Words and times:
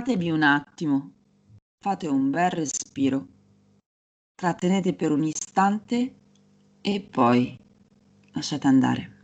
fermatevi 0.00 0.30
un 0.30 0.42
attimo, 0.42 1.12
fate 1.78 2.06
un 2.06 2.30
bel 2.30 2.50
respiro, 2.50 3.26
trattenete 4.34 4.94
per 4.94 5.12
un 5.12 5.24
istante 5.24 6.14
e 6.80 7.00
poi 7.02 7.54
lasciate 8.32 8.66
andare. 8.66 9.16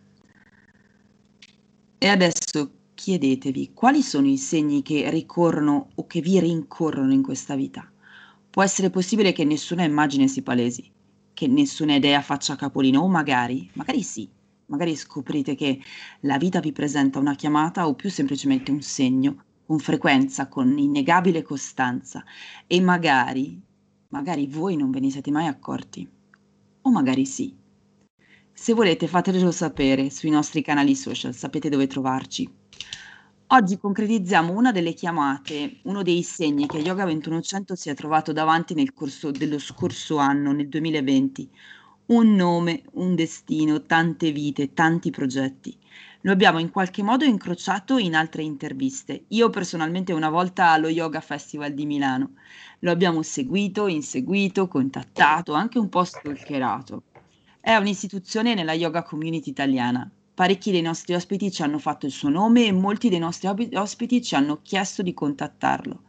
E 1.97 2.09
adesso 2.09 2.73
chiedetevi 2.93 3.73
quali 3.73 4.03
sono 4.03 4.27
i 4.27 4.37
segni 4.37 4.83
che 4.83 5.09
ricorrono 5.09 5.89
o 5.95 6.07
che 6.07 6.21
vi 6.21 6.39
rincorrono 6.41 7.15
in 7.15 7.23
questa 7.23 7.55
vita. 7.55 7.91
Può 8.51 8.63
essere 8.63 8.91
possibile 8.91 9.33
che 9.33 9.45
nessuna 9.45 9.83
immagine 9.83 10.29
si 10.29 10.43
palesi, 10.43 10.93
che 11.33 11.47
nessuna 11.47 11.95
idea 11.95 12.21
faccia 12.21 12.55
capolino, 12.55 13.01
o 13.01 13.09
magari, 13.09 13.71
magari 13.73 14.03
sì, 14.03 14.29
magari 14.67 14.95
scoprite 14.95 15.55
che 15.55 15.81
la 16.21 16.37
vita 16.37 16.61
vi 16.61 16.73
presenta 16.73 17.19
una 17.19 17.35
chiamata 17.35 17.89
o 17.89 17.95
più 17.95 18.11
semplicemente 18.11 18.71
un 18.71 18.83
segno, 18.83 19.45
con 19.67 19.79
frequenza, 19.81 20.49
con 20.49 20.79
innegabile 20.79 21.43
costanza, 21.43 22.25
e 22.67 22.81
magari, 22.81 23.61
magari 24.09 24.47
voi 24.47 24.77
non 24.77 24.91
ve 24.91 25.01
ne 25.01 25.11
siete 25.11 25.33
mai 25.33 25.47
accorti, 25.47 26.09
o 26.83 26.91
magari 26.91 27.27
sì. 27.27 27.55
Se 28.53 28.73
volete 28.73 29.09
fatelo 29.09 29.51
sapere 29.51 30.09
sui 30.09 30.31
nostri 30.31 30.63
canali 30.63 30.95
social, 30.95 31.35
sapete 31.35 31.69
dove 31.69 31.87
trovarci. 31.87 32.49
Oggi 33.49 33.79
concretizziamo 33.79 34.53
una 34.53 34.73
delle 34.73 34.93
chiamate, 34.93 35.79
uno 35.83 36.03
dei 36.03 36.23
segni 36.23 36.67
che 36.67 36.79
Yoga 36.79 37.05
2100 37.05 37.75
si 37.77 37.91
è 37.91 37.95
trovato 37.95 38.33
davanti 38.33 38.75
nel 38.75 38.93
corso 38.93 39.31
dello 39.31 39.59
scorso 39.59 40.17
anno, 40.17 40.53
nel 40.53 40.69
2020. 40.69 41.51
Un 42.07 42.35
nome, 42.35 42.83
un 42.95 43.15
destino, 43.15 43.83
tante 43.83 44.33
vite, 44.33 44.73
tanti 44.73 45.11
progetti. 45.11 45.77
Lo 46.27 46.33
abbiamo 46.33 46.59
in 46.59 46.73
qualche 46.73 47.05
modo 47.05 47.25
incrociato 47.25 47.99
in 47.99 48.17
altre 48.17 48.43
interviste. 48.43 49.27
Io 49.29 49.49
personalmente 49.49 50.13
una 50.13 50.29
volta 50.29 50.71
allo 50.71 50.89
Yoga 50.89 51.21
Festival 51.21 51.73
di 51.73 51.87
Milano. 51.87 52.33
Lo 52.81 52.91
abbiamo 52.91 53.23
seguito, 53.23 53.87
inseguito, 53.87 54.67
contattato, 54.67 55.53
anche 55.53 55.79
un 55.79 55.89
po' 55.89 56.03
stalkerato. 56.03 57.05
È 57.61 57.77
un'istituzione 57.77 58.55
nella 58.55 58.73
yoga 58.73 59.05
community 59.05 59.51
italiana 59.51 60.11
parecchi 60.35 60.73
dei 60.73 60.83
nostri 60.83 61.15
ospiti 61.15 61.51
ci 61.51 61.63
hanno 61.63 61.79
fatto 61.79 62.05
il 62.05 62.13
suo 62.13 62.29
nome 62.29 62.67
e 62.67 62.73
molti 62.73 63.09
dei 63.09 63.21
nostri 63.21 63.49
ospiti 63.75 64.21
ci 64.21 64.35
hanno 64.35 64.59
chiesto 64.63 65.03
di 65.03 65.15
contattarlo. 65.15 66.03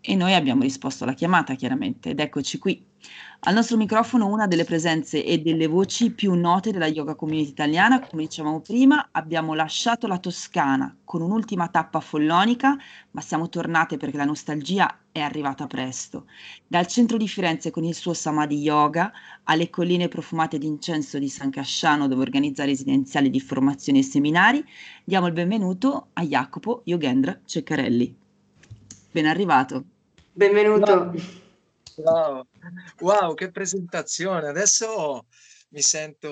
E 0.00 0.16
noi 0.16 0.34
abbiamo 0.34 0.62
risposto 0.62 1.04
alla 1.04 1.12
chiamata, 1.12 1.54
chiaramente, 1.54 2.10
ed 2.10 2.18
eccoci 2.20 2.58
qui. 2.58 2.84
Al 3.44 3.54
nostro 3.54 3.76
microfono 3.76 4.28
una 4.28 4.46
delle 4.46 4.62
presenze 4.62 5.24
e 5.24 5.38
delle 5.38 5.66
voci 5.66 6.12
più 6.12 6.32
note 6.34 6.70
della 6.70 6.86
yoga 6.86 7.16
community 7.16 7.50
italiana, 7.50 7.98
come 7.98 8.22
dicevamo 8.22 8.60
prima, 8.60 9.08
abbiamo 9.10 9.54
lasciato 9.54 10.06
la 10.06 10.18
Toscana 10.18 10.96
con 11.02 11.22
un'ultima 11.22 11.66
tappa 11.66 11.98
follonica, 11.98 12.76
ma 13.10 13.20
siamo 13.20 13.48
tornate 13.48 13.96
perché 13.96 14.16
la 14.16 14.24
nostalgia 14.24 15.00
è 15.10 15.18
arrivata 15.18 15.66
presto. 15.66 16.26
Dal 16.68 16.86
centro 16.86 17.16
di 17.16 17.26
Firenze 17.26 17.72
con 17.72 17.82
il 17.82 17.94
suo 17.94 18.14
Samadhi 18.14 18.58
Yoga 18.58 19.10
alle 19.42 19.70
colline 19.70 20.06
profumate 20.06 20.58
di 20.58 20.68
incenso 20.68 21.18
di 21.18 21.28
San 21.28 21.50
Casciano 21.50 22.06
dove 22.06 22.22
organizza 22.22 22.64
residenziali 22.64 23.28
di 23.28 23.40
formazione 23.40 23.98
e 23.98 24.04
seminari, 24.04 24.64
diamo 25.02 25.26
il 25.26 25.32
benvenuto 25.32 26.10
a 26.12 26.22
Jacopo 26.22 26.82
Yogendra 26.84 27.40
Ceccarelli. 27.44 28.14
Ben 29.10 29.26
arrivato. 29.26 29.84
Benvenuto. 30.32 31.40
Wow, 31.96 32.46
wow, 33.00 33.34
che 33.34 33.50
presentazione! 33.50 34.48
Adesso 34.48 35.26
mi 35.70 35.80
sento 35.80 36.30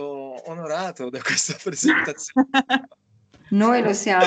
onorato 0.48 1.10
da 1.10 1.20
questa 1.20 1.56
presentazione. 1.62 2.48
Noi 3.50 3.82
lo 3.82 3.92
siamo. 3.92 4.26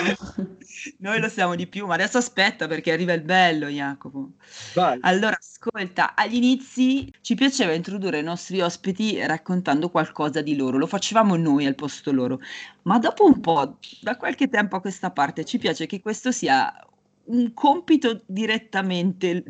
Noi 0.97 1.19
lo 1.19 1.29
siamo 1.29 1.55
di 1.55 1.67
più, 1.67 1.85
ma 1.85 1.93
adesso 1.93 2.17
aspetta 2.17 2.67
perché 2.67 2.91
arriva 2.91 3.13
il 3.13 3.21
bello, 3.21 3.67
Jacopo. 3.67 4.31
Vai. 4.73 4.97
Allora, 5.01 5.37
ascolta, 5.39 6.13
agli 6.13 6.35
inizi 6.35 7.11
ci 7.21 7.35
piaceva 7.35 7.73
introdurre 7.73 8.19
i 8.19 8.23
nostri 8.23 8.59
ospiti 8.59 9.25
raccontando 9.25 9.89
qualcosa 9.89 10.41
di 10.41 10.55
loro, 10.55 10.77
lo 10.77 10.87
facevamo 10.87 11.37
noi 11.37 11.65
al 11.65 11.75
posto 11.75 12.11
loro, 12.11 12.39
ma 12.83 12.99
dopo 12.99 13.25
un 13.25 13.39
po', 13.39 13.77
da 14.01 14.17
qualche 14.17 14.49
tempo 14.49 14.75
a 14.75 14.81
questa 14.81 15.11
parte, 15.11 15.45
ci 15.45 15.57
piace 15.57 15.85
che 15.85 16.01
questo 16.01 16.31
sia 16.31 16.73
un 17.25 17.53
compito 17.53 18.23
direttamente 18.25 19.43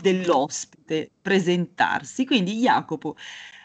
dell'ospite 0.00 1.10
presentarsi. 1.20 2.24
Quindi 2.24 2.58
Jacopo, 2.58 3.16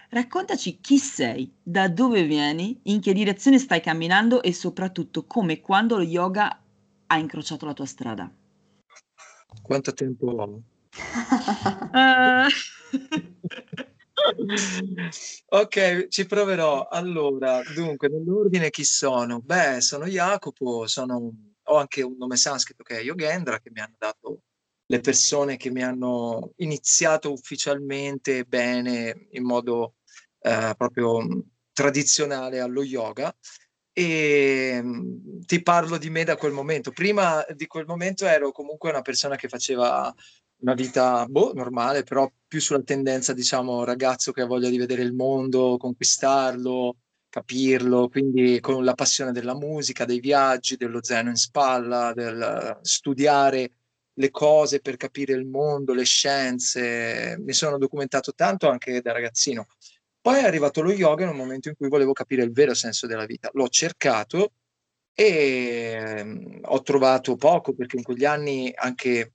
raccontaci 0.09 0.79
chi 0.79 0.97
sei, 0.97 1.51
da 1.61 1.87
dove 1.87 2.23
vieni, 2.23 2.79
in 2.83 3.01
che 3.01 3.13
direzione 3.13 3.59
stai 3.59 3.81
camminando 3.81 4.41
e 4.41 4.53
soprattutto 4.53 5.25
come 5.25 5.53
e 5.53 5.61
quando 5.61 5.97
lo 5.97 6.03
yoga 6.03 6.61
ha 7.07 7.17
incrociato 7.17 7.65
la 7.65 7.73
tua 7.73 7.85
strada. 7.85 8.31
Quanto 9.61 9.93
tempo 9.93 10.27
ho? 10.27 10.61
uh... 11.91 12.47
ok, 15.49 16.07
ci 16.07 16.25
proverò. 16.25 16.87
Allora, 16.89 17.61
dunque, 17.73 18.09
nell'ordine 18.09 18.69
chi 18.69 18.83
sono? 18.83 19.39
Beh, 19.39 19.81
sono 19.81 20.05
Jacopo, 20.05 20.87
sono... 20.87 21.31
ho 21.63 21.75
anche 21.75 22.01
un 22.01 22.15
nome 22.17 22.37
sanscrito 22.37 22.83
che 22.83 22.99
è 22.99 23.03
Yogendra, 23.03 23.59
che 23.59 23.71
mi 23.71 23.81
hanno 23.81 23.95
dato 23.97 24.41
le 24.87 24.99
persone 24.99 25.57
che 25.57 25.71
mi 25.71 25.83
hanno 25.83 26.53
iniziato 26.57 27.31
ufficialmente 27.31 28.43
bene 28.43 29.27
in 29.31 29.43
modo 29.43 29.95
eh, 30.41 30.73
proprio 30.77 31.25
tradizionale 31.73 32.59
allo 32.59 32.83
yoga 32.83 33.35
e 33.91 34.81
mh, 34.81 35.45
ti 35.45 35.61
parlo 35.61 35.97
di 35.97 36.09
me 36.09 36.23
da 36.23 36.35
quel 36.35 36.51
momento. 36.51 36.91
Prima 36.91 37.45
di 37.55 37.65
quel 37.65 37.85
momento 37.85 38.25
ero 38.25 38.51
comunque 38.51 38.89
una 38.89 39.01
persona 39.01 39.35
che 39.35 39.47
faceva 39.47 40.13
una 40.57 40.73
vita 40.73 41.25
boh, 41.27 41.53
normale, 41.53 42.03
però 42.03 42.29
più 42.47 42.59
sulla 42.59 42.81
tendenza, 42.81 43.33
diciamo, 43.33 43.83
ragazzo 43.83 44.31
che 44.31 44.41
ha 44.41 44.45
voglia 44.45 44.69
di 44.69 44.77
vedere 44.77 45.01
il 45.01 45.13
mondo, 45.13 45.77
conquistarlo, 45.77 46.97
capirlo, 47.29 48.07
quindi 48.09 48.59
con 48.61 48.83
la 48.83 48.93
passione 48.93 49.31
della 49.31 49.55
musica, 49.55 50.05
dei 50.05 50.19
viaggi, 50.19 50.77
dello 50.77 51.03
zaino 51.03 51.29
in 51.29 51.35
spalla, 51.35 52.13
del 52.13 52.79
studiare 52.81 53.71
le 54.15 54.29
cose 54.31 54.79
per 54.79 54.97
capire 54.97 55.33
il 55.33 55.45
mondo, 55.45 55.93
le 55.93 56.05
scienze, 56.05 57.37
mi 57.39 57.53
sono 57.53 57.77
documentato 57.77 58.33
tanto 58.33 58.69
anche 58.69 59.01
da 59.01 59.11
ragazzino. 59.11 59.67
Poi 60.21 60.39
è 60.39 60.43
arrivato 60.43 60.81
lo 60.81 60.91
yoga 60.91 61.23
in 61.23 61.29
un 61.29 61.35
momento 61.35 61.69
in 61.69 61.75
cui 61.75 61.87
volevo 61.87 62.13
capire 62.13 62.43
il 62.43 62.51
vero 62.51 62.73
senso 62.73 63.07
della 63.07 63.25
vita. 63.25 63.49
L'ho 63.53 63.67
cercato 63.67 64.53
e 65.13 66.21
um, 66.21 66.59
ho 66.63 66.81
trovato 66.81 67.35
poco 67.35 67.73
perché 67.73 67.97
in 67.97 68.03
quegli 68.03 68.25
anni 68.25 68.71
anche 68.75 69.33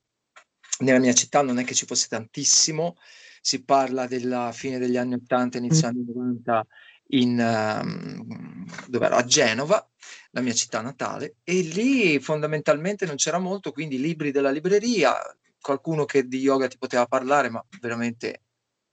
nella 0.80 0.98
mia 0.98 1.14
città 1.14 1.42
non 1.42 1.58
è 1.58 1.64
che 1.64 1.74
ci 1.74 1.86
fosse 1.86 2.08
tantissimo, 2.08 2.96
si 3.40 3.64
parla 3.64 4.06
della 4.06 4.50
fine 4.52 4.78
degli 4.78 4.96
anni 4.96 5.14
80, 5.14 5.58
inizio 5.58 5.88
anni 5.88 6.04
90 6.06 6.66
in, 7.12 7.38
um, 7.38 8.66
a 9.00 9.24
Genova, 9.24 9.89
la 10.30 10.40
mia 10.40 10.52
città 10.52 10.80
natale, 10.80 11.36
e 11.42 11.60
lì 11.60 12.18
fondamentalmente 12.20 13.06
non 13.06 13.16
c'era 13.16 13.38
molto, 13.38 13.72
quindi 13.72 13.98
libri 13.98 14.30
della 14.30 14.50
libreria, 14.50 15.14
qualcuno 15.60 16.04
che 16.04 16.26
di 16.26 16.38
yoga 16.38 16.68
ti 16.68 16.78
poteva 16.78 17.06
parlare, 17.06 17.50
ma 17.50 17.64
veramente 17.80 18.42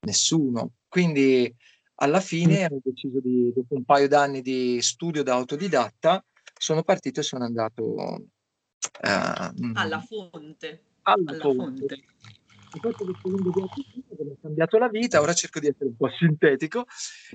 nessuno. 0.02 0.72
Quindi 0.88 1.54
alla 1.96 2.22
fine 2.22 2.66
ho 2.66 2.80
deciso 2.84 3.20
di, 3.22 3.52
dopo 3.54 3.76
un 3.76 3.84
paio 3.84 4.08
d'anni 4.08 4.42
di 4.42 4.82
studio 4.82 5.24
da 5.24 5.34
autodidatta, 5.36 6.24
sono 6.58 6.84
partito 6.84 7.20
e 7.20 7.24
sono 7.24 7.46
andato 7.46 7.84
uh, 7.84 8.22
alla 9.74 10.02
fonte. 10.02 10.84
Alla, 11.04 11.32
alla 11.32 11.40
fonte. 11.40 11.88
fonte 11.88 12.04
ho 12.82 12.90
fatto 12.90 13.04
questo 13.04 13.30
lungo 13.30 13.52
viaggio 13.52 13.82
che 14.16 14.24
mi 14.24 14.32
ha 14.32 14.38
cambiato 14.42 14.78
la 14.78 14.90
vita, 14.90 15.22
ora 15.22 15.34
cerco 15.34 15.60
di 15.60 15.68
essere 15.68 15.86
un 15.86 15.98
po' 15.98 16.10
sintetico 16.18 16.86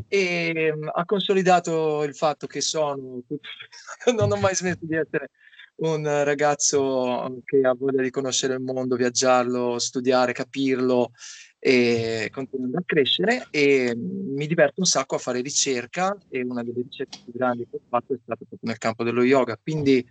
e 0.09 0.73
um, 0.75 0.91
ha 0.93 1.05
consolidato 1.05 2.03
il 2.05 2.15
fatto 2.15 2.47
che 2.47 2.61
sono, 2.61 3.23
non 4.17 4.33
ho 4.33 4.37
mai 4.37 4.55
smesso 4.55 4.81
di 4.83 4.95
essere 4.95 5.31
un 5.75 6.05
ragazzo 6.25 7.43
che 7.45 7.61
ha 7.63 7.75
voglia 7.75 8.03
di 8.03 8.11
conoscere 8.11 8.55
il 8.55 8.61
mondo, 8.61 8.95
viaggiarlo, 8.95 9.79
studiare, 9.79 10.33
capirlo 10.33 11.11
e 11.59 12.29
continuando 12.33 12.79
a 12.79 12.83
crescere 12.85 13.47
e 13.51 13.95
mi 13.97 14.47
diverto 14.47 14.81
un 14.81 14.87
sacco 14.87 15.15
a 15.15 15.19
fare 15.19 15.41
ricerca 15.41 16.17
e 16.29 16.43
una 16.43 16.63
delle 16.63 16.83
ricerche 16.83 17.19
più 17.25 17.33
grandi 17.33 17.67
che 17.69 17.77
ho 17.77 17.81
fatto 17.89 18.15
è 18.15 18.19
stata 18.21 18.45
proprio 18.49 18.59
nel 18.63 18.79
campo 18.79 19.03
dello 19.05 19.23
yoga, 19.23 19.57
quindi 19.61 20.05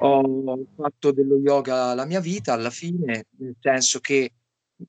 ho 0.00 0.66
fatto 0.76 1.10
dello 1.10 1.36
yoga 1.36 1.94
la 1.94 2.04
mia 2.04 2.20
vita 2.20 2.52
alla 2.52 2.70
fine, 2.70 3.26
nel 3.38 3.56
senso 3.60 3.98
che 4.00 4.32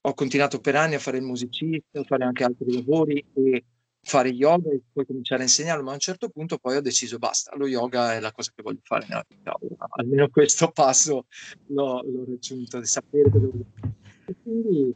ho 0.01 0.13
continuato 0.13 0.59
per 0.59 0.75
anni 0.75 0.95
a 0.95 1.00
fare 1.00 1.18
il 1.18 1.24
musicista, 1.24 2.00
a 2.00 2.03
fare 2.03 2.24
anche 2.24 2.44
altri 2.44 2.74
lavori 2.74 3.25
e 3.33 3.63
fare 4.01 4.30
yoga 4.30 4.71
e 4.71 4.81
poi 4.91 5.06
cominciare 5.06 5.41
a 5.41 5.45
insegnarlo, 5.45 5.83
ma 5.83 5.91
a 5.91 5.95
un 5.95 6.00
certo 6.00 6.30
punto 6.30 6.57
poi 6.57 6.77
ho 6.77 6.81
deciso 6.81 7.18
basta, 7.18 7.56
lo 7.56 7.68
yoga 7.68 8.13
è 8.13 8.19
la 8.19 8.31
cosa 8.31 8.51
che 8.56 8.62
voglio 8.62 8.80
fare 8.83 9.06
nella 9.07 9.25
vita. 9.27 9.57
Almeno 9.97 10.30
questo 10.30 10.69
passo 10.71 11.25
l'ho, 11.68 12.03
l'ho 12.03 12.25
raggiunto, 12.27 12.80
di 12.80 12.86
sapere 12.86 13.30
dove 13.30 13.47
voglio 13.47 13.65
fare. 13.75 14.36
Quindi 14.44 14.94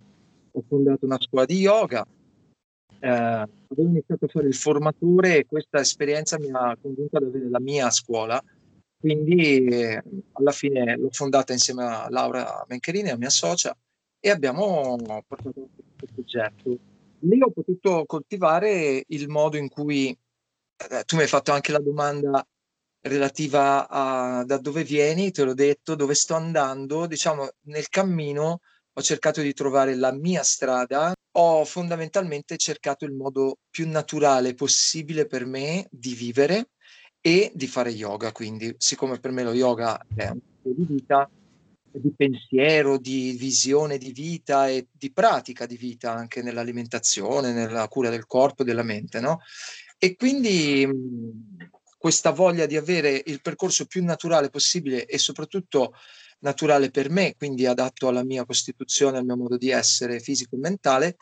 ho 0.51 0.63
fondato 0.67 1.05
una 1.05 1.19
scuola 1.19 1.45
di 1.45 1.57
yoga, 1.59 2.05
eh, 2.99 3.09
avevo 3.09 3.89
iniziato 3.89 4.25
a 4.25 4.27
fare 4.27 4.47
il 4.47 4.55
formatore 4.55 5.37
e 5.37 5.45
questa 5.45 5.79
esperienza 5.79 6.39
mi 6.39 6.49
ha 6.51 6.77
convinto 6.79 7.17
ad 7.17 7.23
avere 7.23 7.49
la 7.49 7.59
mia 7.59 7.89
scuola 7.89 8.41
quindi 9.03 9.65
eh, 9.65 10.01
alla 10.31 10.51
fine 10.51 10.95
l'ho 10.95 11.09
fondata 11.11 11.51
insieme 11.51 11.83
a 11.83 12.07
Laura 12.09 12.63
Mencherini, 12.69 13.09
a 13.09 13.17
mia 13.17 13.29
socia, 13.29 13.75
e 14.25 14.29
abbiamo 14.29 14.95
portato 15.27 15.67
questo 15.97 16.13
progetto. 16.13 16.79
Lì 17.19 17.41
ho 17.41 17.51
potuto 17.51 18.05
coltivare 18.05 19.03
il 19.05 19.27
modo 19.27 19.57
in 19.57 19.67
cui 19.67 20.17
eh, 20.89 21.03
tu 21.03 21.17
mi 21.17 21.23
hai 21.23 21.27
fatto 21.27 21.51
anche 21.51 21.73
la 21.73 21.79
domanda 21.79 22.45
relativa 23.01 23.89
a 23.89 24.45
da 24.45 24.57
dove 24.59 24.85
vieni, 24.85 25.31
te 25.31 25.43
l'ho 25.43 25.53
detto, 25.53 25.95
dove 25.95 26.13
sto 26.13 26.35
andando, 26.35 27.05
diciamo 27.05 27.49
nel 27.63 27.89
cammino 27.89 28.61
ho 28.93 29.01
cercato 29.01 29.41
di 29.41 29.53
trovare 29.53 29.93
la 29.95 30.13
mia 30.13 30.43
strada, 30.43 31.13
ho 31.31 31.65
fondamentalmente 31.65 32.55
cercato 32.55 33.03
il 33.03 33.11
modo 33.11 33.57
più 33.69 33.89
naturale 33.89 34.53
possibile 34.53 35.25
per 35.25 35.45
me 35.45 35.85
di 35.91 36.13
vivere 36.13 36.69
e 37.19 37.51
di 37.53 37.67
fare 37.67 37.89
yoga. 37.89 38.31
Quindi, 38.31 38.73
siccome 38.77 39.19
per 39.19 39.31
me 39.31 39.43
lo 39.43 39.51
yoga 39.51 39.99
è 40.15 40.29
un 40.29 40.39
tipo 40.61 40.81
di 40.81 40.85
vita, 40.93 41.29
di 41.93 42.13
pensiero, 42.15 42.97
di 42.97 43.33
visione 43.33 43.97
di 43.97 44.11
vita 44.11 44.67
e 44.67 44.87
di 44.91 45.11
pratica 45.11 45.65
di 45.65 45.77
vita 45.77 46.13
anche 46.13 46.41
nell'alimentazione, 46.41 47.53
nella 47.53 47.87
cura 47.87 48.09
del 48.09 48.25
corpo 48.25 48.63
e 48.63 48.65
della 48.65 48.83
mente, 48.83 49.19
no? 49.19 49.41
E 49.97 50.15
quindi 50.15 50.87
questa 51.97 52.31
voglia 52.31 52.65
di 52.65 52.75
avere 52.75 53.21
il 53.25 53.41
percorso 53.41 53.85
più 53.85 54.03
naturale 54.03 54.49
possibile 54.49 55.05
e 55.05 55.17
soprattutto 55.17 55.93
naturale 56.39 56.91
per 56.91 57.09
me, 57.09 57.35
quindi 57.37 57.65
adatto 57.65 58.09
alla 58.09 58.23
mia 58.23 58.45
costituzione, 58.45 59.17
al 59.17 59.25
mio 59.25 59.37
modo 59.37 59.55
di 59.55 59.69
essere 59.69 60.19
fisico 60.19 60.55
e 60.55 60.59
mentale, 60.59 61.15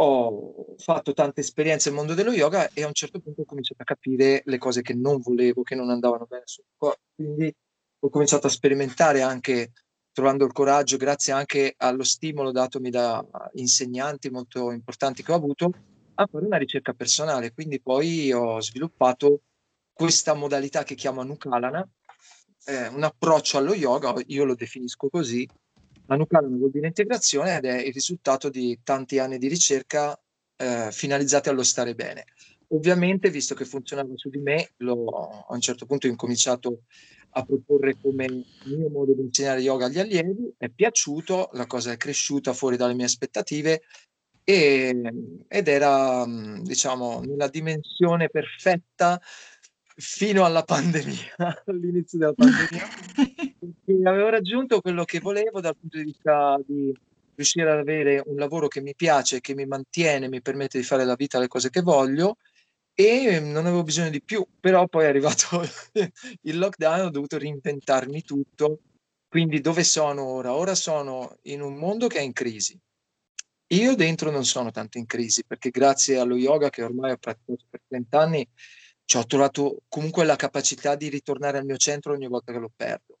ho 0.00 0.74
fatto 0.78 1.12
tante 1.12 1.40
esperienze 1.40 1.88
nel 1.88 1.98
mondo 1.98 2.14
dello 2.14 2.32
yoga 2.32 2.68
e 2.72 2.82
a 2.82 2.86
un 2.86 2.92
certo 2.92 3.20
punto 3.20 3.42
ho 3.42 3.44
cominciato 3.44 3.82
a 3.82 3.84
capire 3.84 4.42
le 4.44 4.58
cose 4.58 4.82
che 4.82 4.94
non 4.94 5.20
volevo, 5.20 5.62
che 5.62 5.74
non 5.74 5.90
andavano 5.90 6.26
bene 6.26 6.42
sul 6.46 6.64
corpo. 6.76 7.00
Quindi 7.14 7.54
ho 8.00 8.08
cominciato 8.08 8.46
a 8.46 8.50
sperimentare 8.50 9.22
anche 9.22 9.72
trovando 10.18 10.44
il 10.44 10.50
coraggio, 10.50 10.96
grazie 10.96 11.32
anche 11.32 11.74
allo 11.76 12.02
stimolo 12.02 12.50
datomi 12.50 12.90
da 12.90 13.24
insegnanti 13.52 14.30
molto 14.30 14.72
importanti 14.72 15.22
che 15.22 15.30
ho 15.30 15.36
avuto, 15.36 15.70
a 16.14 16.26
fare 16.26 16.44
una 16.44 16.56
ricerca 16.56 16.92
personale. 16.92 17.52
Quindi 17.52 17.80
poi 17.80 18.32
ho 18.32 18.60
sviluppato 18.60 19.42
questa 19.92 20.34
modalità 20.34 20.82
che 20.82 20.96
chiamo 20.96 21.20
Anukalana, 21.20 21.88
eh, 22.64 22.88
un 22.88 23.04
approccio 23.04 23.58
allo 23.58 23.74
yoga, 23.74 24.12
io 24.26 24.42
lo 24.42 24.56
definisco 24.56 25.08
così, 25.08 25.48
Anukalana 26.06 26.56
vuol 26.56 26.72
dire 26.72 26.88
integrazione 26.88 27.58
ed 27.58 27.66
è 27.66 27.76
il 27.76 27.92
risultato 27.92 28.48
di 28.48 28.80
tanti 28.82 29.20
anni 29.20 29.38
di 29.38 29.46
ricerca 29.46 30.20
eh, 30.56 30.88
finalizzati 30.90 31.48
allo 31.48 31.62
stare 31.62 31.94
bene. 31.94 32.24
Ovviamente, 32.70 33.30
visto 33.30 33.54
che 33.54 33.64
funzionava 33.64 34.10
su 34.16 34.30
di 34.30 34.38
me, 34.38 34.70
lo, 34.78 35.44
a 35.46 35.54
un 35.54 35.60
certo 35.60 35.86
punto 35.86 36.08
ho 36.08 36.10
incominciato 36.10 36.82
a 37.30 37.44
proporre 37.44 37.96
come 38.00 38.26
mio 38.64 38.88
modo 38.88 39.12
di 39.12 39.22
insegnare 39.22 39.60
yoga 39.60 39.86
agli 39.86 39.98
allievi, 39.98 40.52
è 40.56 40.68
piaciuto, 40.68 41.50
la 41.52 41.66
cosa 41.66 41.92
è 41.92 41.96
cresciuta 41.96 42.52
fuori 42.52 42.76
dalle 42.76 42.94
mie 42.94 43.04
aspettative 43.04 43.82
e, 44.44 44.98
ed 45.46 45.68
era, 45.68 46.24
diciamo, 46.26 47.20
nella 47.20 47.48
dimensione 47.48 48.30
perfetta 48.30 49.20
fino 49.94 50.44
alla 50.44 50.62
pandemia, 50.62 51.34
all'inizio 51.66 52.18
della 52.18 52.32
pandemia, 52.32 52.88
avevo 54.08 54.28
raggiunto 54.30 54.80
quello 54.80 55.04
che 55.04 55.20
volevo 55.20 55.60
dal 55.60 55.76
punto 55.76 55.98
di 55.98 56.04
vista 56.04 56.58
di 56.66 56.96
riuscire 57.34 57.70
ad 57.70 57.78
avere 57.78 58.22
un 58.24 58.36
lavoro 58.36 58.68
che 58.68 58.80
mi 58.80 58.94
piace, 58.94 59.40
che 59.40 59.54
mi 59.54 59.66
mantiene, 59.66 60.28
mi 60.28 60.40
permette 60.40 60.78
di 60.78 60.84
fare 60.84 61.04
la 61.04 61.14
vita 61.14 61.38
le 61.38 61.46
cose 61.46 61.70
che 61.70 61.82
voglio 61.82 62.36
e 63.00 63.38
non 63.38 63.66
avevo 63.66 63.84
bisogno 63.84 64.10
di 64.10 64.20
più, 64.20 64.44
però 64.58 64.88
poi 64.88 65.04
è 65.04 65.08
arrivato 65.08 65.62
il 66.42 66.58
lockdown, 66.58 67.06
ho 67.06 67.10
dovuto 67.10 67.38
reinventarmi 67.38 68.22
tutto. 68.22 68.80
Quindi 69.28 69.60
dove 69.60 69.84
sono 69.84 70.24
ora? 70.24 70.52
Ora 70.52 70.74
sono 70.74 71.38
in 71.42 71.60
un 71.60 71.76
mondo 71.76 72.08
che 72.08 72.18
è 72.18 72.22
in 72.22 72.32
crisi. 72.32 72.76
Io 73.68 73.94
dentro 73.94 74.32
non 74.32 74.44
sono 74.44 74.72
tanto 74.72 74.98
in 74.98 75.06
crisi 75.06 75.44
perché 75.44 75.70
grazie 75.70 76.18
allo 76.18 76.34
yoga 76.34 76.70
che 76.70 76.82
ormai 76.82 77.12
ho 77.12 77.18
praticato 77.18 77.64
per 77.70 77.82
30 77.86 78.18
anni 78.18 78.48
cioè, 79.04 79.22
ho 79.22 79.26
trovato 79.26 79.82
comunque 79.88 80.24
la 80.24 80.36
capacità 80.36 80.96
di 80.96 81.08
ritornare 81.08 81.58
al 81.58 81.64
mio 81.64 81.76
centro 81.76 82.14
ogni 82.14 82.26
volta 82.26 82.52
che 82.52 82.58
lo 82.58 82.72
perdo. 82.74 83.20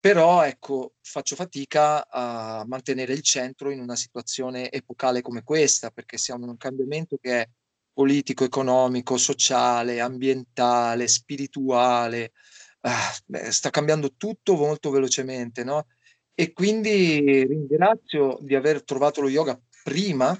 Però 0.00 0.42
ecco, 0.42 0.94
faccio 1.02 1.36
fatica 1.36 2.08
a 2.08 2.64
mantenere 2.66 3.12
il 3.12 3.20
centro 3.22 3.70
in 3.70 3.80
una 3.80 3.94
situazione 3.94 4.70
epocale 4.70 5.20
come 5.20 5.42
questa, 5.42 5.90
perché 5.90 6.16
siamo 6.16 6.44
in 6.44 6.50
un 6.50 6.56
cambiamento 6.56 7.18
che 7.20 7.42
è 7.42 7.48
politico, 7.98 8.44
economico, 8.44 9.16
sociale, 9.16 9.98
ambientale, 9.98 11.08
spirituale, 11.08 12.30
ah, 12.82 13.50
sta 13.50 13.70
cambiando 13.70 14.14
tutto 14.16 14.54
molto 14.54 14.90
velocemente, 14.90 15.64
no? 15.64 15.88
E 16.32 16.52
quindi 16.52 17.44
ringrazio 17.44 18.38
di 18.40 18.54
aver 18.54 18.84
trovato 18.84 19.20
lo 19.20 19.28
yoga 19.28 19.60
prima 19.82 20.32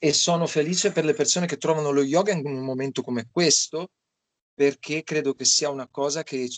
e 0.00 0.12
sono 0.12 0.48
felice 0.48 0.90
per 0.90 1.04
le 1.04 1.14
persone 1.14 1.46
che 1.46 1.58
trovano 1.58 1.92
lo 1.92 2.02
yoga 2.02 2.32
in 2.32 2.44
un 2.44 2.64
momento 2.64 3.02
come 3.02 3.28
questo, 3.30 3.92
perché 4.52 5.04
credo 5.04 5.32
che 5.32 5.44
sia 5.44 5.70
una 5.70 5.86
cosa 5.88 6.24
che 6.24 6.48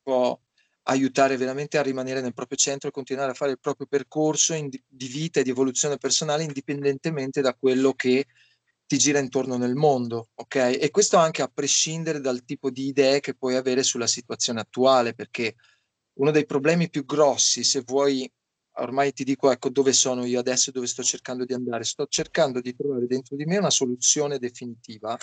può 0.00 0.38
aiutare 0.84 1.36
veramente 1.36 1.76
a 1.76 1.82
rimanere 1.82 2.20
nel 2.20 2.34
proprio 2.34 2.56
centro 2.56 2.88
e 2.88 2.92
continuare 2.92 3.32
a 3.32 3.34
fare 3.34 3.50
il 3.50 3.58
proprio 3.58 3.88
percorso 3.88 4.54
di 4.54 5.06
vita 5.08 5.40
e 5.40 5.42
di 5.42 5.50
evoluzione 5.50 5.96
personale 5.96 6.44
indipendentemente 6.44 7.40
da 7.40 7.52
quello 7.52 7.94
che 7.94 8.26
ti 8.86 8.98
gira 8.98 9.18
intorno 9.18 9.56
nel 9.56 9.74
mondo, 9.74 10.28
ok? 10.34 10.78
E 10.80 10.90
questo 10.90 11.16
anche 11.16 11.42
a 11.42 11.50
prescindere 11.52 12.20
dal 12.20 12.44
tipo 12.44 12.70
di 12.70 12.86
idee 12.86 13.20
che 13.20 13.34
puoi 13.34 13.56
avere 13.56 13.82
sulla 13.82 14.06
situazione 14.06 14.60
attuale, 14.60 15.14
perché 15.14 15.56
uno 16.18 16.30
dei 16.30 16.46
problemi 16.46 16.88
più 16.88 17.04
grossi, 17.04 17.64
se 17.64 17.82
vuoi, 17.84 18.30
ormai 18.78 19.12
ti 19.12 19.24
dico, 19.24 19.50
ecco, 19.50 19.70
dove 19.70 19.92
sono 19.92 20.24
io 20.24 20.38
adesso, 20.38 20.70
dove 20.70 20.86
sto 20.86 21.02
cercando 21.02 21.44
di 21.44 21.52
andare, 21.52 21.84
sto 21.84 22.06
cercando 22.06 22.60
di 22.60 22.74
trovare 22.76 23.06
dentro 23.06 23.34
di 23.34 23.44
me 23.44 23.58
una 23.58 23.70
soluzione 23.70 24.38
definitiva 24.38 25.18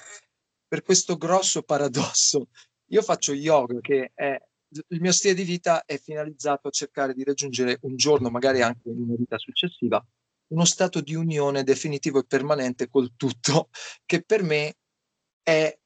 per 0.68 0.82
questo 0.82 1.18
grosso 1.18 1.64
paradosso. 1.64 2.50
Io 2.88 3.02
faccio 3.02 3.34
yoga, 3.34 3.80
che 3.80 4.12
è 4.14 4.38
il 4.88 5.02
mio 5.02 5.12
stile 5.12 5.36
di 5.36 5.44
vita 5.44 5.86
è 5.86 5.98
finalizzato 6.00 6.68
a 6.68 6.72
cercare 6.72 7.14
di 7.14 7.24
raggiungere 7.24 7.78
un 7.82 7.96
giorno, 7.96 8.30
magari 8.30 8.62
anche 8.62 8.90
in 8.90 9.02
una 9.02 9.16
vita 9.16 9.38
successiva, 9.38 10.04
uno 10.54 10.66
stato 10.66 11.02
di 11.02 11.16
unione 11.16 11.64
definitivo 11.64 12.20
e 12.20 12.26
permanente 12.26 12.88
col 12.88 13.14
tutto, 13.16 13.70
che 14.06 14.24
per 14.24 14.44
me 14.44 14.78
è 15.42 15.78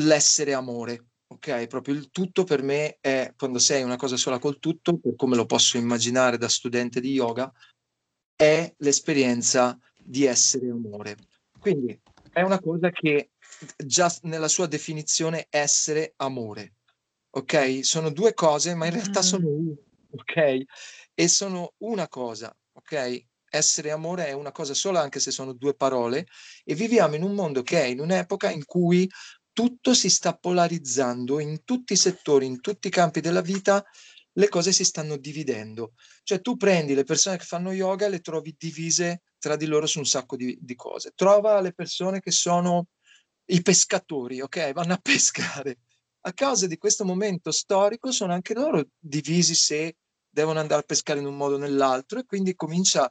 l'essere 0.00 0.52
amore. 0.52 1.04
Ok, 1.28 1.66
proprio 1.66 1.94
il 1.94 2.10
tutto 2.10 2.44
per 2.44 2.62
me 2.62 2.98
è 3.00 3.32
quando 3.36 3.58
sei 3.58 3.82
una 3.82 3.96
cosa 3.96 4.16
sola 4.16 4.38
col 4.38 4.60
tutto, 4.60 5.00
come 5.16 5.34
lo 5.34 5.44
posso 5.44 5.76
immaginare 5.76 6.38
da 6.38 6.48
studente 6.48 7.00
di 7.00 7.12
yoga, 7.12 7.52
è 8.36 8.72
l'esperienza 8.78 9.76
di 9.98 10.24
essere 10.24 10.70
amore. 10.70 11.16
Quindi 11.58 12.00
è 12.32 12.42
una 12.42 12.60
cosa 12.60 12.90
che 12.90 13.30
già 13.76 14.14
nella 14.22 14.46
sua 14.46 14.66
definizione 14.66 15.46
essere 15.50 16.12
amore. 16.16 16.74
Ok? 17.30 17.84
Sono 17.84 18.10
due 18.10 18.32
cose, 18.34 18.74
ma 18.74 18.86
in 18.86 18.92
realtà 18.92 19.20
mm. 19.20 19.22
sono 19.22 19.48
una. 19.48 19.74
Ok? 20.10 20.64
E 21.12 21.28
sono 21.28 21.74
una 21.78 22.06
cosa. 22.06 22.56
Ok? 22.72 23.26
Essere 23.48 23.90
amore 23.90 24.26
è 24.26 24.32
una 24.32 24.52
cosa 24.52 24.74
sola, 24.74 25.00
anche 25.00 25.20
se 25.20 25.30
sono 25.30 25.52
due 25.52 25.74
parole, 25.74 26.26
e 26.64 26.74
viviamo 26.74 27.14
in 27.14 27.22
un 27.22 27.32
mondo 27.32 27.62
che 27.62 27.80
è 27.80 27.84
in 27.84 28.00
un'epoca 28.00 28.50
in 28.50 28.64
cui 28.64 29.08
tutto 29.52 29.94
si 29.94 30.10
sta 30.10 30.36
polarizzando 30.36 31.40
in 31.40 31.64
tutti 31.64 31.94
i 31.94 31.96
settori, 31.96 32.44
in 32.44 32.60
tutti 32.60 32.88
i 32.88 32.90
campi 32.90 33.20
della 33.20 33.40
vita, 33.40 33.82
le 34.36 34.48
cose 34.48 34.72
si 34.72 34.84
stanno 34.84 35.16
dividendo. 35.16 35.94
Cioè 36.22 36.40
tu 36.40 36.56
prendi 36.56 36.94
le 36.94 37.04
persone 37.04 37.38
che 37.38 37.44
fanno 37.44 37.72
yoga 37.72 38.06
e 38.06 38.10
le 38.10 38.20
trovi 38.20 38.54
divise 38.58 39.22
tra 39.38 39.56
di 39.56 39.66
loro 39.66 39.86
su 39.86 39.98
un 39.98 40.06
sacco 40.06 40.36
di, 40.36 40.58
di 40.60 40.74
cose. 40.74 41.12
Trova 41.14 41.60
le 41.60 41.72
persone 41.72 42.20
che 42.20 42.30
sono 42.30 42.88
i 43.46 43.62
pescatori, 43.62 44.40
ok? 44.40 44.72
Vanno 44.72 44.94
a 44.94 45.00
pescare. 45.02 45.78
A 46.22 46.32
causa 46.32 46.66
di 46.66 46.76
questo 46.76 47.04
momento 47.04 47.50
storico 47.50 48.10
sono 48.10 48.32
anche 48.32 48.54
loro 48.54 48.84
divisi 48.98 49.54
se 49.54 49.96
devono 50.28 50.58
andare 50.58 50.82
a 50.82 50.84
pescare 50.84 51.20
in 51.20 51.26
un 51.26 51.36
modo 51.36 51.54
o 51.54 51.58
nell'altro 51.58 52.18
e 52.18 52.26
quindi 52.26 52.54
comincia 52.54 53.10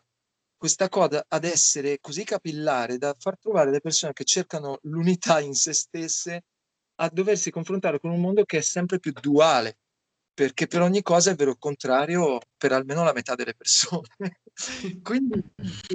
questa 0.66 0.90
cosa 0.90 1.24
ad 1.28 1.44
essere 1.44 2.00
così 2.02 2.24
capillare 2.24 2.98
da 2.98 3.16
far 3.16 3.38
trovare 3.38 3.70
le 3.70 3.82
persone 3.82 4.14
che 4.14 4.24
cercano 4.24 4.80
l'unità 4.86 5.40
in 5.40 5.54
se 5.54 5.74
stesse 5.74 6.46
a 7.02 7.10
doversi 7.14 7.52
confrontare 7.52 8.00
con 8.00 8.10
un 8.10 8.20
mondo 8.20 8.44
che 8.46 8.58
è 8.58 8.62
sempre 8.62 8.98
più 8.98 9.12
duale, 9.12 9.78
perché 10.34 10.66
per 10.66 10.82
ogni 10.82 11.04
cosa 11.04 11.30
è 11.30 11.36
vero 11.36 11.52
il 11.52 11.60
contrario 11.60 12.40
per 12.58 12.72
almeno 12.72 13.04
la 13.04 13.14
metà 13.14 13.36
delle 13.36 13.54
persone. 13.54 14.08
Quindi 15.04 15.44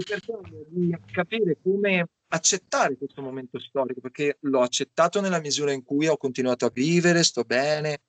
cercando 0.05 0.65
di 0.69 0.97
capire 1.11 1.59
come 1.61 2.07
accettare 2.29 2.97
questo 2.97 3.23
momento 3.23 3.59
storico, 3.59 4.01
perché 4.01 4.39
l'ho 4.43 4.63
accettato 4.63 5.21
nella 5.21 5.41
misura 5.41 5.73
in 5.73 5.83
cui 5.83 6.07
ho 6.07 6.17
continuato 6.17 6.67
a 6.67 6.71
vivere, 6.73 7.25
sto 7.25 7.43
bene, 7.43 8.03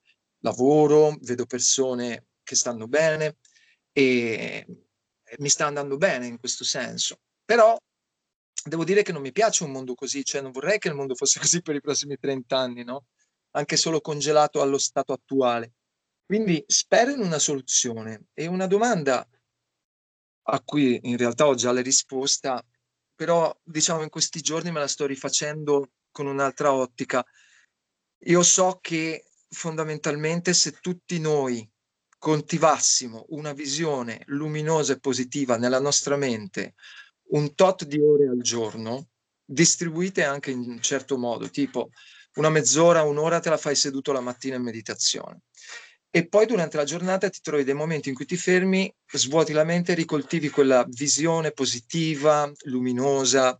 lavoro, 0.44 1.16
vedo 1.22 1.44
persone 1.44 2.26
che 2.44 2.54
stanno 2.54 2.86
bene 2.86 3.38
e 3.90 4.64
mi 5.38 5.48
sta 5.48 5.66
andando 5.66 5.96
bene 5.96 6.26
in 6.26 6.38
questo 6.38 6.64
senso. 6.64 7.20
Però 7.44 7.76
devo 8.64 8.84
dire 8.84 9.02
che 9.02 9.12
non 9.12 9.22
mi 9.22 9.32
piace 9.32 9.64
un 9.64 9.72
mondo 9.72 9.94
così, 9.94 10.24
cioè 10.24 10.40
non 10.40 10.52
vorrei 10.52 10.78
che 10.78 10.88
il 10.88 10.94
mondo 10.94 11.14
fosse 11.14 11.38
così 11.40 11.62
per 11.62 11.74
i 11.74 11.80
prossimi 11.80 12.16
30 12.18 12.56
anni, 12.56 12.84
no? 12.84 13.06
Anche 13.52 13.76
solo 13.76 14.00
congelato 14.00 14.60
allo 14.60 14.78
stato 14.78 15.12
attuale. 15.12 15.74
Quindi 16.24 16.62
spero 16.66 17.10
in 17.10 17.20
una 17.20 17.38
soluzione 17.38 18.28
e 18.32 18.46
una 18.46 18.66
domanda 18.66 19.26
a 20.44 20.60
cui 20.62 20.98
in 21.02 21.16
realtà 21.16 21.46
ho 21.46 21.54
già 21.54 21.72
la 21.72 21.82
risposta, 21.82 22.64
però 23.14 23.54
diciamo 23.62 24.02
in 24.02 24.08
questi 24.08 24.40
giorni 24.40 24.72
me 24.72 24.80
la 24.80 24.88
sto 24.88 25.06
rifacendo 25.06 25.90
con 26.10 26.26
un'altra 26.26 26.72
ottica. 26.72 27.24
Io 28.24 28.42
so 28.42 28.78
che 28.80 29.26
fondamentalmente 29.48 30.54
se 30.54 30.78
tutti 30.80 31.18
noi 31.20 31.68
coltivassimo 32.22 33.26
una 33.30 33.52
visione 33.52 34.22
luminosa 34.26 34.92
e 34.92 35.00
positiva 35.00 35.56
nella 35.56 35.80
nostra 35.80 36.14
mente 36.14 36.74
un 37.30 37.56
tot 37.56 37.84
di 37.84 37.98
ore 37.98 38.28
al 38.28 38.40
giorno, 38.40 39.08
distribuite 39.44 40.22
anche 40.22 40.52
in 40.52 40.60
un 40.60 40.80
certo 40.80 41.18
modo, 41.18 41.50
tipo 41.50 41.90
una 42.34 42.48
mezz'ora, 42.48 43.02
un'ora 43.02 43.40
te 43.40 43.50
la 43.50 43.56
fai 43.56 43.74
seduto 43.74 44.12
la 44.12 44.20
mattina 44.20 44.54
in 44.54 44.62
meditazione. 44.62 45.40
E 46.12 46.28
poi 46.28 46.46
durante 46.46 46.76
la 46.76 46.84
giornata 46.84 47.28
ti 47.28 47.40
trovi 47.42 47.64
dei 47.64 47.74
momenti 47.74 48.08
in 48.08 48.14
cui 48.14 48.24
ti 48.24 48.36
fermi, 48.36 48.94
svuoti 49.12 49.52
la 49.52 49.64
mente 49.64 49.90
e 49.90 49.96
ricoltivi 49.96 50.48
quella 50.48 50.86
visione 50.88 51.50
positiva, 51.50 52.48
luminosa, 52.66 53.58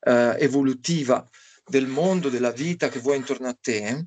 eh, 0.00 0.36
evolutiva 0.38 1.28
del 1.66 1.86
mondo, 1.86 2.30
della 2.30 2.50
vita 2.50 2.88
che 2.88 2.98
vuoi 2.98 3.18
intorno 3.18 3.48
a 3.48 3.58
te. 3.60 4.06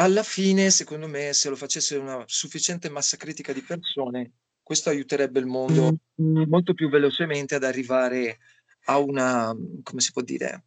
Alla 0.00 0.22
fine, 0.22 0.70
secondo 0.70 1.08
me, 1.08 1.32
se 1.32 1.48
lo 1.48 1.56
facesse 1.56 1.96
una 1.96 2.22
sufficiente 2.26 2.88
massa 2.88 3.16
critica 3.16 3.52
di 3.52 3.62
persone, 3.62 4.32
questo 4.62 4.90
aiuterebbe 4.90 5.40
il 5.40 5.46
mondo 5.46 5.98
molto 6.14 6.72
più 6.72 6.88
velocemente 6.88 7.56
ad 7.56 7.64
arrivare 7.64 8.38
a 8.84 8.98
una, 8.98 9.52
come 9.82 10.00
si 10.00 10.12
può 10.12 10.22
dire, 10.22 10.66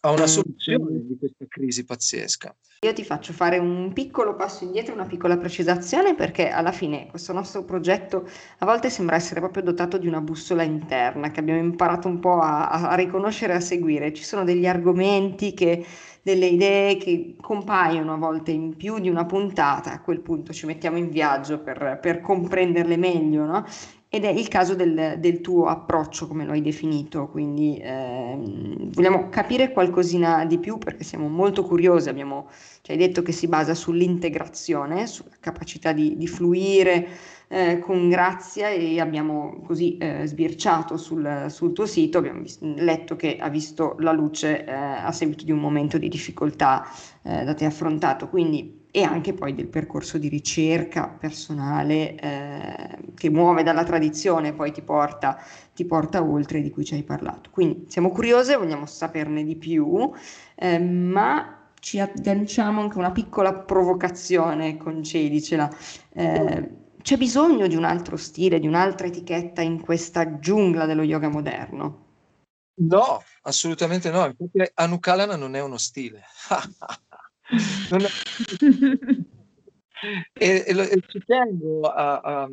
a 0.00 0.10
una 0.10 0.26
soluzione 0.26 1.04
di 1.06 1.16
questa 1.18 1.44
crisi 1.48 1.84
pazzesca. 1.84 2.54
Io 2.82 2.94
ti 2.94 3.04
faccio 3.04 3.34
fare 3.34 3.58
un 3.58 3.92
piccolo 3.92 4.34
passo 4.34 4.64
indietro, 4.64 4.94
una 4.94 5.04
piccola 5.04 5.36
precisazione, 5.36 6.14
perché 6.14 6.48
alla 6.48 6.72
fine 6.72 7.08
questo 7.08 7.34
nostro 7.34 7.62
progetto 7.62 8.26
a 8.58 8.64
volte 8.64 8.88
sembra 8.88 9.16
essere 9.16 9.40
proprio 9.40 9.62
dotato 9.62 9.98
di 9.98 10.06
una 10.06 10.22
bussola 10.22 10.62
interna 10.62 11.30
che 11.30 11.40
abbiamo 11.40 11.60
imparato 11.60 12.08
un 12.08 12.20
po' 12.20 12.38
a, 12.40 12.70
a 12.70 12.94
riconoscere 12.94 13.52
e 13.52 13.56
a 13.56 13.60
seguire. 13.60 14.14
Ci 14.14 14.24
sono 14.24 14.44
degli 14.44 14.66
argomenti 14.66 15.52
che 15.52 15.84
delle 16.22 16.46
idee 16.46 16.96
che 16.96 17.36
compaiono 17.38 18.14
a 18.14 18.16
volte 18.16 18.50
in 18.50 18.74
più 18.76 18.98
di 18.98 19.10
una 19.10 19.26
puntata, 19.26 19.92
a 19.92 20.00
quel 20.00 20.20
punto 20.20 20.54
ci 20.54 20.64
mettiamo 20.64 20.96
in 20.96 21.10
viaggio 21.10 21.60
per, 21.60 21.98
per 22.00 22.22
comprenderle 22.22 22.96
meglio, 22.96 23.44
no? 23.44 23.64
Ed 24.12 24.24
è 24.24 24.28
il 24.28 24.48
caso 24.48 24.74
del, 24.74 25.18
del, 25.20 25.40
tuo 25.40 25.66
approccio, 25.66 26.26
come 26.26 26.44
lo 26.44 26.50
hai 26.50 26.62
definito, 26.62 27.28
quindi 27.28 27.78
eh, 27.78 28.36
vogliamo 28.92 29.28
capire 29.28 29.70
qualcosina 29.70 30.44
di 30.46 30.58
più 30.58 30.78
perché 30.78 31.04
siamo 31.04 31.28
molto 31.28 31.62
curiosi, 31.64 32.08
abbiamo, 32.08 32.48
ci 32.82 32.90
hai 32.90 32.96
detto 32.96 33.22
che 33.22 33.30
si 33.30 33.46
basa 33.46 33.72
sull'integrazione, 33.72 35.06
sulla 35.06 35.36
capacità 35.38 35.92
di, 35.92 36.16
di 36.16 36.26
fluire 36.26 37.06
eh, 37.46 37.78
con 37.78 38.08
grazia 38.08 38.70
e 38.70 38.98
abbiamo 38.98 39.60
così 39.64 39.96
eh, 39.98 40.26
sbirciato 40.26 40.96
sul, 40.96 41.46
sul, 41.48 41.72
tuo 41.72 41.86
sito, 41.86 42.18
abbiamo 42.18 42.40
vis- 42.40 42.58
letto 42.60 43.14
che 43.14 43.36
ha 43.38 43.48
visto 43.48 43.94
la 44.00 44.10
luce 44.10 44.64
eh, 44.64 44.72
a 44.72 45.12
seguito 45.12 45.44
di 45.44 45.52
un 45.52 45.60
momento 45.60 45.98
di 45.98 46.08
difficoltà 46.08 46.84
eh, 47.22 47.44
da 47.44 47.54
te 47.54 47.64
affrontato, 47.64 48.28
quindi 48.28 48.79
e 48.90 49.02
anche 49.02 49.32
poi 49.34 49.54
del 49.54 49.68
percorso 49.68 50.18
di 50.18 50.28
ricerca 50.28 51.08
personale 51.08 52.16
eh, 52.16 52.98
che 53.14 53.30
muove 53.30 53.62
dalla 53.62 53.84
tradizione 53.84 54.52
poi 54.52 54.72
ti 54.72 54.82
porta, 54.82 55.40
ti 55.74 55.84
porta, 55.84 56.22
oltre 56.22 56.60
di 56.60 56.70
cui 56.70 56.84
ci 56.84 56.94
hai 56.94 57.04
parlato. 57.04 57.50
Quindi 57.50 57.86
siamo 57.88 58.10
curiose, 58.10 58.56
vogliamo 58.56 58.86
saperne 58.86 59.44
di 59.44 59.56
più, 59.56 60.10
eh, 60.56 60.78
ma 60.78 61.68
ci 61.78 61.98
agganciamo 61.98 62.80
anche 62.80 62.98
una 62.98 63.12
piccola 63.12 63.54
provocazione, 63.54 64.76
concedicela. 64.76 65.70
Eh, 66.12 66.70
c'è 67.00 67.16
bisogno 67.16 67.66
di 67.66 67.76
un 67.76 67.84
altro 67.84 68.16
stile, 68.16 68.58
di 68.58 68.66
un'altra 68.66 69.06
etichetta 69.06 69.62
in 69.62 69.80
questa 69.80 70.38
giungla 70.38 70.84
dello 70.84 71.02
yoga 71.02 71.28
moderno? 71.28 72.06
No, 72.80 73.22
assolutamente 73.42 74.10
no. 74.10 74.34
Anukalana 74.74 75.36
non 75.36 75.54
è 75.54 75.60
uno 75.60 75.78
stile. 75.78 76.22
e, 80.32 80.64
e, 80.66 80.72
e, 80.72 81.02
ci 81.06 81.22
tengo 81.26 81.82
a, 81.82 82.20
a, 82.20 82.48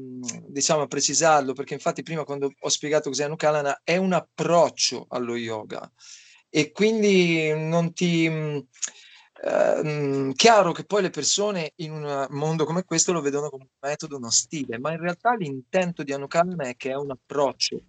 diciamo, 0.48 0.82
a, 0.82 0.88
precisarlo 0.88 1.54
perché 1.54 1.76
infatti 1.76 2.02
prima 2.04 2.24
quando 2.24 2.52
ho 2.58 2.70
spiegato 2.70 3.10
cos'è 3.10 3.26
Anukalana 3.26 3.82
è 3.84 3.98
un 3.98 4.14
approccio 4.14 5.06
allo 5.10 5.36
yoga 5.36 5.92
e 6.50 6.72
quindi 6.72 7.54
non 7.54 7.94
ti... 7.94 8.66
Uh, 9.40 10.32
chiaro 10.34 10.72
che 10.72 10.84
poi 10.84 11.04
le 11.04 11.12
persone 11.12 11.74
in 11.76 11.92
un 11.92 12.26
mondo 12.32 12.66
come 12.66 12.84
questo 12.84 13.14
lo 13.14 13.22
vedono 13.22 13.52
come 13.52 13.68
un 13.70 13.88
metodo, 13.88 14.18
uno 14.18 14.32
stile, 14.32 14.80
ma 14.80 14.92
in 14.94 15.00
realtà 15.00 15.36
l'intento 15.36 16.02
di 16.02 16.12
Anukalana 16.12 16.64
è 16.64 16.76
che 16.76 16.90
è 16.90 16.96
un 16.96 17.12
approccio. 17.12 17.80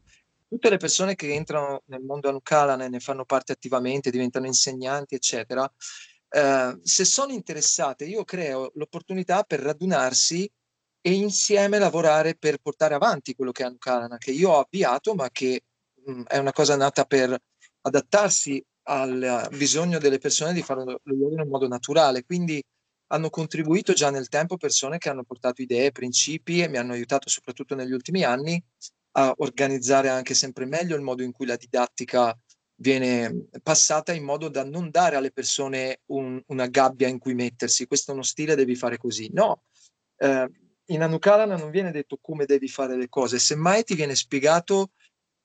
Tutte 0.47 0.69
le 0.69 0.77
persone 0.77 1.15
che 1.15 1.33
entrano 1.33 1.85
nel 1.87 2.03
mondo 2.03 2.29
Anukalana 2.29 2.85
e 2.85 2.91
ne 2.91 3.01
fanno 3.01 3.25
parte 3.25 3.53
attivamente, 3.53 4.11
diventano 4.11 4.45
insegnanti, 4.45 5.15
eccetera, 5.15 5.67
Ehm, 6.31 6.81
se 6.83 7.05
sono 7.05 7.33
interessate, 7.33 8.05
io 8.05 8.25
creo 8.25 8.71
l'opportunità 8.75 9.43
per 9.45 9.61
radunarsi 9.61 10.51
e 11.01 11.13
insieme 11.13 11.79
lavorare 11.79 12.35
per 12.37 12.59
portare 12.59 12.95
avanti 12.95 13.35
quello 13.35 13.53
che 13.53 13.63
è 13.63 13.67
Anukalana, 13.67 14.19
che 14.19 14.33
io 14.33 14.51
ho 14.51 14.61
avviato, 14.61 15.15
ma 15.15 15.31
che 15.31 15.63
mh, 16.05 16.11
mhmm, 16.13 16.25
è 16.25 16.39
una 16.39 16.53
cosa 16.53 16.77
nata 16.77 17.05
per 17.05 17.37
adattarsi 17.83 18.63
al 18.91 19.49
bisogno 19.53 19.99
delle 19.99 20.19
persone 20.19 20.53
di 20.53 20.63
fare 20.63 20.83
lo 20.85 21.01
yoga 21.05 21.43
in 21.43 21.49
modo 21.49 21.69
naturale. 21.69 22.25
Quindi 22.25 22.63
hanno 23.11 23.31
contribuito 23.31 23.93
già 23.95 24.11
nel 24.11 24.29
tempo 24.29 24.57
persone 24.57 24.99
che 24.99 25.09
hanno 25.09 25.25
portato 25.25 25.63
idee, 25.63 25.93
principi 25.93 26.61
e 26.63 26.69
mi 26.69 26.77
hanno 26.79 26.93
aiutato 26.93 27.29
soprattutto 27.29 27.75
negli 27.75 27.93
ultimi 27.93 28.23
anni 28.25 28.63
a 29.13 29.33
organizzare 29.39 30.09
anche 30.09 30.35
sempre 30.35 30.67
meglio 30.67 30.97
il 30.97 31.03
modo 31.03 31.23
in 31.23 31.33
cui 31.33 31.47
la 31.47 31.57
didattica 31.57 32.39
viene 32.81 33.49
passata 33.63 34.13
in 34.13 34.25
modo 34.25 34.49
da 34.49 34.65
non 34.65 34.91
dare 34.91 35.17
alle 35.17 35.33
persone 35.33 36.01
un, 36.07 36.41
una 36.47 36.67
gabbia 36.67 37.09
in 37.09 37.19
cui 37.19 37.35
mettersi, 37.35 37.87
questo 37.87 38.11
è 38.11 38.15
uno 38.15 38.23
stile, 38.23 38.55
devi 38.55 38.77
fare 38.77 38.99
così. 38.99 39.31
No, 39.33 39.63
eh, 40.19 40.51
in 40.87 41.03
Anukalana 41.03 41.57
non 41.57 41.71
viene 41.71 41.91
detto 41.91 42.19
come 42.21 42.45
devi 42.45 42.69
fare 42.69 42.97
le 42.97 43.09
cose, 43.09 43.39
semmai 43.39 43.85
ti 43.85 43.95
viene 43.95 44.15
spiegato 44.15 44.93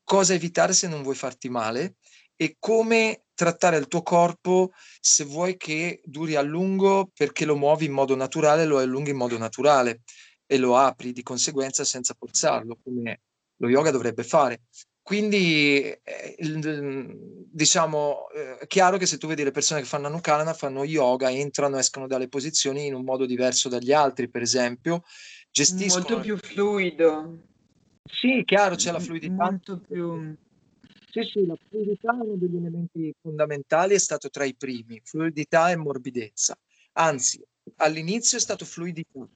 cosa 0.02 0.34
evitare 0.34 0.72
se 0.72 0.88
non 0.88 1.02
vuoi 1.02 1.14
farti 1.14 1.48
male 1.48 1.96
e 2.36 2.56
come 2.58 3.24
trattare 3.34 3.76
il 3.78 3.88
tuo 3.88 4.02
corpo 4.02 4.72
se 5.00 5.24
vuoi 5.24 5.56
che 5.56 6.00
duri 6.04 6.36
a 6.36 6.42
lungo 6.42 7.10
perché 7.14 7.44
lo 7.44 7.56
muovi 7.56 7.86
in 7.86 7.92
modo 7.92 8.14
naturale, 8.14 8.64
lo 8.64 8.78
allunghi 8.78 9.10
in 9.10 9.16
modo 9.16 9.36
naturale 9.38 10.02
e 10.46 10.58
lo 10.58 10.76
apri 10.76 11.12
di 11.12 11.22
conseguenza 11.22 11.84
senza 11.84 12.14
forzarlo, 12.16 12.78
come 12.82 13.20
lo 13.56 13.68
yoga 13.68 13.90
dovrebbe 13.90 14.22
fare. 14.22 14.62
Quindi, 15.04 15.82
eh, 15.82 16.36
diciamo, 17.50 18.30
eh, 18.30 18.56
è 18.60 18.66
chiaro 18.66 18.96
che 18.96 19.04
se 19.04 19.18
tu 19.18 19.26
vedi 19.26 19.44
le 19.44 19.50
persone 19.50 19.80
che 19.80 19.86
fanno 19.86 20.06
Anukalana, 20.06 20.54
fanno 20.54 20.82
yoga, 20.82 21.30
entrano, 21.30 21.76
escono 21.76 22.06
dalle 22.06 22.28
posizioni 22.28 22.86
in 22.86 22.94
un 22.94 23.04
modo 23.04 23.26
diverso 23.26 23.68
dagli 23.68 23.92
altri, 23.92 24.30
per 24.30 24.40
esempio, 24.40 25.04
gestiscono... 25.50 26.06
Molto 26.08 26.20
più 26.20 26.38
fluido. 26.38 27.38
Sì, 28.02 28.44
chiaro, 28.46 28.76
c'è 28.76 28.92
la 28.92 28.98
fluidità. 28.98 29.34
Molto 29.34 29.78
più... 29.78 30.34
Sì, 31.10 31.20
sì, 31.30 31.44
la 31.44 31.58
fluidità 31.68 32.10
è 32.10 32.22
uno 32.22 32.36
degli 32.36 32.56
elementi 32.56 33.14
fondamentali, 33.20 33.94
è 33.94 33.98
stato 33.98 34.30
tra 34.30 34.44
i 34.44 34.54
primi, 34.56 35.02
fluidità 35.04 35.70
e 35.70 35.76
morbidezza. 35.76 36.58
Anzi, 36.92 37.44
all'inizio 37.76 38.38
è 38.38 38.40
stato 38.40 38.64
fluidità. 38.64 39.28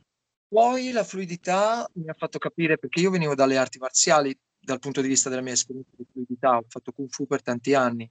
Poi 0.49 0.93
la 0.93 1.05
fluidità 1.05 1.87
mi 1.97 2.09
ha 2.09 2.15
fatto 2.15 2.39
capire, 2.39 2.79
perché 2.79 3.01
io 3.01 3.11
venivo 3.11 3.35
dalle 3.35 3.59
arti 3.59 3.77
marziali, 3.77 4.35
dal 4.69 4.81
punto 4.81 5.01
di 5.01 5.09
vista 5.09 5.31
della 5.31 5.41
mia 5.41 5.55
esperienza 5.55 5.93
di 5.97 6.05
fluidità, 6.13 6.59
ho 6.59 6.65
fatto 6.69 6.93
Kung 6.93 7.09
Fu 7.09 7.27
per 7.27 7.41
tanti 7.41 7.73
anni. 7.73 8.09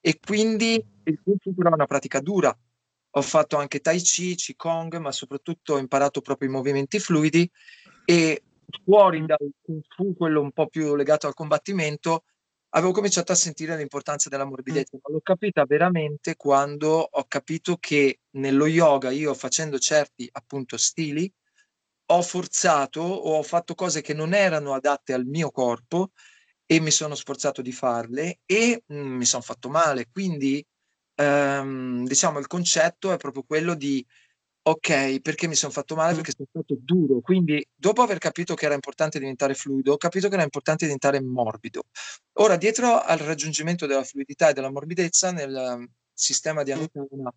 E 0.00 0.20
quindi 0.20 0.74
il 1.04 1.20
Kung 1.22 1.38
Fu 1.40 1.54
però 1.54 1.70
è 1.70 1.74
una 1.74 1.86
pratica 1.86 2.20
dura. 2.20 2.54
Ho 3.16 3.22
fatto 3.22 3.56
anche 3.56 3.80
Tai 3.80 3.98
Chi, 3.98 4.34
Qigong, 4.34 4.98
ma 4.98 5.12
soprattutto 5.12 5.74
ho 5.74 5.78
imparato 5.78 6.20
proprio 6.20 6.48
i 6.48 6.52
movimenti 6.52 6.98
fluidi 6.98 7.50
e 8.04 8.42
fuori 8.84 9.24
dal 9.24 9.50
Kung 9.62 9.80
Fu, 9.88 10.14
quello 10.14 10.42
un 10.42 10.52
po' 10.52 10.66
più 10.66 10.94
legato 10.94 11.26
al 11.26 11.32
combattimento, 11.32 12.24
avevo 12.70 12.92
cominciato 12.92 13.32
a 13.32 13.36
sentire 13.36 13.74
l'importanza 13.76 14.28
della 14.28 14.44
morbidezza, 14.44 14.98
ma 15.00 15.10
l'ho 15.10 15.20
capita 15.22 15.64
veramente 15.64 16.36
quando 16.36 17.08
ho 17.10 17.24
capito 17.26 17.78
che 17.78 18.20
nello 18.32 18.66
yoga 18.66 19.10
io 19.10 19.32
facendo 19.32 19.78
certi 19.78 20.28
appunto 20.30 20.76
stili 20.76 21.32
ho 22.06 22.22
forzato 22.22 23.00
o 23.00 23.38
ho 23.38 23.42
fatto 23.42 23.74
cose 23.74 24.00
che 24.00 24.14
non 24.14 24.34
erano 24.34 24.74
adatte 24.74 25.12
al 25.12 25.24
mio 25.24 25.50
corpo 25.50 26.10
e 26.66 26.80
mi 26.80 26.90
sono 26.90 27.14
sforzato 27.14 27.62
di 27.62 27.72
farle 27.72 28.40
e 28.46 28.82
mh, 28.86 28.96
mm, 28.96 29.16
mi 29.16 29.24
sono 29.24 29.42
fatto 29.42 29.68
male. 29.68 30.08
Quindi, 30.10 30.64
ehm, 31.14 32.06
diciamo, 32.06 32.38
il 32.38 32.46
concetto 32.46 33.12
è 33.12 33.16
proprio 33.16 33.42
quello 33.44 33.74
di 33.74 34.04
ok, 34.66 35.20
perché 35.20 35.46
mi 35.46 35.54
sono 35.54 35.72
fatto 35.72 35.94
male? 35.94 36.14
Perché 36.14 36.32
sono 36.32 36.48
stato 36.50 36.76
duro. 36.80 37.20
Quindi, 37.20 37.64
dopo 37.74 38.02
aver 38.02 38.18
capito 38.18 38.54
che 38.54 38.64
era 38.64 38.74
importante 38.74 39.18
diventare 39.18 39.54
fluido, 39.54 39.92
ho 39.92 39.96
capito 39.98 40.28
che 40.28 40.34
era 40.34 40.42
importante 40.42 40.84
diventare 40.84 41.20
morbido. 41.20 41.84
Ora, 42.38 42.56
dietro 42.56 42.98
al 43.00 43.18
raggiungimento 43.18 43.86
della 43.86 44.04
fluidità 44.04 44.48
e 44.48 44.52
della 44.54 44.70
morbidezza, 44.70 45.32
nel 45.32 45.86
sistema 46.12 46.62
di 46.62 46.72
Anutana 46.72 47.32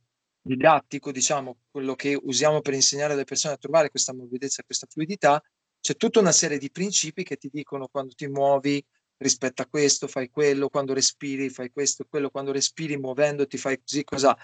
didattico, 0.48 1.12
diciamo, 1.12 1.58
quello 1.70 1.96
che 1.96 2.20
usiamo 2.20 2.62
per 2.62 2.74
insegnare 2.74 3.14
alle 3.14 3.24
persone 3.24 3.54
a 3.54 3.58
trovare 3.58 3.90
questa 3.90 4.14
morbidezza, 4.14 4.64
questa 4.64 4.88
fluidità, 4.90 5.42
c'è 5.80 5.96
tutta 5.96 6.20
una 6.20 6.32
serie 6.32 6.58
di 6.58 6.72
principi 6.72 7.24
che 7.24 7.38
ti 7.38 7.50
dicono 7.52 7.88
quando 7.88 8.14
ti 8.14 8.28
muovi 8.28 8.84
rispetto 9.18 9.62
a 9.62 9.68
questo, 9.68 10.08
fai 10.08 10.30
quello, 10.30 10.70
quando 10.70 10.94
respiri 10.94 11.50
fai 11.50 11.72
questo, 11.72 12.06
quello, 12.10 12.30
quando 12.30 12.52
respiri 12.52 12.98
muovendoti 12.98 13.58
fai 13.58 13.80
così, 13.80 14.04
cosa. 14.04 14.36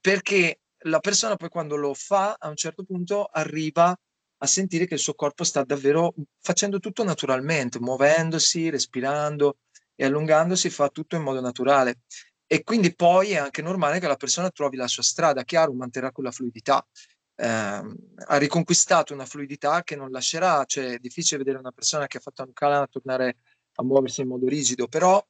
Perché 0.00 0.60
la 0.84 1.00
persona 1.00 1.36
poi 1.36 1.48
quando 1.48 1.76
lo 1.76 1.94
fa, 1.94 2.36
a 2.38 2.48
un 2.48 2.56
certo 2.56 2.84
punto 2.84 3.24
arriva 3.24 3.96
a 4.38 4.46
sentire 4.46 4.86
che 4.86 4.94
il 4.94 5.00
suo 5.00 5.14
corpo 5.14 5.44
sta 5.44 5.64
davvero 5.64 6.14
facendo 6.40 6.78
tutto 6.78 7.02
naturalmente, 7.04 7.80
muovendosi, 7.80 8.68
respirando 8.68 9.58
e 9.94 10.04
allungandosi, 10.04 10.68
fa 10.70 10.88
tutto 10.88 11.16
in 11.16 11.22
modo 11.22 11.40
naturale. 11.40 12.00
E 12.46 12.62
quindi 12.62 12.94
poi 12.94 13.32
è 13.32 13.36
anche 13.36 13.62
normale 13.62 13.98
che 13.98 14.06
la 14.06 14.16
persona 14.16 14.50
trovi 14.50 14.76
la 14.76 14.86
sua 14.86 15.02
strada, 15.02 15.42
chiaro, 15.42 15.72
manterrà 15.72 16.12
quella 16.12 16.30
fluidità. 16.30 16.86
Eh, 17.34 17.46
ha 17.46 18.36
riconquistato 18.38 19.12
una 19.12 19.26
fluidità 19.26 19.82
che 19.82 19.96
non 19.96 20.10
lascerà, 20.10 20.64
cioè 20.64 20.92
è 20.92 20.98
difficile 20.98 21.38
vedere 21.38 21.58
una 21.58 21.72
persona 21.72 22.06
che 22.06 22.18
ha 22.18 22.20
fatto 22.20 22.42
un 22.42 22.52
calana 22.52 22.86
tornare 22.86 23.38
a 23.74 23.82
muoversi 23.82 24.22
in 24.22 24.28
modo 24.28 24.46
rigido, 24.46 24.88
però 24.88 25.22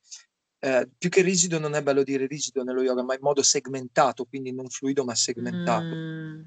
eh, 0.58 0.88
più 0.96 1.10
che 1.10 1.22
rigido 1.22 1.58
non 1.58 1.74
è 1.74 1.82
bello 1.82 2.02
dire 2.02 2.26
rigido 2.26 2.62
nello 2.64 2.82
yoga, 2.82 3.02
ma 3.02 3.14
in 3.14 3.20
modo 3.22 3.42
segmentato, 3.42 4.24
quindi 4.24 4.52
non 4.52 4.68
fluido 4.68 5.04
ma 5.04 5.14
segmentato. 5.14 5.94
Mm, 5.94 6.40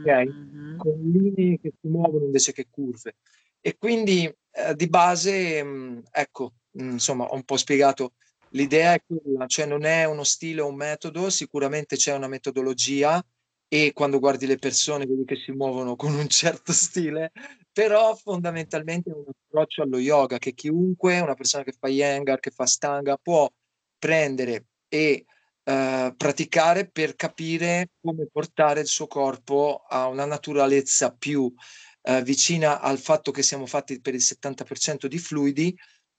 okay? 0.00 0.26
mm-hmm. 0.26 0.76
Con 0.78 1.10
linee 1.12 1.58
che 1.60 1.72
si 1.80 1.88
muovono 1.88 2.24
invece 2.24 2.52
che 2.52 2.66
curve. 2.70 3.16
E 3.60 3.76
quindi 3.76 4.32
eh, 4.52 4.74
di 4.74 4.88
base, 4.88 5.62
mh, 5.62 5.68
mm, 5.68 5.98
ecco, 6.10 6.54
mh, 6.70 6.82
mm, 6.82 6.90
insomma, 6.92 7.24
ho 7.24 7.34
un 7.34 7.44
po' 7.44 7.56
spiegato. 7.56 8.14
L'idea 8.50 8.94
è 8.94 9.02
quella, 9.04 9.46
cioè 9.46 9.66
non 9.66 9.84
è 9.84 10.04
uno 10.04 10.24
stile 10.24 10.60
o 10.60 10.68
un 10.68 10.76
metodo, 10.76 11.30
sicuramente 11.30 11.96
c'è 11.96 12.14
una 12.14 12.28
metodologia 12.28 13.22
e 13.68 13.92
quando 13.92 14.18
guardi 14.18 14.46
le 14.46 14.56
persone 14.56 15.04
vedi 15.06 15.24
che 15.24 15.36
si 15.36 15.52
muovono 15.52 15.94
con 15.94 16.14
un 16.14 16.28
certo 16.28 16.72
stile, 16.72 17.32
però 17.70 18.14
fondamentalmente 18.14 19.10
è 19.10 19.14
un 19.14 19.24
approccio 19.28 19.82
allo 19.82 19.98
yoga 19.98 20.38
che 20.38 20.54
chiunque, 20.54 21.20
una 21.20 21.34
persona 21.34 21.64
che 21.64 21.74
fa 21.78 21.88
Yengar, 21.88 22.40
che 22.40 22.50
fa 22.50 22.64
Stanga, 22.64 23.18
può 23.18 23.50
prendere 23.98 24.66
e 24.88 25.26
uh, 25.64 26.16
praticare 26.16 26.88
per 26.88 27.14
capire 27.14 27.90
come 28.00 28.26
portare 28.32 28.80
il 28.80 28.86
suo 28.86 29.06
corpo 29.06 29.84
a 29.86 30.06
una 30.06 30.24
naturalezza 30.24 31.12
più 31.14 31.42
uh, 31.42 32.22
vicina 32.22 32.80
al 32.80 32.98
fatto 32.98 33.30
che 33.30 33.42
siamo 33.42 33.66
fatti 33.66 34.00
per 34.00 34.14
il 34.14 34.22
70% 34.22 35.06
di 35.06 35.18
fluidi 35.18 35.76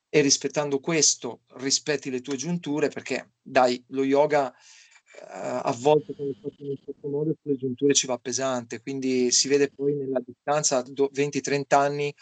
e 0.10 0.22
rispettando 0.22 0.80
questo 0.80 1.42
rispetti 1.58 2.10
le 2.10 2.22
tue 2.22 2.36
giunture 2.36 2.90
perché 2.90 3.34
dai, 3.42 3.82
lo 3.90 4.04
yoga 4.04 4.48
uh, 4.48 5.62
a 5.64 5.76
volte 5.80 6.16
quando 6.16 6.34
fatto 6.42 6.64
in 6.64 6.70
un 6.70 6.78
certo 6.84 7.08
modo 7.08 7.36
sulle 7.42 7.58
giunture 7.58 7.94
ci 7.94 8.08
va 8.08 8.18
pesante, 8.18 8.82
quindi 8.82 9.32
si 9.32 9.48
vede 9.48 9.70
poi 9.70 9.96
nella 9.96 10.22
distanza 10.26 10.82
20-30 10.82 11.64
anni 11.76 12.14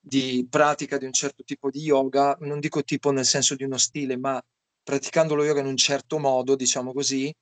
di 0.00 0.46
pratica 0.48 0.98
di 0.98 1.04
un 1.04 1.12
certo 1.12 1.44
tipo 1.44 1.70
di 1.70 1.80
yoga, 1.80 2.36
non 2.40 2.60
dico 2.60 2.82
tipo 2.82 3.10
nel 3.12 3.26
senso 3.26 3.54
di 3.54 3.64
uno 3.64 3.76
stile, 3.76 4.16
ma 4.16 4.42
praticando 4.82 5.34
lo 5.34 5.44
yoga 5.44 5.60
in 5.60 5.66
un 5.66 5.76
certo 5.76 6.18
modo, 6.18 6.56
diciamo 6.56 6.92
così, 6.92 7.32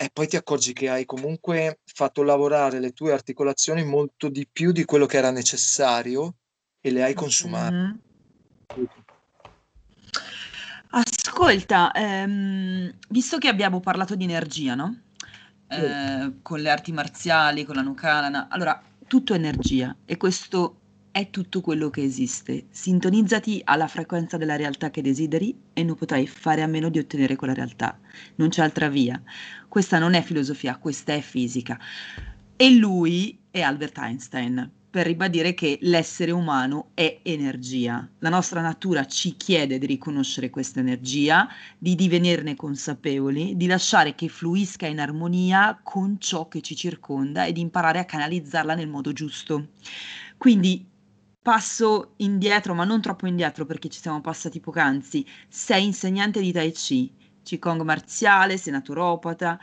e 0.00 0.10
poi 0.12 0.28
ti 0.28 0.36
accorgi 0.36 0.72
che 0.72 0.88
hai 0.88 1.04
comunque 1.04 1.80
fatto 1.84 2.22
lavorare 2.22 2.80
le 2.80 2.92
tue 2.92 3.12
articolazioni 3.12 3.84
molto 3.84 4.28
di 4.28 4.46
più 4.50 4.72
di 4.72 4.84
quello 4.84 5.06
che 5.06 5.16
era 5.16 5.30
necessario 5.30 6.36
e 6.80 6.90
le 6.90 7.02
hai 7.02 7.14
consumate. 7.14 7.74
Mm-hmm. 7.74 9.07
Ascolta, 10.90 11.92
ehm, 11.92 12.92
visto 13.10 13.38
che 13.38 13.48
abbiamo 13.48 13.80
parlato 13.80 14.14
di 14.14 14.24
energia, 14.24 14.74
no? 14.74 15.02
Eh, 15.68 16.36
con 16.40 16.60
le 16.60 16.70
arti 16.70 16.92
marziali, 16.92 17.64
con 17.64 17.74
la 17.74 17.82
Nukalana, 17.82 18.48
allora 18.48 18.82
tutto 19.06 19.34
è 19.34 19.36
energia 19.36 19.94
e 20.06 20.16
questo 20.16 20.80
è 21.10 21.28
tutto 21.30 21.60
quello 21.60 21.90
che 21.90 22.02
esiste. 22.02 22.66
Sintonizzati 22.70 23.60
alla 23.64 23.86
frequenza 23.86 24.38
della 24.38 24.56
realtà 24.56 24.90
che 24.90 25.02
desideri 25.02 25.54
e 25.74 25.82
non 25.84 25.94
potrai 25.94 26.26
fare 26.26 26.62
a 26.62 26.66
meno 26.66 26.88
di 26.88 26.98
ottenere 26.98 27.36
quella 27.36 27.54
realtà. 27.54 27.98
Non 28.36 28.48
c'è 28.48 28.62
altra 28.62 28.88
via. 28.88 29.20
Questa 29.68 29.98
non 29.98 30.14
è 30.14 30.22
filosofia, 30.22 30.78
questa 30.78 31.12
è 31.12 31.20
fisica. 31.20 31.78
E 32.56 32.70
lui 32.70 33.38
è 33.50 33.60
Albert 33.60 33.98
Einstein 33.98 34.70
per 34.98 35.06
ribadire 35.06 35.54
che 35.54 35.78
l'essere 35.82 36.32
umano 36.32 36.90
è 36.94 37.20
energia. 37.22 38.04
La 38.18 38.30
nostra 38.30 38.60
natura 38.60 39.06
ci 39.06 39.36
chiede 39.36 39.78
di 39.78 39.86
riconoscere 39.86 40.50
questa 40.50 40.80
energia, 40.80 41.46
di 41.78 41.94
divenirne 41.94 42.56
consapevoli, 42.56 43.56
di 43.56 43.68
lasciare 43.68 44.16
che 44.16 44.26
fluisca 44.26 44.88
in 44.88 44.98
armonia 44.98 45.78
con 45.84 46.18
ciò 46.18 46.48
che 46.48 46.62
ci 46.62 46.74
circonda 46.74 47.44
e 47.44 47.52
di 47.52 47.60
imparare 47.60 48.00
a 48.00 48.04
canalizzarla 48.04 48.74
nel 48.74 48.88
modo 48.88 49.12
giusto. 49.12 49.68
Quindi 50.36 50.84
passo 51.40 52.14
indietro, 52.16 52.74
ma 52.74 52.82
non 52.82 53.00
troppo 53.00 53.28
indietro 53.28 53.66
perché 53.66 53.88
ci 53.88 54.00
siamo 54.00 54.20
passati 54.20 54.58
poc'anzi. 54.58 55.24
Sei 55.46 55.84
insegnante 55.84 56.40
di 56.40 56.50
Tai 56.50 56.72
Chi, 56.72 57.14
Qigong 57.44 57.82
marziale, 57.82 58.56
sei 58.56 58.72
naturopata, 58.72 59.60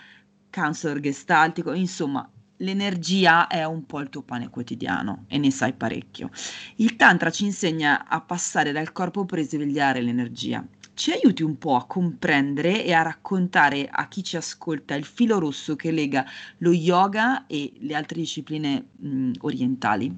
counselor 0.49 1.01
gestaltico, 1.01 1.73
insomma 1.73 2.25
l'energia 2.57 3.47
è 3.47 3.63
un 3.65 3.85
po' 3.85 3.99
il 3.99 4.09
tuo 4.09 4.21
pane 4.21 4.49
quotidiano 4.49 5.25
e 5.27 5.37
ne 5.37 5.51
sai 5.51 5.73
parecchio. 5.73 6.29
Il 6.75 6.95
Tantra 6.95 7.29
ci 7.29 7.45
insegna 7.45 8.07
a 8.07 8.21
passare 8.21 8.71
dal 8.71 8.91
corpo 8.91 9.25
per 9.25 9.39
risvegliare 9.39 10.01
l'energia. 10.01 10.65
Ci 10.93 11.11
aiuti 11.11 11.43
un 11.43 11.57
po' 11.57 11.75
a 11.75 11.85
comprendere 11.85 12.85
e 12.85 12.93
a 12.93 13.01
raccontare 13.01 13.87
a 13.91 14.07
chi 14.07 14.23
ci 14.23 14.37
ascolta 14.37 14.95
il 14.95 15.03
filo 15.03 15.39
rosso 15.39 15.75
che 15.75 15.91
lega 15.91 16.25
lo 16.59 16.71
yoga 16.71 17.47
e 17.47 17.73
le 17.79 17.95
altre 17.95 18.21
discipline 18.21 18.91
mh, 18.97 19.31
orientali? 19.41 20.17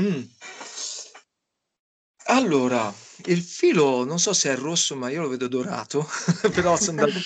Mm. 0.00 0.22
Allora, 2.26 2.92
il 3.26 3.42
filo 3.42 4.04
non 4.04 4.18
so 4.18 4.32
se 4.32 4.50
è 4.50 4.56
rosso, 4.56 4.96
ma 4.96 5.10
io 5.10 5.20
lo 5.20 5.28
vedo 5.28 5.46
dorato, 5.46 6.06
però 6.54 6.74
sono 6.76 7.02
andato 7.04 7.20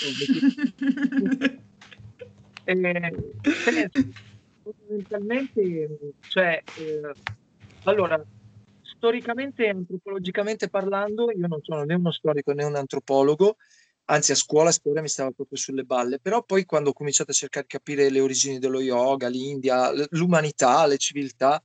eh, 2.68 3.90
fondamentalmente, 4.62 5.88
cioè, 6.28 6.62
eh, 6.76 7.12
allora, 7.84 8.22
storicamente 8.82 9.64
e 9.64 9.70
antropologicamente 9.70 10.68
parlando, 10.68 11.30
io 11.30 11.46
non 11.46 11.60
sono 11.62 11.84
né 11.84 11.94
uno 11.94 12.12
storico 12.12 12.52
né 12.52 12.64
un 12.64 12.76
antropologo, 12.76 13.56
anzi 14.06 14.32
a 14.32 14.34
scuola 14.34 14.70
storia 14.70 15.00
mi 15.00 15.08
stava 15.08 15.30
proprio 15.30 15.56
sulle 15.56 15.84
balle, 15.84 16.18
però 16.18 16.42
poi 16.42 16.66
quando 16.66 16.90
ho 16.90 16.92
cominciato 16.92 17.30
a 17.30 17.34
cercare 17.34 17.66
di 17.68 17.72
capire 17.72 18.10
le 18.10 18.20
origini 18.20 18.58
dello 18.58 18.80
yoga, 18.80 19.28
l'India, 19.28 19.90
l'umanità, 20.10 20.86
le 20.86 20.98
civiltà, 20.98 21.62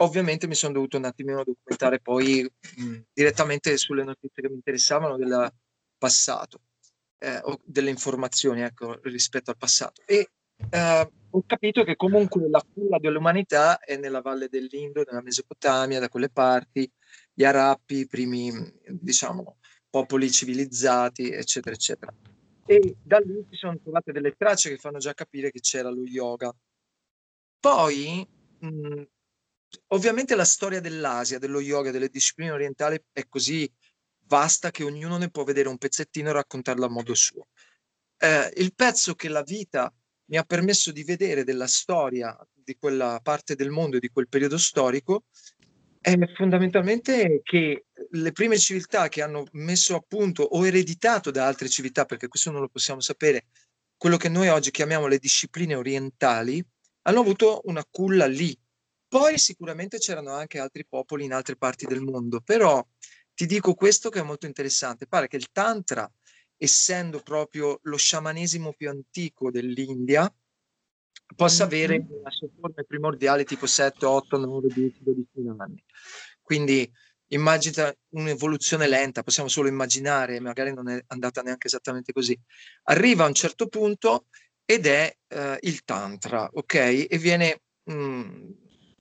ovviamente 0.00 0.46
mi 0.46 0.54
sono 0.54 0.74
dovuto 0.74 0.98
un 0.98 1.04
attimino 1.04 1.44
documentare 1.44 2.00
poi 2.00 2.42
mh, 2.76 2.96
direttamente 3.12 3.76
sulle 3.78 4.04
notizie 4.04 4.42
che 4.42 4.48
mi 4.48 4.56
interessavano 4.56 5.16
del 5.16 5.50
passato 5.96 6.60
eh, 7.18 7.42
delle 7.64 7.90
informazioni 7.90 8.62
ecco, 8.62 8.98
rispetto 9.02 9.50
al 9.50 9.56
passato. 9.56 10.02
E 10.06 10.30
eh, 10.70 11.10
ho 11.30 11.42
capito 11.46 11.84
che 11.84 11.96
comunque 11.96 12.48
la 12.48 12.64
culla 12.72 12.98
dell'umanità 12.98 13.78
è 13.78 13.96
nella 13.96 14.20
valle 14.20 14.48
dell'Indo, 14.48 15.04
nella 15.06 15.22
Mesopotamia, 15.22 16.00
da 16.00 16.08
quelle 16.08 16.30
parti, 16.30 16.90
gli 17.32 17.44
Arapi, 17.44 17.98
i 17.98 18.06
primi, 18.06 18.52
diciamo, 18.88 19.58
popoli 19.90 20.30
civilizzati, 20.30 21.30
eccetera, 21.30 21.74
eccetera. 21.74 22.14
E 22.66 22.96
da 23.02 23.18
lì 23.18 23.46
si 23.50 23.56
sono 23.56 23.78
trovate 23.78 24.12
delle 24.12 24.34
tracce 24.36 24.70
che 24.70 24.76
fanno 24.76 24.98
già 24.98 25.14
capire 25.14 25.50
che 25.50 25.60
c'era 25.60 25.90
lo 25.90 26.02
yoga. 26.04 26.54
Poi, 27.60 28.26
mh, 28.58 29.02
ovviamente 29.88 30.34
la 30.34 30.44
storia 30.44 30.80
dell'Asia, 30.80 31.38
dello 31.38 31.60
yoga, 31.60 31.90
delle 31.90 32.08
discipline 32.08 32.50
orientali 32.50 33.00
è 33.12 33.26
così 33.28 33.70
vasta 34.26 34.70
che 34.70 34.84
ognuno 34.84 35.18
ne 35.18 35.30
può 35.30 35.44
vedere 35.44 35.68
un 35.68 35.78
pezzettino 35.78 36.30
e 36.30 36.32
raccontarlo 36.32 36.84
a 36.84 36.90
modo 36.90 37.14
suo. 37.14 37.48
Eh, 38.18 38.52
il 38.56 38.74
pezzo 38.74 39.14
che 39.14 39.28
la 39.28 39.42
vita 39.42 39.92
mi 40.26 40.36
ha 40.36 40.42
permesso 40.42 40.90
di 40.90 41.04
vedere 41.04 41.44
della 41.44 41.66
storia 41.66 42.36
di 42.52 42.76
quella 42.76 43.20
parte 43.22 43.54
del 43.54 43.70
mondo 43.70 43.96
e 43.96 44.00
di 44.00 44.08
quel 44.08 44.28
periodo 44.28 44.58
storico 44.58 45.24
è 46.06 46.16
fondamentalmente 46.36 47.40
che 47.42 47.86
le 48.10 48.30
prime 48.30 48.56
civiltà 48.58 49.08
che 49.08 49.22
hanno 49.22 49.44
messo 49.54 49.96
a 49.96 50.04
punto 50.06 50.44
o 50.44 50.64
ereditato 50.64 51.32
da 51.32 51.48
altre 51.48 51.68
civiltà, 51.68 52.04
perché 52.04 52.28
questo 52.28 52.52
non 52.52 52.60
lo 52.60 52.68
possiamo 52.68 53.00
sapere, 53.00 53.46
quello 53.96 54.16
che 54.16 54.28
noi 54.28 54.46
oggi 54.46 54.70
chiamiamo 54.70 55.08
le 55.08 55.18
discipline 55.18 55.74
orientali, 55.74 56.64
hanno 57.02 57.20
avuto 57.20 57.62
una 57.64 57.84
culla 57.90 58.26
lì. 58.26 58.56
Poi 59.08 59.36
sicuramente 59.36 59.98
c'erano 59.98 60.30
anche 60.30 60.60
altri 60.60 60.86
popoli 60.86 61.24
in 61.24 61.32
altre 61.32 61.56
parti 61.56 61.86
del 61.86 62.02
mondo, 62.02 62.40
però 62.40 62.86
ti 63.36 63.44
dico 63.44 63.74
questo 63.74 64.08
che 64.08 64.20
è 64.20 64.22
molto 64.22 64.46
interessante. 64.46 65.06
Pare 65.06 65.28
che 65.28 65.36
il 65.36 65.52
Tantra, 65.52 66.10
essendo 66.56 67.20
proprio 67.20 67.80
lo 67.82 67.98
sciamanesimo 67.98 68.72
più 68.72 68.88
antico 68.88 69.50
dell'India, 69.50 70.32
possa 71.34 71.66
mm-hmm. 71.66 71.74
avere 71.74 72.06
la 72.22 72.30
sua 72.30 72.48
forma 72.58 72.82
primordiale 72.82 73.44
tipo 73.44 73.66
7, 73.66 74.06
8, 74.06 74.38
9, 74.38 74.68
10, 74.72 74.98
12 75.02 75.26
anni. 75.58 75.84
Quindi 76.40 76.90
immagina 77.30 77.94
un'evoluzione 78.14 78.88
lenta, 78.88 79.22
possiamo 79.22 79.50
solo 79.50 79.68
immaginare, 79.68 80.40
magari 80.40 80.72
non 80.72 80.88
è 80.88 80.98
andata 81.08 81.42
neanche 81.42 81.66
esattamente 81.66 82.14
così. 82.14 82.38
Arriva 82.84 83.24
a 83.24 83.28
un 83.28 83.34
certo 83.34 83.68
punto 83.68 84.28
ed 84.64 84.86
è 84.86 85.14
uh, 85.28 85.56
il 85.60 85.84
Tantra, 85.84 86.48
ok? 86.50 86.74
E 87.10 87.18
viene 87.18 87.60
mh, 87.82 87.92
mm, 87.92 88.50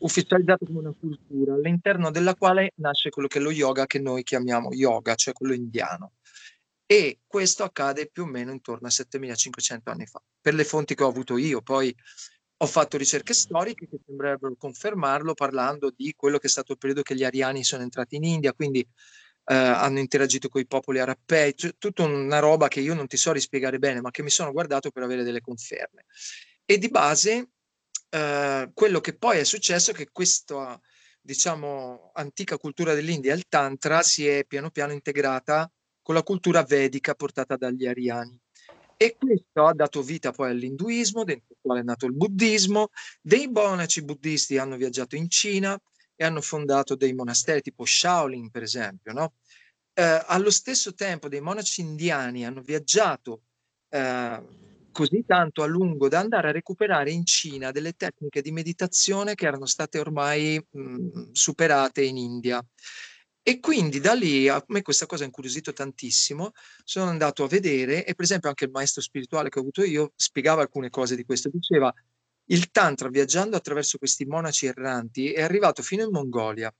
ufficializzato 0.05 0.65
come 0.65 0.79
una 0.79 0.93
cultura 0.97 1.55
all'interno 1.55 2.11
della 2.11 2.35
quale 2.35 2.71
nasce 2.75 3.09
quello 3.09 3.27
che 3.27 3.39
è 3.39 3.41
lo 3.41 3.51
yoga 3.51 3.85
che 3.85 3.99
noi 3.99 4.23
chiamiamo 4.23 4.71
yoga, 4.71 5.15
cioè 5.15 5.33
quello 5.33 5.53
indiano. 5.53 6.13
E 6.85 7.21
questo 7.25 7.63
accade 7.63 8.07
più 8.11 8.23
o 8.23 8.27
meno 8.27 8.51
intorno 8.51 8.87
a 8.87 8.91
7500 8.91 9.89
anni 9.89 10.05
fa, 10.05 10.21
per 10.39 10.53
le 10.53 10.63
fonti 10.63 10.93
che 10.93 11.03
ho 11.03 11.07
avuto 11.07 11.37
io. 11.37 11.61
Poi 11.61 11.93
ho 12.57 12.65
fatto 12.67 12.97
ricerche 12.97 13.33
storiche 13.33 13.87
che 13.87 13.99
sembrerebbero 14.05 14.55
confermarlo 14.55 15.33
parlando 15.33 15.91
di 15.95 16.13
quello 16.15 16.37
che 16.37 16.47
è 16.47 16.49
stato 16.49 16.73
il 16.73 16.77
periodo 16.77 17.01
che 17.01 17.15
gli 17.15 17.23
ariani 17.23 17.63
sono 17.63 17.81
entrati 17.81 18.15
in 18.15 18.23
India, 18.23 18.53
quindi 18.53 18.79
eh, 18.79 19.55
hanno 19.55 19.99
interagito 19.99 20.47
con 20.47 20.61
i 20.61 20.67
popoli 20.67 20.99
arapei, 20.99 21.55
cioè, 21.55 21.73
tutta 21.77 22.03
una 22.03 22.39
roba 22.39 22.67
che 22.67 22.79
io 22.79 22.93
non 22.93 23.07
ti 23.07 23.17
so 23.17 23.31
rispiegare 23.31 23.79
bene, 23.79 24.01
ma 24.01 24.11
che 24.11 24.21
mi 24.21 24.29
sono 24.29 24.51
guardato 24.51 24.91
per 24.91 25.01
avere 25.01 25.23
delle 25.23 25.41
conferme. 25.41 26.05
E 26.63 26.77
di 26.77 26.89
base 26.89 27.49
eh, 28.15 28.71
quello 28.73 29.01
che 29.01 29.17
poi 29.17 29.39
è 29.39 29.43
successo 29.43 29.91
è 29.91 29.93
che 29.93 30.09
questa, 30.09 30.79
diciamo, 31.19 32.11
antica 32.13 32.57
cultura 32.57 32.93
dell'India, 32.93 33.33
il 33.33 33.45
Tantra, 33.49 34.01
si 34.03 34.25
è 34.25 34.45
piano 34.45 34.69
piano 34.71 34.93
integrata 34.93 35.69
con 36.01 36.15
la 36.15 36.23
cultura 36.23 36.63
vedica 36.63 37.13
portata 37.13 37.57
dagli 37.57 37.85
ariani. 37.85 38.39
E 38.95 39.17
questo 39.19 39.65
ha 39.65 39.73
dato 39.73 40.01
vita 40.01 40.31
poi 40.31 40.51
all'induismo, 40.51 41.25
dentro 41.25 41.47
il 41.49 41.57
quale 41.61 41.81
è 41.81 41.83
nato 41.83 42.05
il 42.05 42.13
buddismo. 42.13 42.89
Dei 43.21 43.47
monaci 43.47 44.01
buddisti 44.01 44.57
hanno 44.57 44.77
viaggiato 44.77 45.17
in 45.17 45.29
Cina 45.29 45.77
e 46.15 46.23
hanno 46.23 46.39
fondato 46.39 46.95
dei 46.95 47.13
monasteri 47.13 47.61
tipo 47.61 47.83
Shaolin, 47.83 48.49
per 48.49 48.63
esempio. 48.63 49.11
No? 49.11 49.33
Eh, 49.91 50.23
allo 50.27 50.51
stesso 50.51 50.93
tempo 50.93 51.27
dei 51.27 51.41
monaci 51.41 51.81
indiani 51.81 52.45
hanno 52.45 52.61
viaggiato 52.61 53.41
eh, 53.89 54.64
così 54.95 55.25
tanto 55.27 55.61
a 55.61 55.65
lungo 55.65 56.07
da 56.07 56.19
andare 56.19 56.47
a 56.47 56.51
recuperare 56.53 57.11
in 57.11 57.25
Cina 57.25 57.71
delle 57.71 57.91
tecniche 57.97 58.41
di 58.41 58.53
meditazione 58.53 59.35
che 59.35 59.45
erano 59.45 59.65
state 59.65 59.99
ormai 59.99 60.57
mh, 60.57 61.31
superate 61.33 62.01
in 62.01 62.15
India. 62.15 62.65
E 63.43 63.59
quindi 63.59 63.99
da 63.99 64.13
lì 64.13 64.47
a 64.47 64.63
me 64.67 64.81
questa 64.81 65.05
cosa 65.05 65.23
ha 65.23 65.25
incuriosito 65.25 65.73
tantissimo, 65.73 66.51
sono 66.85 67.09
andato 67.09 67.43
a 67.43 67.47
vedere 67.49 68.05
e 68.05 68.15
per 68.15 68.23
esempio 68.23 68.47
anche 68.47 68.63
il 68.63 68.71
maestro 68.71 69.01
spirituale 69.01 69.49
che 69.49 69.59
ho 69.59 69.63
avuto 69.63 69.83
io 69.83 70.13
spiegava 70.15 70.61
alcune 70.61 70.89
cose 70.89 71.17
di 71.17 71.25
questo, 71.25 71.49
diceva 71.49 71.93
il 72.45 72.71
Tantra 72.71 73.09
viaggiando 73.09 73.57
attraverso 73.57 73.97
questi 73.97 74.23
monaci 74.23 74.65
erranti 74.65 75.33
è 75.33 75.41
arrivato 75.41 75.83
fino 75.83 76.03
in 76.03 76.09
Mongolia, 76.09 76.73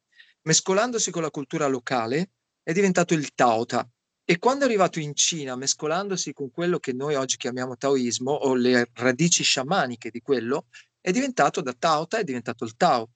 mescolandosi 0.44 1.12
con 1.12 1.22
la 1.22 1.32
cultura 1.32 1.68
locale 1.68 2.30
è 2.64 2.72
diventato 2.72 3.14
il 3.14 3.34
Taota 3.36 3.86
e 4.28 4.40
quando 4.40 4.64
è 4.64 4.68
arrivato 4.68 5.00
in 5.00 5.14
Cina, 5.14 5.56
mescolandosi 5.56 6.34
con 6.34 6.50
quello 6.50 6.80
che 6.80 6.94
noi 6.94 7.14
oggi 7.14 7.38
chiamiamo 7.38 7.78
taoismo 7.78 8.32
o 8.32 8.56
le 8.56 8.90
radici 8.94 9.44
sciamaniche 9.44 10.10
di 10.10 10.20
quello, 10.20 10.66
è 11.00 11.12
diventato 11.12 11.62
da 11.62 11.74
Taota, 11.78 12.18
è 12.18 12.24
diventato 12.24 12.66
il 12.66 12.76
Tao. 12.76 13.12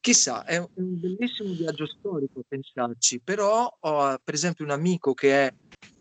Chissà, 0.00 0.44
è 0.44 0.56
un 0.56 0.98
bellissimo 0.98 1.52
viaggio 1.52 1.86
storico 1.86 2.42
pensarci, 2.48 3.20
però 3.20 3.70
ho 3.80 4.18
per 4.24 4.32
esempio 4.32 4.64
un 4.64 4.70
amico 4.70 5.12
che 5.12 5.46
è, 5.46 5.54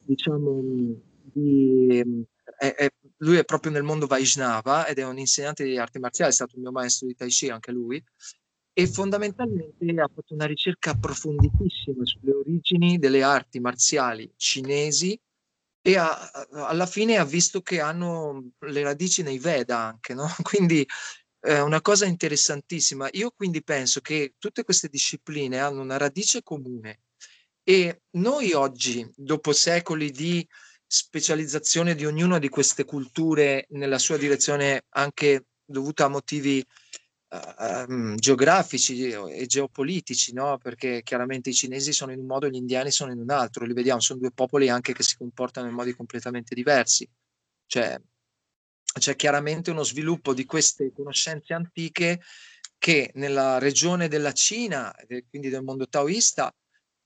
diciamo, 0.06 0.62
di, 1.34 2.25
è, 2.58 2.73
è, 2.75 2.89
lui 3.17 3.36
è 3.36 3.43
proprio 3.43 3.73
nel 3.73 3.84
mondo 3.84 4.08
Vaishnava 4.08 4.88
ed 4.88 4.99
è 4.99 5.06
un 5.06 5.19
insegnante 5.19 5.65
di 5.65 5.78
arti 5.78 5.99
marziali, 5.99 6.32
è 6.32 6.34
stato 6.34 6.56
il 6.56 6.62
mio 6.62 6.71
maestro 6.71 7.08
di 7.08 7.15
Tai 7.15 7.28
Chi 7.28 7.49
anche 7.49 7.73
lui, 7.73 8.02
e 8.79 8.87
fondamentalmente 8.87 9.85
ha 10.01 10.07
fatto 10.07 10.33
una 10.33 10.45
ricerca 10.45 10.91
approfonditissima 10.91 12.05
sulle 12.05 12.31
origini 12.31 12.97
delle 12.97 13.21
arti 13.23 13.59
marziali 13.59 14.31
cinesi 14.37 15.19
e 15.81 15.97
ha, 15.97 16.31
alla 16.51 16.85
fine 16.85 17.17
ha 17.17 17.25
visto 17.25 17.61
che 17.61 17.81
hanno 17.81 18.51
le 18.59 18.81
radici 18.81 19.21
nei 19.21 19.37
Veda 19.37 19.79
anche, 19.79 20.13
no? 20.13 20.27
Quindi 20.43 20.87
è 21.41 21.59
una 21.59 21.81
cosa 21.81 22.05
interessantissima. 22.05 23.09
Io 23.11 23.31
quindi 23.35 23.61
penso 23.63 23.99
che 23.99 24.35
tutte 24.37 24.63
queste 24.63 24.87
discipline 24.87 25.59
hanno 25.59 25.81
una 25.81 25.97
radice 25.97 26.41
comune 26.41 27.01
e 27.63 28.03
noi 28.11 28.53
oggi, 28.53 29.05
dopo 29.13 29.51
secoli 29.51 30.09
di 30.11 30.47
specializzazione 30.87 31.95
di 31.95 32.05
ognuna 32.05 32.39
di 32.39 32.47
queste 32.47 32.85
culture 32.85 33.65
nella 33.71 33.99
sua 33.99 34.15
direzione 34.15 34.85
anche 34.91 35.47
dovuta 35.65 36.05
a 36.05 36.09
motivi 36.09 36.65
geografici 38.15 39.09
e 39.11 39.45
geopolitici, 39.45 40.33
no? 40.33 40.57
perché 40.57 41.03
chiaramente 41.03 41.49
i 41.49 41.53
cinesi 41.53 41.93
sono 41.93 42.11
in 42.11 42.19
un 42.19 42.25
modo 42.25 42.47
e 42.47 42.49
gli 42.49 42.55
indiani 42.55 42.89
sono 42.89 43.11
in 43.11 43.19
un 43.19 43.29
altro, 43.29 43.65
li 43.65 43.73
vediamo, 43.73 43.99
sono 43.99 44.19
due 44.19 44.31
popoli 44.31 44.67
anche 44.69 44.93
che 44.93 45.03
si 45.03 45.15
comportano 45.15 45.67
in 45.67 45.75
modi 45.75 45.93
completamente 45.93 46.55
diversi. 46.55 47.07
Cioè, 47.67 48.01
c'è 48.97 49.15
chiaramente 49.15 49.69
uno 49.69 49.83
sviluppo 49.83 50.33
di 50.33 50.45
queste 50.45 50.91
conoscenze 50.91 51.53
antiche 51.53 52.21
che 52.79 53.11
nella 53.15 53.59
regione 53.59 54.07
della 54.07 54.31
Cina, 54.31 54.91
quindi 55.29 55.49
del 55.49 55.63
mondo 55.63 55.87
taoista, 55.87 56.51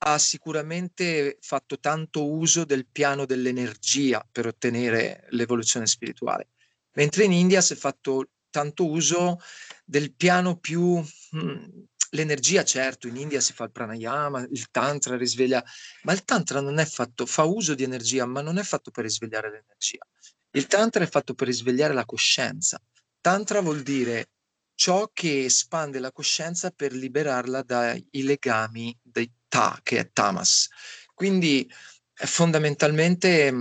ha 0.06 0.18
sicuramente 0.18 1.38
fatto 1.40 1.78
tanto 1.78 2.30
uso 2.30 2.64
del 2.64 2.86
piano 2.86 3.26
dell'energia 3.26 4.26
per 4.30 4.46
ottenere 4.46 5.26
l'evoluzione 5.30 5.86
spirituale, 5.86 6.50
mentre 6.92 7.24
in 7.24 7.32
India 7.32 7.60
si 7.60 7.74
è 7.74 7.76
fatto 7.76 8.28
tanto 8.54 8.88
uso 8.88 9.40
del 9.84 10.14
piano 10.14 10.56
più... 10.56 10.98
Mh, 10.98 11.38
mm, 11.38 11.82
l'energia, 12.14 12.62
certo, 12.62 13.08
in 13.08 13.16
India 13.16 13.40
si 13.40 13.52
fa 13.52 13.64
il 13.64 13.72
pranayama, 13.72 14.46
il 14.48 14.70
tantra 14.70 15.16
risveglia, 15.16 15.60
ma 16.02 16.12
il 16.12 16.22
tantra 16.22 16.60
non 16.60 16.78
è 16.78 16.84
fatto, 16.84 17.26
fa 17.26 17.42
uso 17.42 17.74
di 17.74 17.82
energia, 17.82 18.24
ma 18.24 18.40
non 18.40 18.56
è 18.56 18.62
fatto 18.62 18.92
per 18.92 19.02
risvegliare 19.02 19.50
l'energia. 19.50 20.06
Il 20.52 20.68
tantra 20.68 21.02
è 21.02 21.08
fatto 21.08 21.34
per 21.34 21.48
risvegliare 21.48 21.92
la 21.92 22.04
coscienza. 22.04 22.80
Tantra 23.20 23.60
vuol 23.60 23.82
dire 23.82 24.28
ciò 24.76 25.10
che 25.12 25.46
espande 25.46 25.98
la 25.98 26.12
coscienza 26.12 26.70
per 26.70 26.92
liberarla 26.92 27.62
dai 27.62 28.06
legami 28.10 28.96
dei 29.02 29.28
ta, 29.48 29.80
che 29.82 29.98
è 29.98 30.10
tamas. 30.12 30.68
Quindi 31.12 31.68
fondamentalmente 32.14 33.52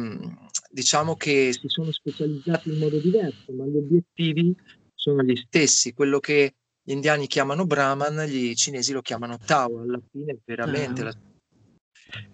diciamo 0.70 1.16
che 1.16 1.54
si 1.54 1.68
sono 1.68 1.92
specializzati 1.92 2.70
in 2.70 2.78
modo 2.78 3.00
diverso, 3.00 3.52
ma 3.54 3.66
gli 3.66 3.78
obiettivi 3.78 4.56
sono 5.04 5.22
gli 5.22 5.36
stessi. 5.36 5.94
Quello 5.94 6.20
che 6.20 6.56
gli 6.82 6.92
indiani 6.92 7.28
chiamano 7.28 7.66
Brahman, 7.66 8.24
gli 8.26 8.54
cinesi 8.56 8.94
lo 8.94 9.02
chiamano 9.02 9.38
Tao, 9.38 9.82
alla 9.82 10.02
fine 10.12 10.40
veramente 10.46 11.02
ah. 11.02 11.06
la 11.06 11.18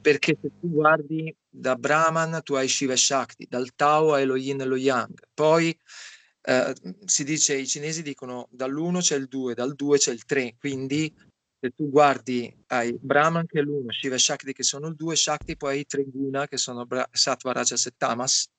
perché 0.01 0.38
se 0.41 0.51
tu 0.60 0.69
guardi 0.69 1.34
da 1.47 1.75
Brahman 1.75 2.41
tu 2.43 2.53
hai 2.55 2.67
Shiva 2.67 2.93
e 2.93 2.97
Shakti, 2.97 3.47
dal 3.49 3.73
Tao 3.75 4.13
hai 4.13 4.25
lo 4.25 4.36
Yin 4.36 4.60
e 4.60 4.65
lo 4.65 4.75
Yang, 4.75 5.23
poi 5.34 5.77
eh, 6.41 6.73
si 7.05 7.23
dice, 7.23 7.55
i 7.55 7.65
cinesi 7.65 8.01
dicono 8.01 8.47
dall'1 8.51 8.99
c'è 8.99 9.15
il 9.15 9.27
2, 9.27 9.53
dal 9.53 9.75
2 9.75 9.97
c'è 9.97 10.12
il 10.12 10.25
3, 10.25 10.55
quindi 10.60 11.13
se 11.62 11.69
tu 11.71 11.89
guardi 11.89 12.53
hai 12.67 12.97
Brahman 12.99 13.45
che 13.45 13.60
è 13.60 13.62
l'1, 13.62 13.89
Shiva 13.89 14.15
e 14.15 14.19
Shakti 14.19 14.51
che 14.51 14.63
sono 14.63 14.88
il 14.88 14.95
2, 14.95 15.15
Shakti 15.15 15.55
poi 15.55 15.77
hai 15.77 15.86
tre 15.86 16.03
guna 16.05 16.45
che 16.45 16.58
sono 16.58 16.86
Bra- 16.86 17.08
Sattva, 17.10 17.53
Rajas 17.53 17.86
e 17.86 17.93
Tamas 17.95 18.49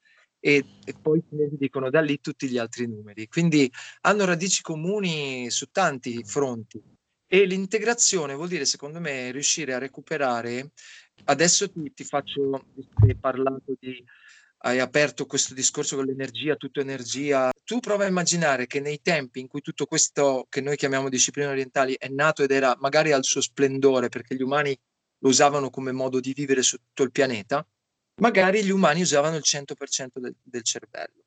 e, 0.40 0.64
e, 0.84 0.94
poi 1.00 1.18
i 1.18 1.24
cinesi 1.28 1.56
dicono 1.58 1.90
da 1.90 2.00
lì 2.00 2.20
tutti 2.20 2.48
gli 2.48 2.58
altri 2.58 2.86
numeri. 2.86 3.28
Quindi 3.28 3.70
hanno 4.02 4.24
radici 4.24 4.62
comuni 4.62 5.50
su 5.50 5.66
tanti 5.70 6.24
fronti. 6.24 6.82
E 7.32 7.44
l'integrazione 7.44 8.34
vuol 8.34 8.48
dire, 8.48 8.64
secondo 8.64 8.98
me, 8.98 9.30
riuscire 9.30 9.74
a 9.74 9.78
recuperare 9.78 10.72
Adesso 11.24 11.70
ti, 11.70 11.92
ti 11.94 12.04
faccio, 12.04 12.64
hai 13.02 13.16
parlato 13.16 13.76
di, 13.78 14.02
hai 14.58 14.78
aperto 14.78 15.26
questo 15.26 15.54
discorso 15.54 15.96
con 15.96 16.06
l'energia, 16.06 16.56
tutto 16.56 16.80
energia. 16.80 17.50
Tu 17.64 17.78
prova 17.80 18.04
a 18.04 18.08
immaginare 18.08 18.66
che 18.66 18.80
nei 18.80 19.00
tempi 19.02 19.40
in 19.40 19.48
cui 19.48 19.60
tutto 19.60 19.86
questo 19.86 20.46
che 20.48 20.60
noi 20.60 20.76
chiamiamo 20.76 21.08
discipline 21.08 21.48
orientali 21.48 21.96
è 21.98 22.08
nato 22.08 22.42
ed 22.42 22.50
era 22.50 22.76
magari 22.80 23.12
al 23.12 23.24
suo 23.24 23.40
splendore 23.40 24.08
perché 24.08 24.34
gli 24.34 24.42
umani 24.42 24.76
lo 25.18 25.28
usavano 25.28 25.70
come 25.70 25.92
modo 25.92 26.20
di 26.20 26.32
vivere 26.32 26.62
su 26.62 26.76
tutto 26.78 27.02
il 27.02 27.12
pianeta, 27.12 27.66
magari 28.20 28.64
gli 28.64 28.70
umani 28.70 29.02
usavano 29.02 29.36
il 29.36 29.42
100% 29.44 30.20
del, 30.20 30.34
del 30.42 30.62
cervello. 30.62 31.24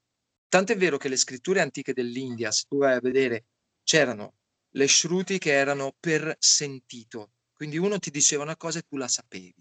Tant'è 0.47 0.77
vero 0.77 0.97
che 0.97 1.09
le 1.09 1.17
scritture 1.17 1.61
antiche 1.61 1.93
dell'India, 1.93 2.51
se 2.51 2.65
tu 2.67 2.77
vai 2.77 2.95
a 2.95 2.99
vedere, 2.99 3.45
c'erano 3.83 4.35
le 4.71 4.87
shruti 4.87 5.37
che 5.37 5.51
erano 5.51 5.95
per 5.99 6.35
sentito, 6.39 7.33
quindi 7.53 7.77
uno 7.77 7.99
ti 7.99 8.09
diceva 8.09 8.43
una 8.43 8.57
cosa 8.57 8.79
e 8.79 8.83
tu 8.83 8.97
la 8.97 9.07
sapevi 9.07 9.53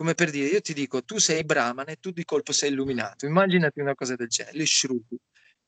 come 0.00 0.14
per 0.14 0.30
dire, 0.30 0.48
io 0.48 0.62
ti 0.62 0.72
dico, 0.72 1.04
tu 1.04 1.18
sei 1.18 1.44
Brahman 1.44 1.90
e 1.90 1.96
tu 1.96 2.10
di 2.10 2.24
colpo 2.24 2.52
sei 2.52 2.70
illuminato. 2.70 3.26
Immaginati 3.26 3.80
una 3.80 3.94
cosa 3.94 4.16
del 4.16 4.28
genere, 4.28 4.56
le 4.56 4.64
Shruti. 4.64 5.14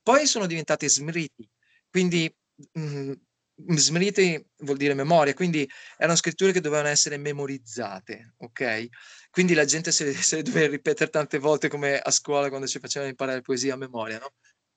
Poi 0.03 0.27
sono 0.27 0.47
diventate 0.47 0.89
Smriti, 0.89 1.47
quindi 1.91 2.35
mh, 2.73 2.81
mm, 2.81 3.13
Smriti 3.55 4.45
vuol 4.59 4.77
dire 4.77 4.95
memoria, 4.95 5.35
quindi 5.35 5.69
erano 5.97 6.17
scritture 6.17 6.53
che 6.53 6.61
dovevano 6.61 6.89
essere 6.89 7.17
memorizzate, 7.17 8.35
ok? 8.39 8.89
Quindi 9.31 9.55
la 9.55 9.65
gente 9.65 9.93
se 9.93 10.05
le, 10.05 10.15
se 10.15 10.37
le 10.37 10.43
doveva 10.43 10.69
ripetere 10.69 11.11
tante 11.11 11.39
volte 11.39 11.69
come 11.69 11.99
a 11.99 12.11
scuola 12.11 12.49
quando 12.49 12.67
ci 12.67 12.79
facevano 12.79 13.11
imparare 13.11 13.41
poesia 13.41 13.75
a 13.75 13.77
memoria, 13.77 14.19
no? 14.19 14.33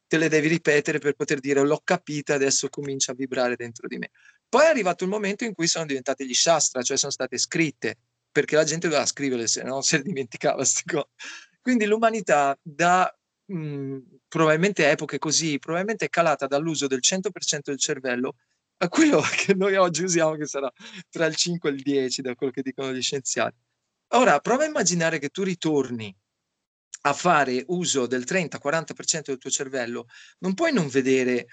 Te 0.07 0.17
le 0.17 0.29
devi 0.29 0.47
ripetere 0.47 0.99
per 0.99 1.13
poter 1.13 1.39
dire 1.39 1.61
l'ho 1.61 1.81
capita, 1.83 2.35
adesso 2.35 2.69
comincia 2.69 3.11
a 3.13 3.15
vibrare 3.15 3.55
dentro 3.55 3.87
di 3.87 3.97
me. 3.97 4.11
Poi 4.47 4.63
è 4.63 4.67
arrivato 4.67 5.03
il 5.03 5.09
momento 5.09 5.45
in 5.45 5.53
cui 5.53 5.67
sono 5.67 5.85
diventate 5.85 6.25
gli 6.25 6.33
Shastra, 6.33 6.83
cioè 6.83 6.97
sono 6.97 7.11
state 7.11 7.37
scritte 7.37 7.97
perché 8.31 8.55
la 8.55 8.65
gente 8.65 8.87
doveva 8.87 9.05
scrivere, 9.05 9.47
se 9.47 9.63
no 9.63 9.81
se 9.81 9.97
le 9.97 10.03
dimenticava. 10.03 10.63
Quindi 11.61 11.85
l'umanità 11.85 12.55
da 12.61 13.11
mh, 13.45 13.97
probabilmente 14.27 14.89
epoche 14.89 15.17
così, 15.17 15.57
probabilmente 15.57 16.05
è 16.05 16.09
calata 16.09 16.45
dall'uso 16.45 16.85
del 16.85 16.99
100% 17.01 17.71
del 17.71 17.79
cervello 17.79 18.35
a 18.77 18.89
quello 18.89 19.21
che 19.35 19.53
noi 19.53 19.75
oggi 19.75 20.03
usiamo, 20.03 20.35
che 20.35 20.45
sarà 20.45 20.71
tra 21.09 21.25
il 21.25 21.35
5 21.35 21.69
e 21.69 21.73
il 21.73 21.81
10, 21.81 22.21
da 22.21 22.35
quello 22.35 22.51
che 22.51 22.61
dicono 22.61 22.93
gli 22.93 23.01
scienziati. 23.01 23.57
Ora, 24.09 24.39
prova 24.39 24.63
a 24.63 24.67
immaginare 24.67 25.19
che 25.19 25.29
tu 25.29 25.43
ritorni 25.43 26.15
a 27.01 27.13
fare 27.13 27.63
uso 27.67 28.07
del 28.07 28.23
30-40% 28.23 29.21
del 29.25 29.37
tuo 29.37 29.49
cervello, 29.49 30.07
non 30.39 30.53
puoi 30.53 30.73
non 30.73 30.87
vedere 30.87 31.47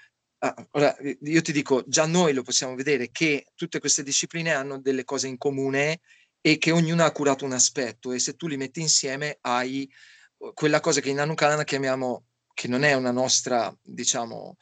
Ah, 0.44 0.54
ora 0.72 0.96
io 1.20 1.40
ti 1.40 1.52
dico, 1.52 1.84
già 1.86 2.04
noi 2.04 2.32
lo 2.32 2.42
possiamo 2.42 2.74
vedere 2.74 3.12
che 3.12 3.46
tutte 3.54 3.78
queste 3.78 4.02
discipline 4.02 4.52
hanno 4.52 4.80
delle 4.80 5.04
cose 5.04 5.28
in 5.28 5.38
comune 5.38 6.00
e 6.40 6.58
che 6.58 6.72
ognuna 6.72 7.04
ha 7.04 7.12
curato 7.12 7.44
un 7.44 7.52
aspetto 7.52 8.10
e 8.10 8.18
se 8.18 8.34
tu 8.34 8.48
li 8.48 8.56
metti 8.56 8.80
insieme 8.80 9.38
hai 9.42 9.88
uh, 10.38 10.52
quella 10.52 10.80
cosa 10.80 11.00
che 11.00 11.10
in 11.10 11.20
Anukalana 11.20 11.62
chiamiamo, 11.62 12.26
che 12.54 12.66
non 12.66 12.82
è 12.82 12.92
una 12.94 13.12
nostra, 13.12 13.72
diciamo, 13.80 14.56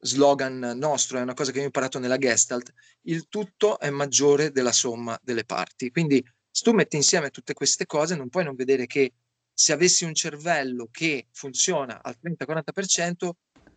slogan 0.00 0.58
nostro, 0.76 1.18
è 1.18 1.22
una 1.22 1.34
cosa 1.34 1.52
che 1.52 1.60
ho 1.60 1.64
imparato 1.64 1.98
nella 1.98 2.18
Gestalt, 2.18 2.72
il 3.02 3.28
tutto 3.28 3.78
è 3.78 3.90
maggiore 3.90 4.50
della 4.50 4.72
somma 4.72 5.18
delle 5.22 5.44
parti. 5.44 5.90
Quindi 5.90 6.24
se 6.50 6.62
tu 6.62 6.72
metti 6.72 6.96
insieme 6.96 7.30
tutte 7.30 7.54
queste 7.54 7.86
cose 7.86 8.16
non 8.16 8.28
puoi 8.28 8.44
non 8.44 8.54
vedere 8.54 8.86
che 8.86 9.12
se 9.52 9.72
avessi 9.72 10.04
un 10.04 10.14
cervello 10.14 10.88
che 10.90 11.28
funziona 11.32 12.02
al 12.02 12.16
30-40%, 12.22 13.30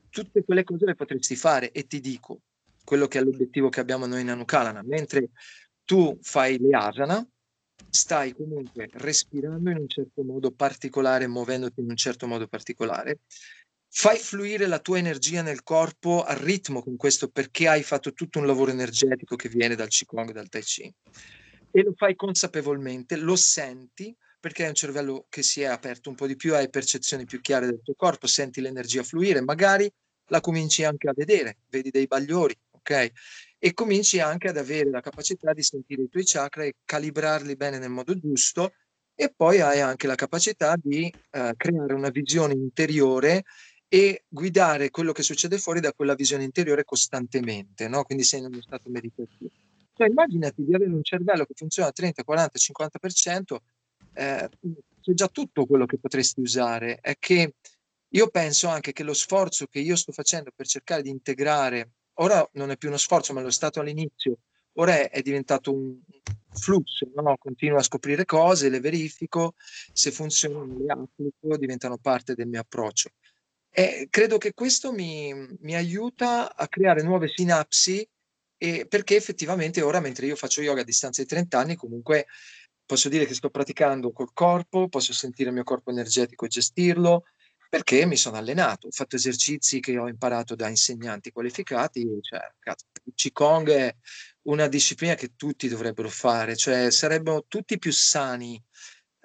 tutte 0.09 0.43
quelle 0.43 0.63
cose 0.63 0.85
le 0.85 0.95
potresti 0.95 1.35
fare. 1.35 1.71
E 1.71 1.87
ti 1.87 1.99
dico 1.99 2.41
quello 2.83 3.07
che 3.07 3.19
è 3.19 3.23
l'obiettivo 3.23 3.69
che 3.69 3.79
abbiamo 3.79 4.05
noi 4.05 4.21
in 4.21 4.29
Anukalana, 4.29 4.81
mentre 4.83 5.29
tu 5.85 6.17
fai 6.21 6.57
le 6.59 6.75
asana, 6.75 7.25
stai 7.89 8.33
comunque 8.33 8.89
respirando 8.93 9.69
in 9.69 9.77
un 9.77 9.87
certo 9.87 10.23
modo 10.23 10.51
particolare, 10.51 11.27
muovendoti 11.27 11.79
in 11.79 11.89
un 11.89 11.95
certo 11.95 12.27
modo 12.27 12.47
particolare, 12.47 13.19
fai 13.91 14.17
fluire 14.17 14.67
la 14.67 14.79
tua 14.79 14.99
energia 14.99 15.41
nel 15.41 15.63
corpo 15.63 16.23
al 16.23 16.37
ritmo 16.37 16.81
con 16.83 16.95
questo 16.95 17.27
perché 17.27 17.67
hai 17.67 17.83
fatto 17.83 18.13
tutto 18.13 18.39
un 18.39 18.45
lavoro 18.45 18.71
energetico 18.71 19.35
che 19.35 19.49
viene 19.49 19.75
dal 19.75 19.87
Qigong, 19.87 20.31
dal 20.31 20.47
Tai 20.47 20.61
Chi 20.61 20.93
e 21.71 21.83
lo 21.83 21.93
fai 21.95 22.15
consapevolmente, 22.15 23.15
lo 23.15 23.35
senti 23.35 24.15
perché 24.39 24.63
hai 24.63 24.69
un 24.69 24.75
cervello 24.75 25.25
che 25.27 25.43
si 25.43 25.61
è 25.61 25.65
aperto 25.65 26.09
un 26.09 26.15
po' 26.15 26.25
di 26.25 26.35
più, 26.35 26.55
hai 26.55 26.69
percezioni 26.69 27.25
più 27.25 27.41
chiare 27.41 27.65
del 27.65 27.81
tuo 27.83 27.93
corpo, 27.95 28.25
senti 28.25 28.61
l'energia 28.61 29.03
fluire, 29.03 29.41
magari 29.41 29.91
la 30.27 30.39
cominci 30.39 30.83
anche 30.83 31.09
a 31.09 31.13
vedere, 31.13 31.57
vedi 31.67 31.89
dei 31.89 32.07
bagliori, 32.07 32.55
ok? 32.71 33.11
E 33.57 33.73
cominci 33.73 34.19
anche 34.21 34.47
ad 34.47 34.57
avere 34.57 34.89
la 34.89 35.01
capacità 35.01 35.51
di 35.51 35.61
sentire 35.61 36.03
i 36.03 36.09
tuoi 36.09 36.23
chakra 36.25 36.63
e 36.63 36.75
calibrarli 36.85 37.55
bene 37.55 37.79
nel 37.79 37.89
modo 37.89 38.17
giusto 38.17 38.71
e 39.13 39.33
poi 39.35 39.59
hai 39.59 39.81
anche 39.81 40.07
la 40.07 40.15
capacità 40.15 40.75
di 40.81 41.13
uh, 41.31 41.49
creare 41.57 41.93
una 41.93 42.09
visione 42.09 42.53
interiore 42.53 43.43
e 43.91 44.25
guidare 44.29 44.91
quello 44.91 45.11
che 45.11 45.23
succede 45.23 45.57
fuori 45.57 45.79
da 45.79 45.91
quella 45.93 46.13
visione 46.13 46.43
interiore 46.43 46.85
costantemente, 46.85 47.87
no? 47.87 48.03
Quindi 48.03 48.23
sei 48.23 48.39
in 48.39 48.45
uno 48.45 48.61
stato 48.61 48.89
meditativo. 48.89 49.49
Cioè 49.93 50.07
immaginati 50.07 50.63
di 50.63 50.73
avere 50.73 50.91
un 50.91 51.03
cervello 51.03 51.43
che 51.43 51.53
funziona 51.55 51.89
al 51.89 51.93
30, 51.95 52.23
40, 52.23 52.59
50%, 52.59 53.57
eh, 54.13 54.49
c'è 55.01 55.13
già 55.13 55.27
tutto 55.27 55.65
quello 55.65 55.87
che 55.87 55.97
potresti 55.97 56.39
usare. 56.39 56.99
È 57.01 57.17
che 57.17 57.55
io 58.07 58.27
penso 58.29 58.67
anche 58.67 58.93
che 58.93 59.03
lo 59.03 59.13
sforzo 59.13 59.65
che 59.65 59.79
io 59.79 59.95
sto 59.95 60.11
facendo 60.11 60.51
per 60.55 60.67
cercare 60.67 61.01
di 61.01 61.09
integrare, 61.09 61.93
ora 62.19 62.47
non 62.53 62.69
è 62.69 62.77
più 62.77 62.89
uno 62.89 62.97
sforzo, 62.97 63.33
ma 63.33 63.41
lo 63.41 63.49
stato 63.49 63.79
all'inizio, 63.79 64.37
ora 64.73 64.99
è, 64.99 65.09
è 65.09 65.21
diventato 65.21 65.73
un 65.73 65.99
flusso, 66.51 67.09
no? 67.15 67.35
continuo 67.37 67.79
a 67.79 67.83
scoprire 67.83 68.25
cose, 68.25 68.69
le 68.69 68.79
verifico, 68.79 69.55
se 69.93 70.11
funzionano 70.11 70.77
le 70.77 70.91
applico, 70.91 71.57
diventano 71.57 71.97
parte 71.97 72.35
del 72.35 72.47
mio 72.47 72.61
approccio. 72.61 73.09
E 73.71 74.07
credo 74.09 74.37
che 74.37 74.53
questo 74.53 74.91
mi, 74.91 75.33
mi 75.61 75.75
aiuta 75.75 76.55
a 76.55 76.67
creare 76.67 77.03
nuove 77.03 77.27
sinapsi 77.27 78.07
e 78.57 78.85
perché 78.87 79.15
effettivamente 79.15 79.81
ora, 79.81 79.99
mentre 79.99 80.25
io 80.25 80.35
faccio 80.35 80.61
yoga 80.61 80.81
a 80.81 80.85
distanza 80.85 81.21
di 81.21 81.27
30 81.27 81.57
anni, 81.59 81.75
comunque 81.75 82.25
posso 82.85 83.07
dire 83.07 83.25
che 83.25 83.35
sto 83.35 83.49
praticando 83.49 84.11
col 84.11 84.33
corpo, 84.33 84.89
posso 84.89 85.13
sentire 85.13 85.49
il 85.49 85.55
mio 85.55 85.63
corpo 85.63 85.91
energetico 85.91 86.45
e 86.45 86.49
gestirlo, 86.49 87.23
perché 87.69 88.05
mi 88.07 88.17
sono 88.17 88.37
allenato, 88.37 88.87
ho 88.87 88.91
fatto 88.91 89.15
esercizi 89.15 89.79
che 89.79 89.95
ho 89.97 90.07
imparato 90.07 90.55
da 90.55 90.67
insegnanti 90.67 91.31
qualificati, 91.31 92.05
cioè, 92.21 92.39
Qigong 93.13 93.69
è 93.69 93.95
una 94.47 94.67
disciplina 94.67 95.13
che 95.13 95.35
tutti 95.35 95.67
dovrebbero 95.67 96.09
fare, 96.09 96.55
cioè 96.55 96.89
sarebbero 96.89 97.45
tutti 97.47 97.77
più 97.77 97.91
sani, 97.91 98.61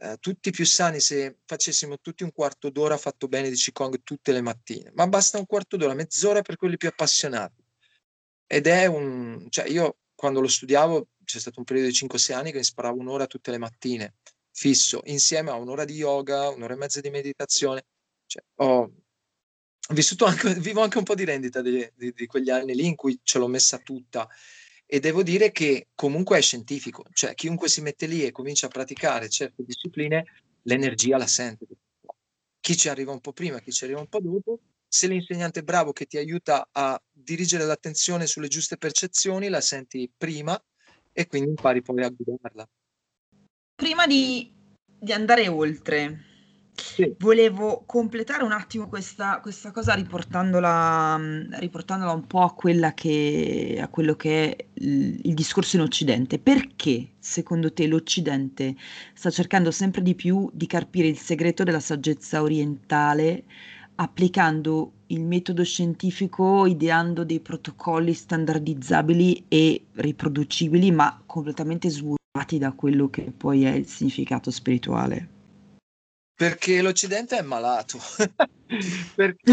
eh, 0.04 0.18
tutti 0.20 0.50
più 0.50 0.66
sani 0.66 1.00
se 1.00 1.38
facessimo 1.46 1.98
tutti 1.98 2.24
un 2.24 2.32
quarto 2.32 2.68
d'ora 2.68 2.98
fatto 2.98 3.26
bene 3.26 3.48
di 3.48 3.56
Qigong 3.56 4.02
tutte 4.02 4.32
le 4.32 4.42
mattine, 4.42 4.92
ma 4.94 5.06
basta 5.06 5.38
un 5.38 5.46
quarto 5.46 5.78
d'ora, 5.78 5.94
mezz'ora 5.94 6.42
per 6.42 6.56
quelli 6.56 6.76
più 6.76 6.88
appassionati. 6.88 7.64
Ed 8.46 8.66
è 8.66 8.84
un, 8.84 9.46
cioè 9.48 9.66
io 9.66 10.00
quando 10.14 10.40
lo 10.40 10.48
studiavo 10.48 11.08
c'è 11.24 11.38
stato 11.38 11.58
un 11.58 11.64
periodo 11.64 11.88
di 11.88 11.94
5-6 11.94 12.34
anni 12.34 12.50
che 12.52 12.58
mi 12.58 12.64
sparavo 12.64 12.98
un'ora 12.98 13.26
tutte 13.26 13.50
le 13.50 13.56
mattine, 13.56 14.16
fisso, 14.50 15.00
insieme 15.04 15.50
a 15.50 15.54
un'ora 15.54 15.86
di 15.86 15.94
yoga, 15.94 16.48
un'ora 16.50 16.74
e 16.74 16.76
mezza 16.76 17.00
di 17.00 17.08
meditazione. 17.08 17.86
Cioè, 18.26 18.42
ho 18.56 18.92
vissuto 19.88 20.26
anche, 20.26 20.54
vivo 20.60 20.82
anche 20.82 20.98
un 20.98 21.04
po' 21.04 21.14
di 21.14 21.24
rendita 21.24 21.62
di, 21.62 21.90
di, 21.94 22.12
di 22.12 22.26
quegli 22.26 22.50
anni 22.50 22.74
lì 22.74 22.86
in 22.86 22.94
cui 22.94 23.18
ce 23.22 23.38
l'ho 23.38 23.48
messa 23.48 23.78
tutta 23.78 24.28
e 24.86 25.00
devo 25.00 25.22
dire 25.22 25.50
che 25.50 25.88
comunque 25.94 26.38
è 26.38 26.42
scientifico, 26.42 27.04
cioè 27.12 27.34
chiunque 27.34 27.68
si 27.68 27.80
mette 27.80 28.06
lì 28.06 28.24
e 28.24 28.32
comincia 28.32 28.66
a 28.66 28.70
praticare 28.70 29.28
certe 29.28 29.64
discipline, 29.64 30.24
l'energia 30.62 31.16
la 31.16 31.26
sente. 31.26 31.66
Chi 32.60 32.76
ci 32.76 32.88
arriva 32.88 33.12
un 33.12 33.20
po' 33.20 33.32
prima, 33.32 33.60
chi 33.60 33.72
ci 33.72 33.84
arriva 33.84 34.00
un 34.00 34.08
po' 34.08 34.20
dopo, 34.20 34.60
se 34.86 35.06
l'insegnante 35.06 35.60
è 35.60 35.64
bravo 35.64 35.92
che 35.92 36.06
ti 36.06 36.16
aiuta 36.16 36.68
a 36.70 37.00
dirigere 37.10 37.64
l'attenzione 37.64 38.26
sulle 38.26 38.48
giuste 38.48 38.76
percezioni, 38.76 39.48
la 39.48 39.60
senti 39.60 40.10
prima 40.16 40.60
e 41.12 41.26
quindi 41.26 41.50
impari 41.50 41.82
poi 41.82 42.02
a 42.04 42.08
guidarla. 42.10 42.68
Prima 43.74 44.06
di, 44.06 44.52
di 44.84 45.12
andare 45.12 45.48
oltre, 45.48 46.33
sì. 46.74 47.14
volevo 47.18 47.84
completare 47.86 48.42
un 48.42 48.52
attimo 48.52 48.88
questa, 48.88 49.40
questa 49.40 49.70
cosa 49.70 49.94
riportandola, 49.94 51.18
riportandola, 51.58 52.12
un 52.12 52.26
po' 52.26 52.42
a, 52.42 52.92
che, 52.92 53.78
a 53.80 53.88
quello 53.88 54.14
che 54.14 54.56
è 54.56 54.66
il, 54.74 55.20
il 55.22 55.34
discorso 55.34 55.76
in 55.76 55.82
Occidente. 55.82 56.38
Perché 56.38 57.12
secondo 57.18 57.72
te 57.72 57.86
l'Occidente 57.86 58.74
sta 59.14 59.30
cercando 59.30 59.70
sempre 59.70 60.02
di 60.02 60.14
più 60.14 60.50
di 60.52 60.66
carpire 60.66 61.08
il 61.08 61.18
segreto 61.18 61.62
della 61.64 61.80
saggezza 61.80 62.42
orientale? 62.42 63.44
applicando 63.96 64.92
il 65.08 65.20
metodo 65.20 65.62
scientifico, 65.62 66.66
ideando 66.66 67.24
dei 67.24 67.40
protocolli 67.40 68.12
standardizzabili 68.12 69.44
e 69.48 69.84
riproducibili, 69.92 70.90
ma 70.90 71.22
completamente 71.24 71.88
svuotati 71.90 72.58
da 72.58 72.72
quello 72.72 73.08
che 73.08 73.32
poi 73.36 73.64
è 73.64 73.72
il 73.72 73.86
significato 73.86 74.50
spirituale. 74.50 75.33
Perché 76.34 76.82
l'Occidente 76.82 77.38
è 77.38 77.42
malato. 77.42 77.98
perché, 79.14 79.52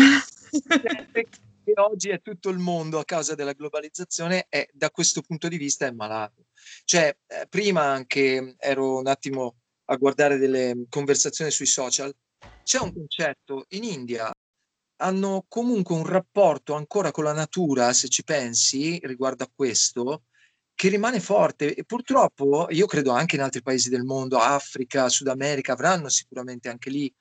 perché 1.11 1.39
oggi 1.75 2.09
è 2.09 2.21
tutto 2.21 2.49
il 2.49 2.57
mondo 2.57 2.99
a 2.99 3.05
causa 3.05 3.35
della 3.35 3.53
globalizzazione 3.53 4.47
e 4.49 4.69
da 4.73 4.89
questo 4.89 5.21
punto 5.21 5.47
di 5.47 5.57
vista 5.57 5.85
è 5.85 5.91
malato. 5.91 6.45
Cioè, 6.83 7.15
eh, 7.27 7.47
prima 7.47 7.83
anche 7.83 8.55
ero 8.57 8.97
un 8.97 9.07
attimo 9.07 9.57
a 9.85 9.95
guardare 9.95 10.37
delle 10.37 10.85
conversazioni 10.89 11.51
sui 11.51 11.65
social 11.65 12.13
c'è 12.63 12.79
un 12.79 12.93
concetto 12.93 13.65
in 13.69 13.83
India 13.83 14.31
hanno 15.01 15.45
comunque 15.47 15.95
un 15.95 16.05
rapporto 16.05 16.75
ancora 16.75 17.11
con 17.11 17.23
la 17.23 17.33
natura, 17.33 17.91
se 17.91 18.07
ci 18.07 18.23
pensi, 18.23 18.99
riguardo 19.03 19.43
a 19.43 19.51
questo, 19.53 20.23
che 20.81 20.89
rimane 20.89 21.19
forte 21.19 21.75
e 21.75 21.83
purtroppo 21.83 22.65
io 22.71 22.87
credo 22.87 23.11
anche 23.11 23.35
in 23.35 23.43
altri 23.43 23.61
paesi 23.61 23.87
del 23.87 24.01
mondo, 24.03 24.39
Africa, 24.39 25.09
Sud 25.09 25.27
America, 25.27 25.73
avranno 25.73 26.09
sicuramente 26.09 26.69
anche 26.69 26.89
lì 26.89 27.13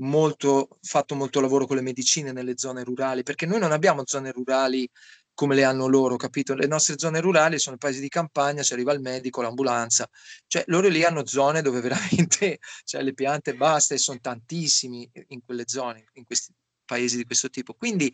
molto, 0.00 0.78
fatto 0.82 1.14
molto 1.14 1.40
lavoro 1.40 1.64
con 1.64 1.76
le 1.76 1.82
medicine 1.82 2.32
nelle 2.32 2.54
zone 2.56 2.82
rurali, 2.82 3.22
perché 3.22 3.46
noi 3.46 3.60
non 3.60 3.70
abbiamo 3.70 4.02
zone 4.04 4.32
rurali 4.32 4.90
come 5.32 5.54
le 5.54 5.62
hanno 5.62 5.86
loro, 5.86 6.16
capito? 6.16 6.54
Le 6.54 6.66
nostre 6.66 6.98
zone 6.98 7.20
rurali 7.20 7.60
sono 7.60 7.76
paesi 7.76 8.00
di 8.00 8.08
campagna, 8.08 8.64
ci 8.64 8.72
arriva 8.72 8.92
il 8.92 9.00
medico, 9.00 9.42
l'ambulanza, 9.42 10.10
cioè 10.48 10.64
loro 10.66 10.88
lì 10.88 11.04
hanno 11.04 11.24
zone 11.24 11.62
dove 11.62 11.78
veramente 11.86 12.58
cioè, 12.82 13.00
le 13.04 13.14
piante 13.14 13.54
basta 13.54 13.94
e 13.94 13.98
sono 13.98 14.18
tantissimi 14.20 15.08
in 15.28 15.40
quelle 15.44 15.62
zone, 15.68 16.06
in 16.14 16.24
questi 16.24 16.52
paesi 16.84 17.16
di 17.16 17.24
questo 17.24 17.48
tipo. 17.48 17.74
Quindi 17.74 18.12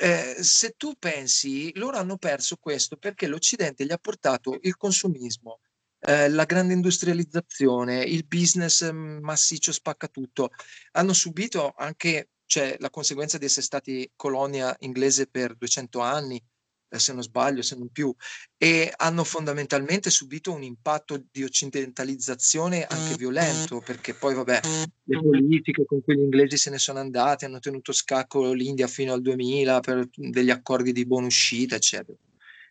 eh, 0.00 0.36
se 0.42 0.74
tu 0.76 0.94
pensi, 0.98 1.70
loro 1.76 1.96
hanno 1.98 2.16
perso 2.16 2.56
questo 2.56 2.96
perché 2.96 3.26
l'Occidente 3.26 3.84
gli 3.84 3.92
ha 3.92 3.98
portato 3.98 4.58
il 4.62 4.76
consumismo, 4.76 5.60
eh, 6.00 6.28
la 6.28 6.44
grande 6.44 6.74
industrializzazione, 6.74 8.02
il 8.02 8.26
business 8.26 8.90
mm, 8.90 9.18
massiccio 9.22 9.72
spacca 9.72 10.08
tutto. 10.08 10.50
Hanno 10.92 11.12
subito 11.12 11.74
anche 11.76 12.30
cioè, 12.46 12.76
la 12.78 12.90
conseguenza 12.90 13.38
di 13.38 13.44
essere 13.44 13.62
stati 13.62 14.10
colonia 14.16 14.74
inglese 14.80 15.26
per 15.26 15.56
200 15.56 16.00
anni, 16.00 16.42
se 16.88 17.12
non 17.12 17.22
sbaglio, 17.22 17.62
se 17.62 17.76
non 17.76 17.88
più, 17.88 18.14
e 18.56 18.92
hanno 18.96 19.24
fondamentalmente 19.24 20.10
subito 20.10 20.52
un 20.52 20.62
impatto 20.62 21.24
di 21.30 21.42
occidentalizzazione 21.42 22.84
anche 22.84 23.16
violento, 23.16 23.80
perché 23.80 24.14
poi 24.14 24.34
vabbè, 24.34 24.60
le 25.04 25.20
politiche 25.20 25.84
con 25.84 26.02
cui 26.02 26.16
gli 26.16 26.20
inglesi 26.20 26.56
se 26.56 26.70
ne 26.70 26.78
sono 26.78 26.98
andati, 26.98 27.44
hanno 27.44 27.58
tenuto 27.58 27.92
scacco 27.92 28.52
l'India 28.52 28.86
fino 28.86 29.12
al 29.12 29.22
2000 29.22 29.80
per 29.80 30.08
degli 30.14 30.50
accordi 30.50 30.92
di 30.92 31.06
buona 31.06 31.26
uscita, 31.26 31.74
eccetera. 31.74 32.16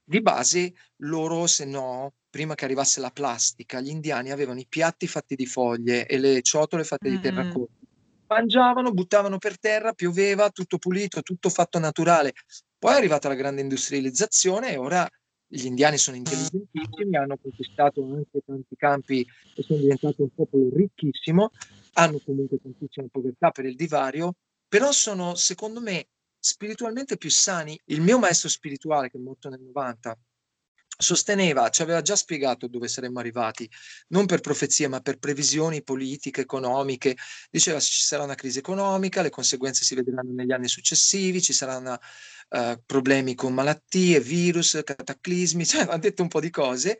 Di 0.07 0.21
base 0.21 0.73
loro, 0.97 1.47
se 1.47 1.65
no, 1.65 2.13
prima 2.29 2.53
che 2.53 2.65
arrivasse 2.65 2.99
la 2.99 3.09
plastica, 3.09 3.81
gli 3.81 3.89
indiani 3.89 4.31
avevano 4.31 4.59
i 4.59 4.67
piatti 4.69 5.07
fatti 5.07 5.35
di 5.35 5.47
foglie 5.47 6.05
e 6.05 6.19
le 6.19 6.41
ciotole 6.41 6.83
fatte 6.83 7.09
di 7.09 7.19
terracotta 7.19 7.73
mangiavano, 8.27 8.91
buttavano 8.91 9.37
per 9.37 9.59
terra, 9.59 9.93
pioveva, 9.93 10.49
tutto 10.49 10.77
pulito, 10.77 11.21
tutto 11.21 11.49
fatto 11.49 11.79
naturale. 11.79 12.33
Poi 12.77 12.93
è 12.93 12.97
arrivata 12.97 13.27
la 13.27 13.35
grande 13.35 13.61
industrializzazione 13.61 14.73
e 14.73 14.77
ora 14.77 15.09
gli 15.47 15.65
indiani 15.65 15.97
sono 15.97 16.17
intelligentissimi, 16.17 17.15
hanno 17.15 17.37
conquistato 17.37 18.03
anche 18.03 18.41
tanti 18.45 18.75
campi 18.75 19.25
e 19.55 19.63
sono 19.63 19.79
diventati 19.79 20.21
un 20.21 20.33
popolo 20.33 20.69
ricchissimo, 20.73 21.51
hanno 21.93 22.19
comunque 22.23 22.59
tantissima 22.61 23.07
povertà 23.11 23.51
per 23.51 23.65
il 23.65 23.75
divario, 23.75 24.35
però 24.67 24.91
sono, 24.91 25.35
secondo 25.35 25.79
me, 25.81 26.07
spiritualmente 26.37 27.17
più 27.17 27.29
sani. 27.29 27.79
Il 27.85 28.01
mio 28.01 28.19
maestro 28.19 28.49
spirituale, 28.49 29.09
che 29.09 29.17
è 29.17 29.21
morto 29.21 29.49
nel 29.49 29.61
90, 29.61 30.17
sosteneva, 30.97 31.69
ci 31.69 31.81
aveva 31.81 32.01
già 32.01 32.15
spiegato 32.15 32.67
dove 32.67 32.87
saremmo 32.87 33.19
arrivati, 33.19 33.69
non 34.09 34.25
per 34.25 34.41
profezie, 34.41 34.87
ma 34.87 35.01
per 35.01 35.17
previsioni 35.17 35.83
politiche, 35.83 36.41
economiche. 36.41 37.17
Diceva 37.49 37.79
ci 37.79 38.01
sarà 38.01 38.23
una 38.23 38.35
crisi 38.35 38.59
economica, 38.59 39.21
le 39.21 39.29
conseguenze 39.29 39.83
si 39.83 39.95
vedranno 39.95 40.33
negli 40.33 40.51
anni 40.51 40.67
successivi, 40.67 41.41
ci 41.41 41.53
saranno 41.53 41.97
uh, 42.49 42.81
problemi 42.85 43.35
con 43.35 43.53
malattie, 43.53 44.19
virus, 44.19 44.81
cataclismi, 44.83 45.65
cioè 45.65 45.85
ha 45.89 45.97
detto 45.97 46.21
un 46.21 46.27
po' 46.27 46.39
di 46.39 46.49
cose 46.49 46.99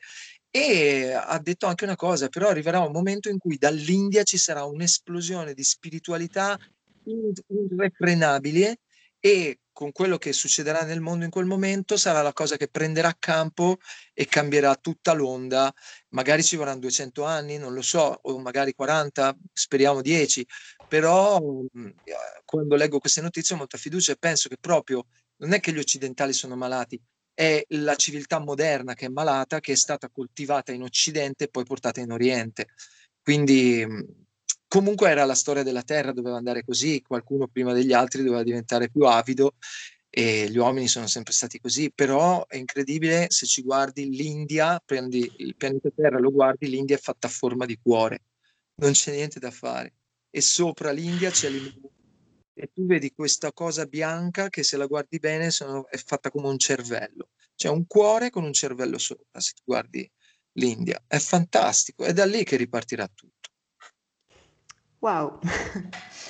e 0.50 1.12
ha 1.12 1.38
detto 1.40 1.66
anche 1.66 1.84
una 1.84 1.98
cosa, 1.98 2.30
però 2.30 2.48
arriverà 2.48 2.80
un 2.80 2.92
momento 2.92 3.30
in 3.30 3.38
cui 3.38 3.58
dall'India 3.58 4.24
ci 4.24 4.38
sarà 4.38 4.64
un'esplosione 4.64 5.54
di 5.54 5.64
spiritualità 5.64 6.58
irrefrenabile 7.48 8.80
e 9.20 9.60
con 9.76 9.92
quello 9.92 10.18
che 10.18 10.32
succederà 10.32 10.84
nel 10.84 11.02
mondo 11.02 11.26
in 11.26 11.30
quel 11.30 11.46
momento 11.46 11.98
sarà 11.98 12.22
la 12.22 12.32
cosa 12.32 12.56
che 12.56 12.70
prenderà 12.70 13.14
campo 13.20 13.76
e 14.14 14.26
cambierà 14.26 14.74
tutta 14.76 15.12
l'onda. 15.12 15.74
Magari 16.10 16.42
ci 16.44 16.56
vorranno 16.56 16.80
200 16.80 17.26
anni, 17.26 17.58
non 17.58 17.74
lo 17.74 17.82
so, 17.82 18.20
o 18.22 18.40
magari 18.40 18.74
40, 18.74 19.36
speriamo 19.52 20.02
10, 20.02 20.48
però 20.88 21.42
mh, 21.42 21.90
quando 22.46 22.76
leggo 22.76 23.00
queste 23.00 23.20
notizie 23.20 23.56
ho 23.56 23.58
molta 23.58 23.78
fiducia 23.78 24.14
e 24.14 24.18
penso 24.18 24.48
che 24.48 24.56
proprio 24.58 25.08
non 25.38 25.54
è 25.54 25.60
che 25.60 25.74
gli 25.74 25.80
occidentali 25.80 26.34
sono 26.34 26.56
malati, 26.56 27.02
è 27.34 27.66
la 27.70 27.96
civiltà 27.96 28.40
moderna 28.40 28.94
che 28.94 29.08
è 29.08 29.10
malata, 29.10 29.60
che 29.60 29.74
è 29.74 29.76
stata 29.76 30.10
coltivata 30.10 30.72
in 30.72 30.84
Occidente 30.84 31.46
e 31.46 31.48
poi 31.50 31.66
portata 31.66 32.00
in 32.00 32.12
Oriente. 32.12 32.70
Quindi 33.22 33.86
comunque 34.68 35.10
era 35.10 35.26
la 35.26 35.36
storia 35.36 35.64
della 35.64 35.84
Terra, 35.84 36.14
doveva 36.14 36.38
andare 36.38 36.64
così, 36.64 37.02
qualcuno 37.02 37.48
prima 37.48 37.74
degli 37.74 37.92
altri 37.92 38.24
doveva 38.24 38.44
diventare 38.44 38.90
più 38.90 39.04
avido 39.04 39.56
e 40.10 40.50
gli 40.50 40.58
uomini 40.58 40.88
sono 40.88 41.08
sempre 41.08 41.34
stati 41.34 41.60
così, 41.60 41.92
però 41.92 42.46
è 42.48 42.56
incredibile 42.56 43.26
se 43.30 43.46
ci 43.46 43.62
guardi 43.62 44.10
l'India, 44.10 44.82
prendi 44.84 45.30
il 45.40 45.58
pianeta 45.58 45.90
Terra, 45.94 46.20
lo 46.20 46.32
guardi, 46.32 46.70
l'India 46.70 46.96
è 46.96 47.00
fatta 47.00 47.28
a 47.28 47.30
forma 47.30 47.66
di 47.66 47.78
cuore, 47.82 48.22
non 48.76 48.94
c'è 48.94 49.12
niente 49.12 49.40
da 49.40 49.52
fare. 49.52 49.94
E 50.30 50.40
sopra 50.40 50.92
l'India 50.92 51.32
c'è 51.32 51.50
l'Himalaya 51.50 51.95
e 52.58 52.72
tu 52.74 52.86
vedi 52.86 53.12
questa 53.12 53.52
cosa 53.52 53.86
bianca 53.86 54.50
che 54.50 54.64
se 54.64 54.78
la 54.78 54.86
guardi 54.86 55.20
bene 55.20 55.52
sono, 55.52 55.88
è 55.90 55.98
fatta 55.98 56.32
come 56.32 56.48
un 56.48 56.58
cervello. 56.58 57.30
C'è 57.54 57.70
un 57.70 57.86
cuore 57.86 58.30
con 58.30 58.44
un 58.44 58.54
cervello 58.54 58.98
sopra, 58.98 59.40
se 59.42 59.52
tu 59.54 59.64
guardi 59.66 60.10
l'India. 60.54 61.04
È 61.06 61.18
fantastico, 61.18 62.06
è 62.06 62.14
da 62.14 62.26
lì 62.26 62.44
che 62.44 62.56
ripartirà 62.56 63.08
tutto. 63.14 63.50
Wow. 65.00 65.40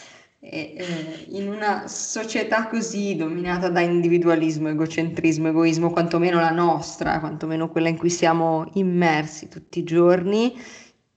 E, 0.47 0.75
eh, 0.77 1.25
in 1.29 1.47
una 1.47 1.87
società 1.87 2.67
così 2.67 3.15
dominata 3.15 3.67
da 3.69 3.79
individualismo, 3.79 4.69
egocentrismo, 4.69 5.47
egoismo, 5.47 5.89
quantomeno 5.89 6.39
la 6.39 6.51
nostra, 6.51 7.19
quantomeno 7.19 7.67
quella 7.67 7.89
in 7.89 7.97
cui 7.97 8.11
siamo 8.11 8.69
immersi 8.75 9.47
tutti 9.47 9.79
i 9.79 9.83
giorni, 9.83 10.53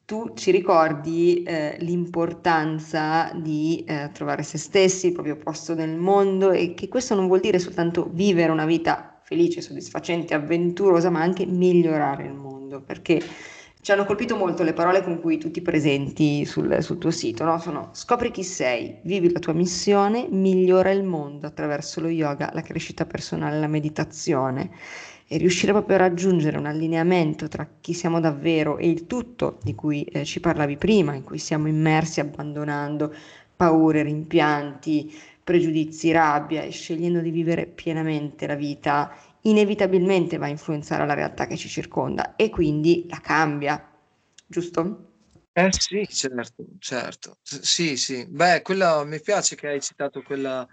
tu 0.09 0.33
ci 0.33 0.51
ricordi 0.51 1.43
eh, 1.43 1.77
l'importanza 1.81 3.31
di 3.35 3.85
eh, 3.87 4.09
trovare 4.15 4.43
se 4.43 4.57
stessi, 4.57 5.09
il 5.09 5.13
proprio 5.13 5.37
posto 5.37 5.75
nel 5.75 5.99
mondo 5.99 6.51
e 6.51 6.73
che 6.73 6.89
questo 6.89 7.15
non 7.15 7.27
vuol 7.27 7.41
dire 7.41 7.59
soltanto 7.59 8.09
vivere 8.11 8.51
una 8.51 8.65
vita 8.65 9.21
felice, 9.23 9.61
soddisfacente, 9.61 10.33
avventurosa, 10.33 11.11
ma 11.11 11.21
anche 11.21 11.45
migliorare 11.45 12.25
il 12.25 12.33
mondo, 12.33 12.81
perché 12.81 13.21
ci 13.83 13.93
hanno 13.93 14.07
colpito 14.07 14.35
molto 14.35 14.63
le 14.63 14.73
parole 14.73 15.03
con 15.03 15.21
cui 15.21 15.37
tu 15.37 15.51
ti 15.51 15.61
presenti 15.61 16.47
sul, 16.47 16.79
sul 16.81 16.97
tuo 16.97 17.11
sito, 17.11 17.45
no? 17.45 17.59
Sono 17.59 17.91
scopri 17.93 18.31
chi 18.31 18.45
sei, 18.45 19.01
vivi 19.03 19.31
la 19.31 19.41
tua 19.41 19.53
missione, 19.53 20.27
migliora 20.31 20.91
il 20.91 21.05
mondo 21.05 21.47
attraverso 21.47 22.01
lo 22.01 22.09
yoga, 22.09 22.51
la 22.55 22.63
crescita 22.63 23.05
personale, 23.05 23.61
la 23.61 23.67
meditazione 23.67 24.71
e 25.29 25.37
riuscire 25.37 25.73
proprio 25.73 25.97
a 25.97 26.01
raggiungere 26.01 26.57
un 26.57 26.65
allineamento 26.67 27.49
tra 27.49 27.69
chi 27.81 27.93
siamo 27.93 28.19
davvero 28.19 28.79
e 28.79 28.89
il 28.89 29.07
tutto 29.07 29.59
di 29.63 29.75
cui 29.75 30.03
eh, 30.05 30.25
ci 30.25 30.41
parlavi 30.41 30.79
prima, 30.79 31.15
in 31.15 31.23
cui 31.23 31.39
siamo 31.39 31.69
immersi 31.69 32.21
abbandonando 32.21 33.15
paure, 33.55 34.03
rimpianti, 34.03 35.13
pregiudizi, 35.45 36.13
rabbia 36.13 36.63
e 36.63 36.71
scegliendo 36.71 37.21
di 37.21 37.31
vivere 37.31 37.67
pienamente 37.67 38.47
la 38.47 38.55
vita 38.55 39.15
inevitabilmente 39.43 40.39
va 40.39 40.47
a 40.47 40.51
influenzare 40.51 41.07
la 41.07 41.15
realtà 41.15 41.47
che 41.47 41.57
ci 41.57 41.69
circonda 41.69 42.35
e 42.37 42.49
quindi 42.51 43.07
la 43.09 43.21
cambia, 43.21 43.87
giusto? 44.47 45.05
Eh 45.53 45.69
sì, 45.73 46.07
certo, 46.09 46.65
certo. 46.79 47.39
sì, 47.43 47.97
sì. 47.97 48.27
Beh, 48.29 48.63
quella, 48.63 49.05
mi 49.05 49.21
piace 49.21 49.57
che 49.57 49.69
hai 49.69 49.81
citato 49.81 50.23
quella, 50.23 50.67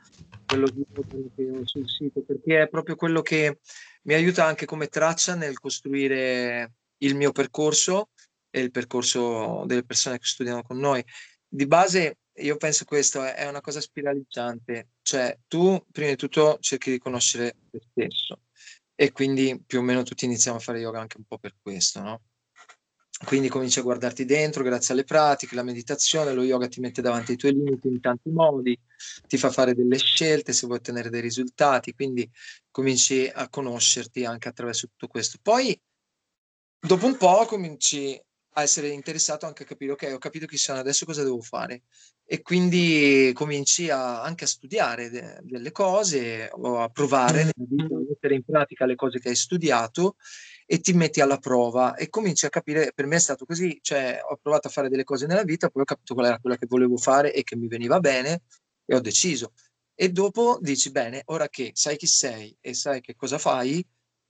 quello 0.45 0.67
sul 1.63 1.89
sito, 1.89 2.21
perché 2.21 2.61
è 2.63 2.67
proprio 2.67 2.95
quello 2.95 3.21
che 3.21 3.59
mi 4.05 4.13
aiuta 4.13 4.45
anche 4.45 4.65
come 4.65 4.87
traccia 4.87 5.35
nel 5.35 5.59
costruire 5.59 6.73
il 6.97 7.15
mio 7.15 7.31
percorso 7.31 8.09
e 8.49 8.61
il 8.61 8.71
percorso 8.71 9.63
delle 9.65 9.83
persone 9.83 10.17
che 10.17 10.25
studiano 10.25 10.63
con 10.63 10.77
noi. 10.77 11.03
Di 11.47 11.67
base, 11.67 12.19
io 12.33 12.57
penso 12.57 12.85
questo 12.85 13.23
è 13.23 13.47
una 13.47 13.61
cosa 13.61 13.81
spiraleggiante, 13.81 14.89
cioè 15.01 15.37
tu 15.47 15.83
prima 15.91 16.09
di 16.09 16.15
tutto 16.15 16.57
cerchi 16.59 16.91
di 16.91 16.99
conoscere 16.99 17.55
te 17.69 17.81
stesso, 17.89 18.41
e 18.93 19.11
quindi 19.11 19.61
più 19.65 19.79
o 19.79 19.81
meno 19.81 20.03
tutti 20.03 20.25
iniziamo 20.25 20.57
a 20.57 20.61
fare 20.61 20.79
yoga 20.79 20.99
anche 20.99 21.17
un 21.17 21.25
po' 21.25 21.37
per 21.37 21.55
questo, 21.61 22.01
no? 22.01 22.21
Quindi 23.23 23.47
cominci 23.47 23.79
a 23.79 23.83
guardarti 23.83 24.25
dentro 24.25 24.61
grazie 24.61 24.93
alle 24.93 25.05
pratiche, 25.05 25.55
la 25.55 25.63
meditazione, 25.63 26.33
lo 26.33 26.43
yoga 26.43 26.67
ti 26.67 26.81
mette 26.81 27.01
davanti 27.01 27.31
ai 27.31 27.37
tuoi 27.37 27.53
limiti 27.53 27.87
in 27.87 28.01
tanti 28.01 28.29
modi, 28.29 28.77
ti 29.25 29.37
fa 29.37 29.49
fare 29.51 29.73
delle 29.73 29.97
scelte 29.97 30.51
se 30.51 30.65
vuoi 30.65 30.79
ottenere 30.79 31.09
dei 31.09 31.21
risultati, 31.21 31.93
quindi 31.93 32.29
cominci 32.69 33.31
a 33.33 33.47
conoscerti 33.47 34.25
anche 34.25 34.49
attraverso 34.49 34.87
tutto 34.87 35.07
questo. 35.07 35.37
Poi 35.41 35.79
dopo 36.77 37.05
un 37.05 37.15
po' 37.15 37.45
cominci 37.45 38.21
a 38.57 38.61
essere 38.61 38.89
interessato 38.89 39.45
anche 39.45 39.63
a 39.63 39.65
capire, 39.65 39.93
ok, 39.93 40.11
ho 40.13 40.17
capito 40.17 40.45
chi 40.45 40.57
sono, 40.57 40.79
adesso 40.79 41.05
cosa 41.05 41.23
devo 41.23 41.41
fare? 41.41 41.83
E 42.25 42.41
quindi 42.41 43.31
cominci 43.33 43.89
a, 43.89 44.21
anche 44.23 44.45
a 44.45 44.47
studiare 44.47 45.09
de- 45.09 45.39
delle 45.41 45.71
cose 45.71 46.49
o 46.51 46.79
a 46.81 46.89
provare 46.89 47.41
a 47.41 47.51
mettere 48.07 48.35
in 48.35 48.43
pratica 48.43 48.85
le 48.85 48.95
cose 48.95 49.19
che 49.19 49.29
hai 49.29 49.35
studiato 49.35 50.15
e 50.65 50.79
ti 50.79 50.93
metti 50.93 51.21
alla 51.21 51.37
prova 51.37 51.95
e 51.95 52.09
cominci 52.09 52.45
a 52.45 52.49
capire, 52.49 52.91
per 52.93 53.05
me 53.05 53.17
è 53.17 53.19
stato 53.19 53.45
così, 53.45 53.77
cioè 53.81 54.19
ho 54.27 54.37
provato 54.41 54.67
a 54.67 54.71
fare 54.71 54.89
delle 54.89 55.03
cose 55.03 55.27
nella 55.27 55.43
vita, 55.43 55.69
poi 55.69 55.83
ho 55.83 55.85
capito 55.85 56.13
qual 56.13 56.27
era 56.27 56.39
quella 56.39 56.57
che 56.57 56.65
volevo 56.67 56.97
fare 56.97 57.33
e 57.33 57.43
che 57.43 57.55
mi 57.55 57.67
veniva 57.67 57.99
bene 57.99 58.41
e 58.85 58.95
ho 58.95 58.99
deciso. 58.99 59.53
E 59.93 60.09
dopo 60.09 60.57
dici, 60.61 60.91
bene, 60.91 61.21
ora 61.25 61.47
che 61.47 61.71
sai 61.73 61.97
chi 61.97 62.07
sei 62.07 62.55
e 62.59 62.73
sai 62.73 63.01
che 63.01 63.15
cosa 63.15 63.37
fai, 63.37 63.85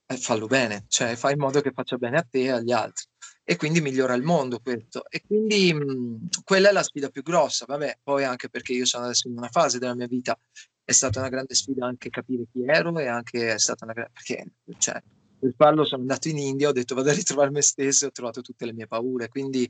eh, 0.07 0.17
fallo 0.17 0.47
bene, 0.47 0.85
cioè 0.87 1.15
fai 1.15 1.33
in 1.33 1.39
modo 1.39 1.61
che 1.61 1.71
faccia 1.71 1.97
bene 1.97 2.17
a 2.17 2.27
te 2.29 2.41
e 2.41 2.51
agli 2.51 2.71
altri 2.71 3.05
e 3.47 3.55
quindi 3.57 3.79
migliora 3.79 4.15
il 4.15 4.23
mondo 4.23 4.59
questo. 4.59 5.05
E 5.07 5.21
quindi 5.25 5.71
mh, 5.73 6.29
quella 6.43 6.69
è 6.69 6.71
la 6.71 6.83
sfida 6.83 7.09
più 7.09 7.21
grossa, 7.21 7.65
vabbè, 7.65 7.99
poi 8.03 8.23
anche 8.23 8.49
perché 8.49 8.73
io 8.73 8.85
sono 8.85 9.05
adesso 9.05 9.27
in 9.27 9.37
una 9.37 9.49
fase 9.49 9.77
della 9.79 9.95
mia 9.95 10.07
vita, 10.07 10.37
è 10.83 10.91
stata 10.91 11.19
una 11.19 11.29
grande 11.29 11.53
sfida 11.55 11.85
anche 11.85 12.09
capire 12.09 12.45
chi 12.51 12.63
ero 12.65 12.97
e 12.99 13.07
anche 13.07 13.53
è 13.53 13.59
stata 13.59 13.85
una 13.85 13.93
grande, 13.93 14.13
perché 14.13 14.45
cioè, 14.77 15.01
per 15.45 15.53
farlo 15.55 15.85
sono 15.85 16.01
andato 16.01 16.27
in 16.27 16.39
India, 16.39 16.69
ho 16.69 16.71
detto 16.71 16.95
vado 16.95 17.09
a 17.09 17.13
ritrovare 17.13 17.51
me 17.51 17.61
stesso 17.61 18.05
e 18.05 18.07
ho 18.07 18.11
trovato 18.11 18.41
tutte 18.41 18.65
le 18.65 18.73
mie 18.73 18.87
paure, 18.87 19.29
quindi 19.29 19.69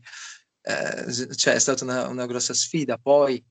eh, 0.61 1.35
cioè, 1.35 1.55
è 1.55 1.59
stata 1.59 1.83
una, 1.83 2.07
una 2.07 2.25
grossa 2.25 2.53
sfida. 2.53 2.97
Poi 2.97 3.43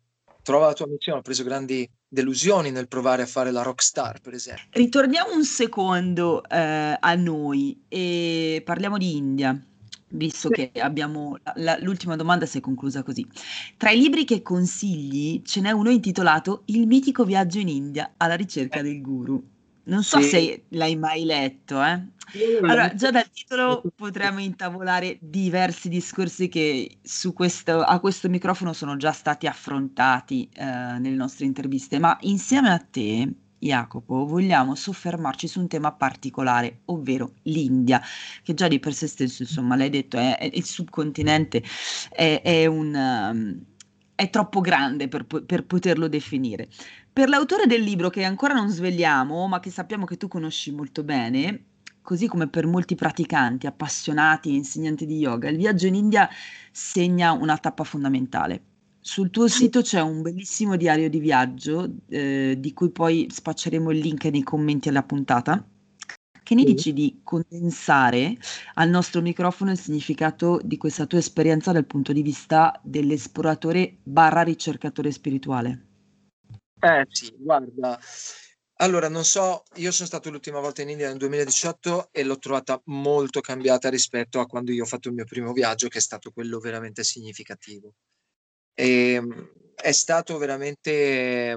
trova 0.43 0.67
la 0.67 0.73
tua 0.73 0.87
missione, 0.87 1.19
ho 1.19 1.23
preso 1.23 1.45
grandi 1.45 1.89
delusioni 2.09 2.71
nel 2.71 2.89
provare 2.89 3.23
a 3.23 3.27
fare 3.27 3.51
la 3.51 3.63
rockstar, 3.63 4.21
per 4.21 4.35
esempio. 4.35 4.65
Ritorniamo 4.71 5.35
un 5.35 5.45
secondo 5.45 6.43
eh, 6.49 6.97
a 6.99 7.15
noi 7.15 7.85
e 7.89 8.63
parliamo 8.65 8.97
di 8.97 9.17
India 9.17 9.67
visto 10.15 10.49
che 10.49 10.71
abbiamo 10.77 11.37
la, 11.57 11.77
l'ultima 11.81 12.15
domanda 12.15 12.47
si 12.47 12.59
è 12.59 12.61
conclusa 12.61 13.03
così. 13.03 13.27
Tra 13.77 13.91
i 13.91 13.99
libri 13.99 14.25
che 14.25 14.43
consigli 14.43 15.43
ce 15.43 15.61
n'è 15.61 15.73
uno 15.73 15.91
intitolato 15.91 16.63
Il 16.67 16.87
mitico 16.87 17.25
viaggio 17.25 17.59
in 17.59 17.69
India 17.69 18.15
alla 18.17 18.37
ricerca 18.37 18.81
del 18.81 19.01
guru. 19.01 19.54
Non 19.85 20.03
so 20.03 20.21
sì. 20.21 20.29
se 20.29 20.65
l'hai 20.71 20.97
mai 20.97 21.25
letto, 21.25 21.83
eh? 21.83 22.13
Allora, 22.63 22.95
già 22.95 23.11
dal 23.11 23.31
titolo 23.31 23.83
potremmo 23.95 24.41
intavolare 24.41 25.19
diversi 25.21 25.89
discorsi 25.89 26.49
che 26.49 26.99
questo, 27.33 27.83
a 27.83 28.01
questo 28.01 28.29
microfono 28.29 28.73
sono 28.73 28.97
già 28.97 29.13
stati 29.13 29.47
affrontati 29.47 30.49
eh, 30.53 30.65
nelle 30.65 31.17
nostre 31.17 31.45
interviste, 31.45 31.99
ma 31.99 32.17
insieme 32.23 32.71
a 32.71 32.79
te, 32.79 33.31
Jacopo, 33.59 34.27
vogliamo 34.27 34.75
soffermarci 34.75 35.47
su 35.47 35.61
un 35.61 35.69
tema 35.69 35.93
particolare, 35.93 36.81
ovvero 36.87 37.35
l'India, 37.43 38.01
che 38.43 38.55
già 38.55 38.69
di 38.69 38.81
per 38.81 38.95
sé 38.95 39.07
stesso, 39.07 39.43
insomma, 39.43 39.77
l'hai 39.77 39.91
detto, 39.91 40.17
è, 40.17 40.39
è 40.39 40.51
il 40.53 40.65
subcontinente, 40.65 41.63
è, 42.11 42.41
è 42.43 42.67
un... 42.67 42.95
Um, 42.95 43.65
è 44.17 44.31
troppo 44.31 44.61
grande 44.61 45.09
per, 45.09 45.25
per, 45.25 45.65
poterlo 45.65 46.07
definire. 46.07 46.69
Per 47.15 47.29
l'autore 47.29 47.67
del 47.67 47.81
libro, 47.81 48.11
che 48.11 48.25
ancora 48.25 48.55
non 48.55 48.69
svegliamo, 48.69 49.47
ma 49.47 49.61
che 49.61 49.71
sappiamo 49.71 50.05
che 50.05 50.17
tu 50.17 50.27
conosci 50.27 50.73
molto 50.73 51.05
bene, 51.05 51.67
così 52.03 52.27
come 52.27 52.49
per 52.49 52.67
molti 52.67 52.97
praticanti, 52.97 53.69
appassionati 53.69 54.49
e 54.49 54.55
insegnanti 54.55 55.07
di 55.07 55.19
yoga, 55.19 55.49
il 55.49 55.57
viaggio 55.57 55.87
in 55.87 55.95
India 55.95 56.29
segna 56.73 57.31
una 57.31 57.57
tappa 57.57 57.85
fondamentale. 57.85 58.65
Sul 58.99 59.31
tuo 59.31 59.47
sito 59.47 59.81
c'è 59.81 60.01
un 60.01 60.23
bellissimo 60.23 60.75
diario 60.75 61.09
di 61.09 61.21
viaggio, 61.21 61.89
eh, 62.09 62.57
di 62.59 62.73
cui 62.73 62.91
poi 62.91 63.29
spacceremo 63.31 63.93
il 63.93 63.99
link 64.01 64.25
nei 64.25 64.43
commenti 64.43 64.89
alla 64.89 65.05
puntata. 65.05 65.65
Che 66.43 66.55
ne 66.57 66.65
dici 66.65 66.93
di 66.93 67.21
condensare 67.23 68.37
al 68.75 68.89
nostro 68.91 69.21
microfono 69.21 69.71
il 69.71 69.79
significato 69.79 70.61
di 70.65 70.77
questa 70.79 71.07
tua 71.07 71.19
esperienza 71.19 71.71
dal 71.71 71.87
punto 71.87 72.13
di 72.13 72.23
vista 72.23 72.77
dell'esploratore 72.83 73.99
barra 74.03 74.43
ricercatore 74.43 75.13
spirituale? 75.13 75.94
Eh 76.85 77.07
sì, 77.09 77.33
guarda, 77.39 77.99
allora 78.77 79.09
non 79.09 79.25
so, 79.25 79.63
io 79.77 79.91
sono 79.91 80.07
stato 80.07 80.29
l'ultima 80.31 80.61
volta 80.61 80.83
in 80.83 80.91
India 80.91 81.09
nel 81.09 81.17
2018 81.17 82.09
e 82.13 82.23
l'ho 82.25 82.39
trovata 82.39 82.79
molto 82.87 83.41
cambiata 83.41 83.89
rispetto 83.89 84.39
a 84.39 84.45
quando 84.47 84.71
io 84.71 84.83
ho 84.83 84.87
fatto 84.87 85.09
il 85.09 85.15
mio 85.15 85.25
primo 85.25 85.53
viaggio, 85.55 85.89
che 85.89 85.97
è 85.99 86.01
stato 86.03 86.31
quello 86.31 86.59
veramente 86.59 87.03
significativo. 87.03 87.95
E, 88.75 89.13
ehm, 89.15 89.53
è 89.77 89.93
stato 89.93 90.39
veramente 90.39 91.57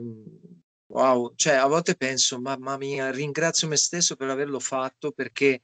wow, 0.88 1.34
cioè 1.36 1.55
a 1.55 1.67
volte 1.67 1.95
penso, 1.95 2.39
mamma 2.39 2.78
mia, 2.78 3.11
ringrazio 3.11 3.67
me 3.67 3.75
stesso 3.78 4.15
per 4.15 4.30
averlo 4.30 4.59
fatto 4.59 5.11
perché 5.11 5.61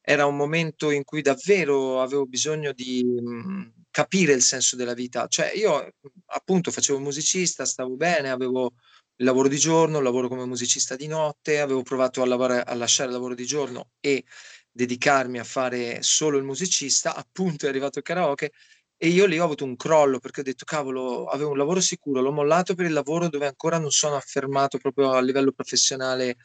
era 0.00 0.26
un 0.26 0.36
momento 0.36 0.90
in 0.90 1.04
cui 1.04 1.22
davvero 1.22 2.02
avevo 2.02 2.26
bisogno 2.26 2.72
di 2.72 3.04
mh, 3.04 3.84
capire 3.90 4.32
il 4.34 4.42
senso 4.42 4.76
della 4.76 4.94
vita. 4.94 5.26
Cioè 5.28 5.52
io 5.54 5.88
appunto 6.26 6.70
facevo 6.70 6.98
musicista, 7.00 7.64
stavo 7.64 7.96
bene, 7.96 8.30
avevo 8.30 8.72
il 9.16 9.24
lavoro 9.24 9.48
di 9.48 9.58
giorno, 9.58 9.98
il 9.98 10.04
lavoro 10.04 10.28
come 10.28 10.44
musicista 10.44 10.96
di 10.96 11.06
notte, 11.06 11.60
avevo 11.60 11.82
provato 11.82 12.22
a, 12.22 12.26
lavorare, 12.26 12.62
a 12.62 12.74
lasciare 12.74 13.08
il 13.08 13.14
lavoro 13.14 13.34
di 13.34 13.46
giorno 13.46 13.90
e 14.00 14.24
dedicarmi 14.70 15.38
a 15.38 15.44
fare 15.44 16.02
solo 16.02 16.36
il 16.36 16.44
musicista, 16.44 17.14
appunto 17.14 17.66
è 17.66 17.68
arrivato 17.68 17.98
il 17.98 18.04
karaoke 18.04 18.52
e 18.96 19.08
io 19.08 19.26
lì 19.26 19.38
ho 19.38 19.44
avuto 19.44 19.64
un 19.64 19.76
crollo 19.76 20.18
perché 20.18 20.40
ho 20.40 20.44
detto 20.44 20.64
cavolo, 20.64 21.26
avevo 21.26 21.50
un 21.50 21.58
lavoro 21.58 21.80
sicuro, 21.80 22.20
l'ho 22.20 22.32
mollato 22.32 22.74
per 22.74 22.86
il 22.86 22.92
lavoro 22.92 23.28
dove 23.28 23.46
ancora 23.46 23.78
non 23.78 23.90
sono 23.90 24.16
affermato 24.16 24.78
proprio 24.78 25.12
a 25.12 25.20
livello 25.20 25.52
professionale 25.52 26.36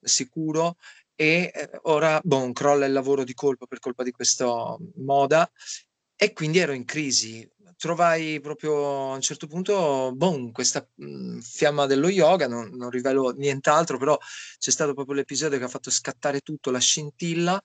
sicuro 0.00 0.76
e 1.14 1.50
eh, 1.54 1.70
ora 1.82 2.20
boh, 2.22 2.52
crolla 2.52 2.86
il 2.86 2.92
lavoro 2.92 3.24
di 3.24 3.34
colpo 3.34 3.66
per 3.66 3.78
colpa 3.78 4.02
di 4.02 4.10
questa 4.10 4.76
moda 4.96 5.50
e 6.16 6.32
quindi 6.32 6.58
ero 6.58 6.72
in 6.72 6.84
crisi. 6.84 7.48
Trovai 7.82 8.38
proprio 8.40 9.10
a 9.10 9.14
un 9.16 9.20
certo 9.20 9.48
punto, 9.48 10.12
boom, 10.14 10.52
questa 10.52 10.88
mh, 10.94 11.04
mhmm, 11.04 11.40
fiamma 11.40 11.86
dello 11.86 12.08
yoga, 12.08 12.46
non, 12.46 12.70
non 12.76 12.90
rivelo 12.90 13.30
nient'altro, 13.30 13.98
però 13.98 14.16
c'è 14.56 14.70
stato 14.70 14.94
proprio 14.94 15.16
l'episodio 15.16 15.58
che 15.58 15.64
ha 15.64 15.68
fatto 15.68 15.90
scattare 15.90 16.42
tutto, 16.42 16.70
la 16.70 16.78
scintilla, 16.78 17.60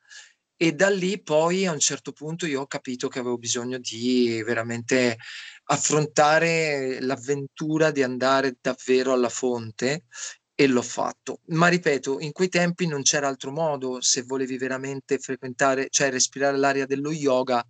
e 0.55 0.71
da 0.71 0.89
lì 0.89 1.21
poi 1.21 1.67
a 1.67 1.71
un 1.71 1.77
certo 1.77 2.13
punto 2.13 2.47
io 2.47 2.61
ho 2.61 2.65
capito 2.65 3.09
che 3.09 3.19
avevo 3.19 3.37
bisogno 3.37 3.77
di 3.77 4.41
veramente 4.43 5.17
affrontare 5.65 6.99
l'avventura 6.99 7.91
di 7.91 8.01
andare 8.01 8.57
davvero 8.59 9.13
alla 9.13 9.29
fonte 9.29 10.05
e 10.55 10.65
l'ho 10.65 10.81
fatto. 10.81 11.41
Ma 11.49 11.67
ripeto, 11.67 12.19
in 12.21 12.31
quei 12.31 12.49
tempi 12.49 12.87
non 12.87 13.03
c'era 13.03 13.27
altro 13.27 13.51
modo 13.51 14.01
se 14.01 14.23
volevi 14.23 14.57
veramente 14.57 15.19
frequentare, 15.19 15.89
cioè 15.91 16.09
respirare 16.09 16.57
l'aria 16.57 16.87
dello 16.87 17.11
yoga, 17.11 17.63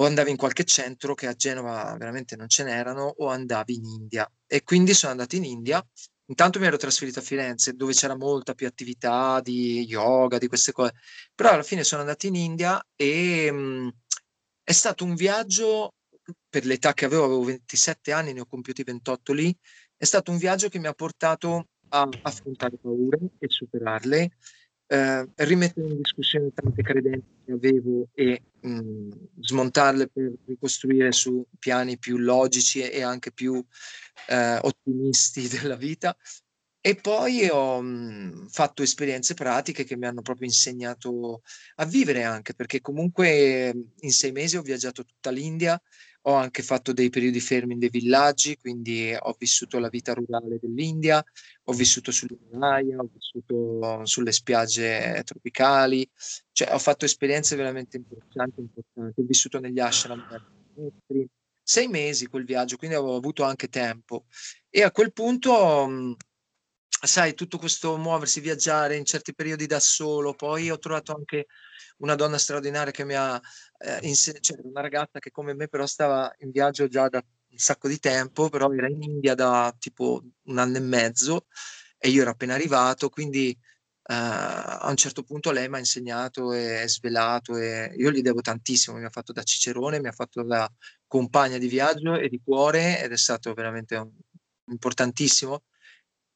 o 0.00 0.06
andavi 0.06 0.30
in 0.30 0.36
qualche 0.36 0.64
centro 0.64 1.14
che 1.14 1.26
a 1.26 1.34
Genova 1.34 1.94
veramente 1.98 2.34
non 2.34 2.48
ce 2.48 2.64
n'erano, 2.64 3.14
o 3.18 3.28
andavi 3.28 3.74
in 3.74 3.84
India. 3.84 4.30
E 4.46 4.62
quindi 4.62 4.94
sono 4.94 5.12
andato 5.12 5.36
in 5.36 5.44
India. 5.44 5.86
Intanto 6.26 6.58
mi 6.58 6.66
ero 6.66 6.78
trasferito 6.78 7.18
a 7.18 7.22
Firenze, 7.22 7.74
dove 7.74 7.92
c'era 7.92 8.16
molta 8.16 8.54
più 8.54 8.66
attività 8.66 9.40
di 9.42 9.84
yoga, 9.84 10.38
di 10.38 10.48
queste 10.48 10.72
cose. 10.72 10.94
Però 11.34 11.50
alla 11.50 11.62
fine 11.62 11.84
sono 11.84 12.00
andato 12.00 12.26
in 12.26 12.34
India 12.34 12.82
e 12.96 13.52
mh, 13.52 13.56
mhmm, 13.56 13.90
è 14.64 14.72
stato 14.72 15.04
un 15.04 15.14
viaggio, 15.14 15.92
per 16.48 16.64
l'età 16.64 16.94
che 16.94 17.04
avevo, 17.04 17.24
avevo 17.24 17.44
27 17.44 18.12
anni, 18.12 18.32
ne 18.32 18.40
ho 18.40 18.46
compiuti 18.46 18.82
28 18.82 19.32
lì, 19.34 19.54
è 19.96 20.04
stato 20.06 20.30
un 20.30 20.38
viaggio 20.38 20.70
che 20.70 20.78
mi 20.78 20.86
ha 20.86 20.94
portato 20.94 21.66
a 21.88 22.08
affrontare 22.22 22.78
paure 22.78 23.18
e 23.38 23.48
superarle, 23.48 24.30
eh, 24.92 25.28
rimettere 25.36 25.86
in 25.86 25.98
discussione 26.02 26.50
tante 26.52 26.82
credenze 26.82 27.28
che 27.44 27.52
avevo 27.52 28.08
e 28.12 28.42
mh, 28.60 29.08
smontarle 29.38 30.08
per 30.08 30.32
ricostruire 30.46 31.12
su 31.12 31.46
piani 31.60 31.96
più 31.96 32.16
logici 32.16 32.82
e 32.82 33.00
anche 33.02 33.30
più 33.30 33.64
eh, 34.28 34.58
ottimisti 34.60 35.46
della 35.62 35.76
vita. 35.76 36.16
E 36.82 36.96
poi 36.96 37.46
ho 37.48 37.80
mh, 37.80 38.48
fatto 38.48 38.82
esperienze 38.82 39.34
pratiche 39.34 39.84
che 39.84 39.96
mi 39.96 40.06
hanno 40.06 40.22
proprio 40.22 40.48
insegnato 40.48 41.42
a 41.76 41.84
vivere 41.84 42.24
anche, 42.24 42.54
perché 42.54 42.80
comunque 42.80 43.72
in 44.00 44.10
sei 44.10 44.32
mesi 44.32 44.56
ho 44.56 44.62
viaggiato 44.62 45.04
tutta 45.04 45.30
l'India, 45.30 45.80
ho 46.22 46.34
anche 46.34 46.62
fatto 46.62 46.92
dei 46.92 47.08
periodi 47.08 47.40
fermi 47.40 47.72
in 47.72 47.78
dei 47.78 47.88
villaggi, 47.88 48.56
quindi 48.56 49.14
ho 49.18 49.34
vissuto 49.38 49.78
la 49.78 49.88
vita 49.88 50.12
rurale 50.12 50.58
dell'India, 50.60 51.24
ho 51.64 51.72
vissuto 51.72 52.10
sull'Himalaya, 52.10 52.98
ho 52.98 53.10
vissuto 53.12 54.04
sulle 54.04 54.32
spiagge 54.32 55.22
tropicali, 55.24 56.08
cioè 56.52 56.74
ho 56.74 56.78
fatto 56.78 57.04
esperienze 57.04 57.56
veramente 57.56 57.96
importanti, 57.96 58.60
importanti. 58.60 59.20
Ho 59.20 59.24
vissuto 59.24 59.58
negli 59.60 59.80
ashram 59.80 60.24
sei 61.62 61.86
mesi 61.86 62.26
quel 62.26 62.44
viaggio, 62.44 62.76
quindi 62.76 62.96
avevo 62.96 63.14
avuto 63.14 63.44
anche 63.44 63.68
tempo. 63.68 64.24
E 64.68 64.82
a 64.82 64.90
quel 64.90 65.12
punto, 65.12 65.86
mhmm, 65.86 66.16
sai, 66.88 67.34
tutto 67.34 67.58
questo 67.58 67.96
muoversi, 67.96 68.40
viaggiare 68.40 68.96
in 68.96 69.04
certi 69.04 69.34
periodi 69.34 69.66
da 69.66 69.78
solo, 69.78 70.34
poi 70.34 70.68
ho 70.70 70.78
trovato 70.78 71.14
anche 71.14 71.46
una 72.00 72.14
donna 72.14 72.38
straordinaria 72.38 72.92
che 72.92 73.04
mi 73.04 73.14
ha 73.14 73.40
eh, 73.78 73.98
insegnato, 74.02 74.42
cioè 74.42 74.58
una 74.62 74.80
ragazza 74.80 75.18
che 75.18 75.30
come 75.30 75.54
me 75.54 75.68
però 75.68 75.86
stava 75.86 76.32
in 76.38 76.50
viaggio 76.50 76.88
già 76.88 77.08
da 77.08 77.22
un 77.50 77.58
sacco 77.58 77.88
di 77.88 77.98
tempo, 77.98 78.48
però 78.48 78.70
era 78.72 78.88
in 78.88 79.02
India 79.02 79.34
da 79.34 79.74
tipo 79.78 80.22
un 80.44 80.58
anno 80.58 80.76
e 80.76 80.80
mezzo 80.80 81.46
e 81.98 82.08
io 82.08 82.22
ero 82.22 82.30
appena 82.30 82.54
arrivato, 82.54 83.08
quindi 83.08 83.50
eh, 83.50 84.14
a 84.14 84.88
un 84.88 84.96
certo 84.96 85.22
punto 85.22 85.50
lei 85.50 85.68
mi 85.68 85.76
ha 85.76 85.78
insegnato 85.78 86.52
e 86.52 86.84
svelato 86.88 87.56
e 87.56 87.92
io 87.96 88.10
gli 88.10 88.22
devo 88.22 88.40
tantissimo, 88.40 88.96
mi 88.96 89.04
ha 89.04 89.10
fatto 89.10 89.32
da 89.32 89.42
cicerone, 89.42 90.00
mi 90.00 90.08
ha 90.08 90.12
fatto 90.12 90.42
da 90.42 90.70
compagna 91.06 91.58
di 91.58 91.68
viaggio 91.68 92.14
e 92.14 92.28
di 92.28 92.40
cuore 92.42 93.02
ed 93.02 93.12
è 93.12 93.16
stato 93.16 93.52
veramente 93.54 93.96
un, 93.96 94.10
importantissimo 94.70 95.64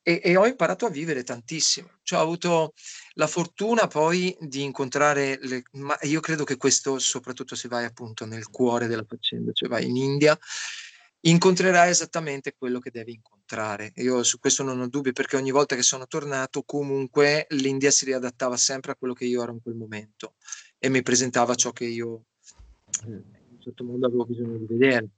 e, 0.07 0.21
e, 0.23 0.37
ho 0.37 0.47
imparato 0.47 0.85
a 0.85 0.91
vivere 0.91 1.25
tantissimo. 1.25 1.89
Cioè, 2.03 2.19
ho 2.19 2.23
avuto 2.23 2.75
la 3.15 3.27
fortuna 3.27 3.87
poi 3.87 4.37
di 4.39 4.63
incontrare, 4.63 5.39
le, 5.41 5.63
ma 5.73 5.97
io 6.03 6.21
credo 6.21 6.45
che 6.45 6.59
questo, 6.59 6.99
soprattutto 6.99 7.57
se 7.57 7.69
vai 7.69 7.87
appunto 7.87 8.27
nel 8.27 8.51
cuore 8.51 8.87
della 8.87 9.07
faccenda, 9.09 9.51
cioè 9.53 9.69
vai 9.69 9.89
in 9.89 9.97
India, 9.97 10.39
incontrerai 11.21 11.89
esattamente 11.89 12.55
quello 12.55 12.81
che 12.81 12.91
devi 12.91 13.15
incontrare. 13.15 13.93
Io 13.97 14.23
su 14.23 14.39
questo 14.39 14.63
non 14.63 14.79
ho 14.79 14.89
dubbi 14.89 15.13
perché 15.13 15.37
ogni 15.37 15.51
volta 15.51 15.75
che 15.75 15.83
sono 15.83 16.07
tornato 16.07 16.63
comunque 16.65 17.47
l'India 17.51 17.91
si 17.91 18.05
riadattava 18.05 18.59
sempre 18.59 18.93
a 18.93 18.97
quello 18.97 19.15
che 19.15 19.25
io 19.25 19.43
ero 19.43 19.53
in 19.53 19.63
quel 19.63 19.75
momento 19.75 20.35
e 20.79 20.91
mi 20.91 21.03
presentava 21.03 21.55
ciò 21.55 21.73
che 21.73 21.87
io 21.87 22.27
eh, 23.07 23.11
in 23.11 23.53
un 23.53 23.61
certo 23.61 23.85
modo 23.85 24.07
avevo 24.07 24.27
bisogno 24.27 24.59
di 24.59 24.67
vedere. 24.69 25.09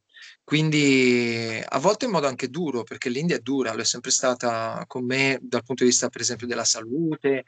Quindi 0.45 1.61
a 1.67 1.79
volte 1.79 2.05
in 2.05 2.13
modo 2.13 2.27
anche 2.27 2.49
duro, 2.49 2.85
perché 2.85 3.09
l'India 3.09 3.37
è 3.37 3.41
dura, 3.41 3.75
lo 3.75 3.81
è 3.81 3.85
sempre 3.85 4.11
stata 4.11 4.85
con 4.87 5.05
me 5.05 5.39
dal 5.43 5.65
punto 5.65 5.83
di 5.83 5.91
vista 5.91 6.09
per 6.09 6.21
esempio 6.21 6.47
della 6.47 6.65
salute, 6.65 7.45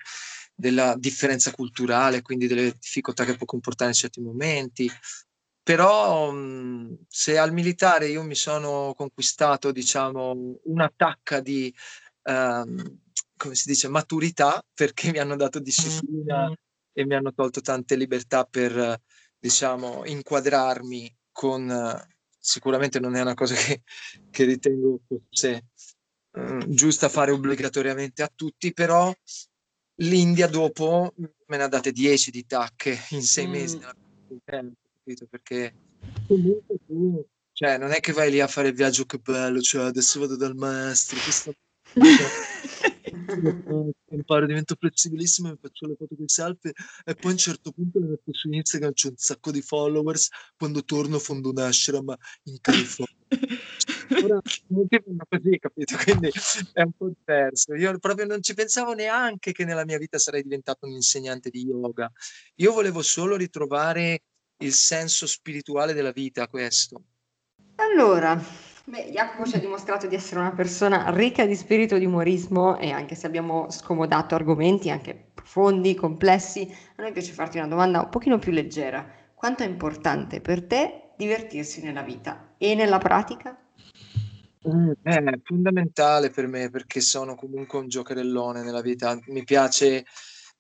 della 0.55 0.97
differenza 0.97 1.53
culturale, 1.53 2.23
quindi 2.23 2.49
delle 2.49 2.75
difficoltà 2.79 3.25
che 3.25 3.37
può 3.37 3.47
comportare 3.47 3.91
in 3.91 3.97
certi 3.97 4.21
momenti. 4.21 4.91
Però 5.63 6.33
mhmm, 6.33 7.05
se 7.07 7.39
al 7.39 7.53
militare 7.53 8.09
io 8.09 8.23
mi 8.23 8.35
sono 8.35 8.95
conquistato, 8.97 9.71
diciamo, 9.71 10.61
un'attacca 10.65 11.41
di, 11.41 11.73
ehm, 12.23 13.01
come 13.37 13.55
si 13.55 13.69
dice, 13.69 13.87
maturità, 13.89 14.65
perché 14.75 15.13
mi 15.13 15.19
hanno 15.19 15.37
dato 15.37 15.59
disciplina 15.61 16.47
mm-hmm. 16.47 16.53
e 16.93 17.07
mi 17.07 17.15
hanno 17.15 17.33
tolto 17.35 17.61
tante 17.61 17.97
libertà 17.97 18.45
per, 18.45 19.01
diciamo, 19.39 20.07
inquadrarmi 20.07 21.15
con 21.31 21.69
sicuramente 22.39 23.01
non 23.01 23.15
è 23.15 23.21
una 23.21 23.35
cosa 23.35 23.55
che, 23.55 23.83
che 24.31 24.45
ritengo 24.45 25.01
fosse 25.07 25.65
uh, 26.33 26.65
giusta 26.69 27.09
fare 27.09 27.31
obbligatoriamente 27.31 28.23
a 28.23 28.33
tutti, 28.35 28.73
però 28.73 29.15
l'India 30.01 30.47
dopo 30.47 31.13
me 31.17 31.57
ne 31.57 31.63
ha 31.63 31.69
date 31.69 31.93
10 31.93 32.31
di 32.31 32.47
tacche 32.47 32.97
in 33.11 33.23
sei 33.23 33.47
Mm. 33.47 33.51
mesi? 33.51 33.81
Perché 35.31 35.75
comunque 36.27 36.77
tu, 36.87 37.27
cioè, 37.53 37.79
non 37.79 37.93
è 37.93 38.01
che 38.01 38.13
vai 38.13 38.31
lì 38.31 38.41
a 38.41 38.47
fare 38.47 38.69
il 38.69 38.75
viaggio 38.75 39.05
che 39.05 39.19
bello, 39.19 39.61
cioè 39.61 39.87
adesso 39.87 40.21
vado 40.21 40.37
dal 40.37 40.55
maestro, 40.55 41.19
questo 41.23 41.55
imparo, 44.11 44.47
divento 44.47 44.77
flessibilissimo, 44.79 45.51
mi 45.51 45.59
faccio 45.61 45.87
le 45.87 45.97
foto 45.97 46.15
di 46.15 46.25
selfie 46.27 46.73
e 47.05 47.15
poi 47.15 47.31
a 47.31 47.35
un 47.35 47.39
certo 47.39 47.73
punto 47.73 47.99
le 47.99 48.07
metto 48.07 48.33
su 48.33 48.51
Instagram, 48.51 48.93
c'è 48.93 49.09
un 49.09 49.17
sacco 49.17 49.51
di 49.51 49.63
followers, 49.63 50.29
quando 50.57 50.85
torno 50.85 51.19
fondo 51.19 51.51
un 51.51 51.59
ashram 51.59 52.15
in 52.45 52.59
California. 52.61 53.17
Ora 54.25 54.41
così, 55.29 55.59
capito? 55.59 55.97
Quindi 56.03 56.31
è 56.73 56.81
un 56.81 56.93
po' 56.97 57.11
diverso. 57.15 57.75
Io 57.75 57.99
proprio 57.99 58.25
non 58.25 58.43
ci 58.43 58.55
pensavo 58.55 58.95
neanche 58.95 59.53
che 59.53 59.65
nella 59.67 59.85
mia 59.85 59.99
vita 59.99 60.19
sarei 60.19 60.43
diventato 60.43 60.87
un 60.87 60.93
insegnante 60.93 61.51
di 61.51 61.67
yoga. 61.67 62.11
Io 62.57 62.73
volevo 62.73 63.03
solo 63.03 63.37
ritrovare 63.37 64.23
il 64.59 64.73
senso 64.73 65.27
spirituale 65.27 65.93
della 65.93 66.13
vita, 66.13 66.49
questo. 66.49 67.03
Allora, 67.77 68.43
beh, 68.89 69.11
Jacopo 69.11 69.45
ci 69.47 69.57
ha 69.57 69.61
dimostrato 69.61 70.07
di 70.07 70.15
essere 70.15 70.41
una 70.41 70.53
persona 70.53 71.11
ricca 71.11 71.47
di 71.47 71.55
spirito 71.55 71.99
di 71.99 72.07
umorismo 72.07 72.79
e 72.79 72.91
anche 72.91 73.15
se 73.15 73.27
abbiamo 73.27 73.71
scomodato 73.71 74.35
argomenti 74.35 74.91
anche 74.91 75.15
profondi, 75.35 75.95
complessi, 75.95 76.69
a 76.97 77.03
noi 77.03 77.13
piace 77.13 77.33
farti 77.33 77.59
una 77.59 77.69
domanda 77.69 78.01
un 78.01 78.09
pochino 78.09 78.39
più 78.39 78.53
leggera. 78.53 79.07
Quanto 79.35 79.63
è 79.63 79.67
importante 79.67 80.41
per 80.41 80.65
te 80.65 81.11
divertirsi 81.17 81.83
nella 81.83 82.03
vita 82.03 82.55
e 82.59 82.75
nella 82.75 82.99
pratica? 82.99 83.57
Mm, 84.69 84.93
È 85.03 85.41
fondamentale 85.45 86.31
per 86.31 86.47
me 86.47 86.69
perché 86.71 87.01
sono 87.01 87.35
comunque 87.35 87.79
un 87.79 87.89
giocherellone 87.89 88.63
nella 88.63 88.81
vita. 88.81 89.19
Mi 89.27 89.45
piace 89.45 90.05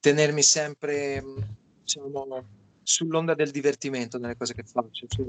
tenermi 0.01 0.43
sempre, 0.43 1.23
diciamo, 1.83 2.27
sull'onda 2.89 3.35
del 3.35 3.51
divertimento 3.51 4.19
nelle 4.19 4.37
cose 4.37 4.55
che 4.55 4.63
faccio. 4.63 5.07
Cioè, 5.07 5.27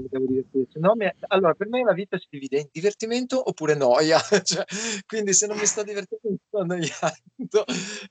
no 0.80 0.94
mi- 0.96 1.12
Allora, 1.28 1.52
per 1.54 1.68
me 1.68 1.82
la 1.84 1.92
vita 1.92 2.18
si 2.18 2.26
divide 2.30 2.58
in 2.60 2.68
divertimento 2.72 3.48
oppure 3.48 3.74
noia. 3.74 4.18
Cioè, 4.50 4.64
quindi 5.06 5.34
se 5.34 5.46
non 5.46 5.58
mi 5.58 5.66
sto 5.66 5.82
divertendo 5.82 6.30
mi 6.30 6.38
sto 6.46 6.58
annoiando. 6.58 7.64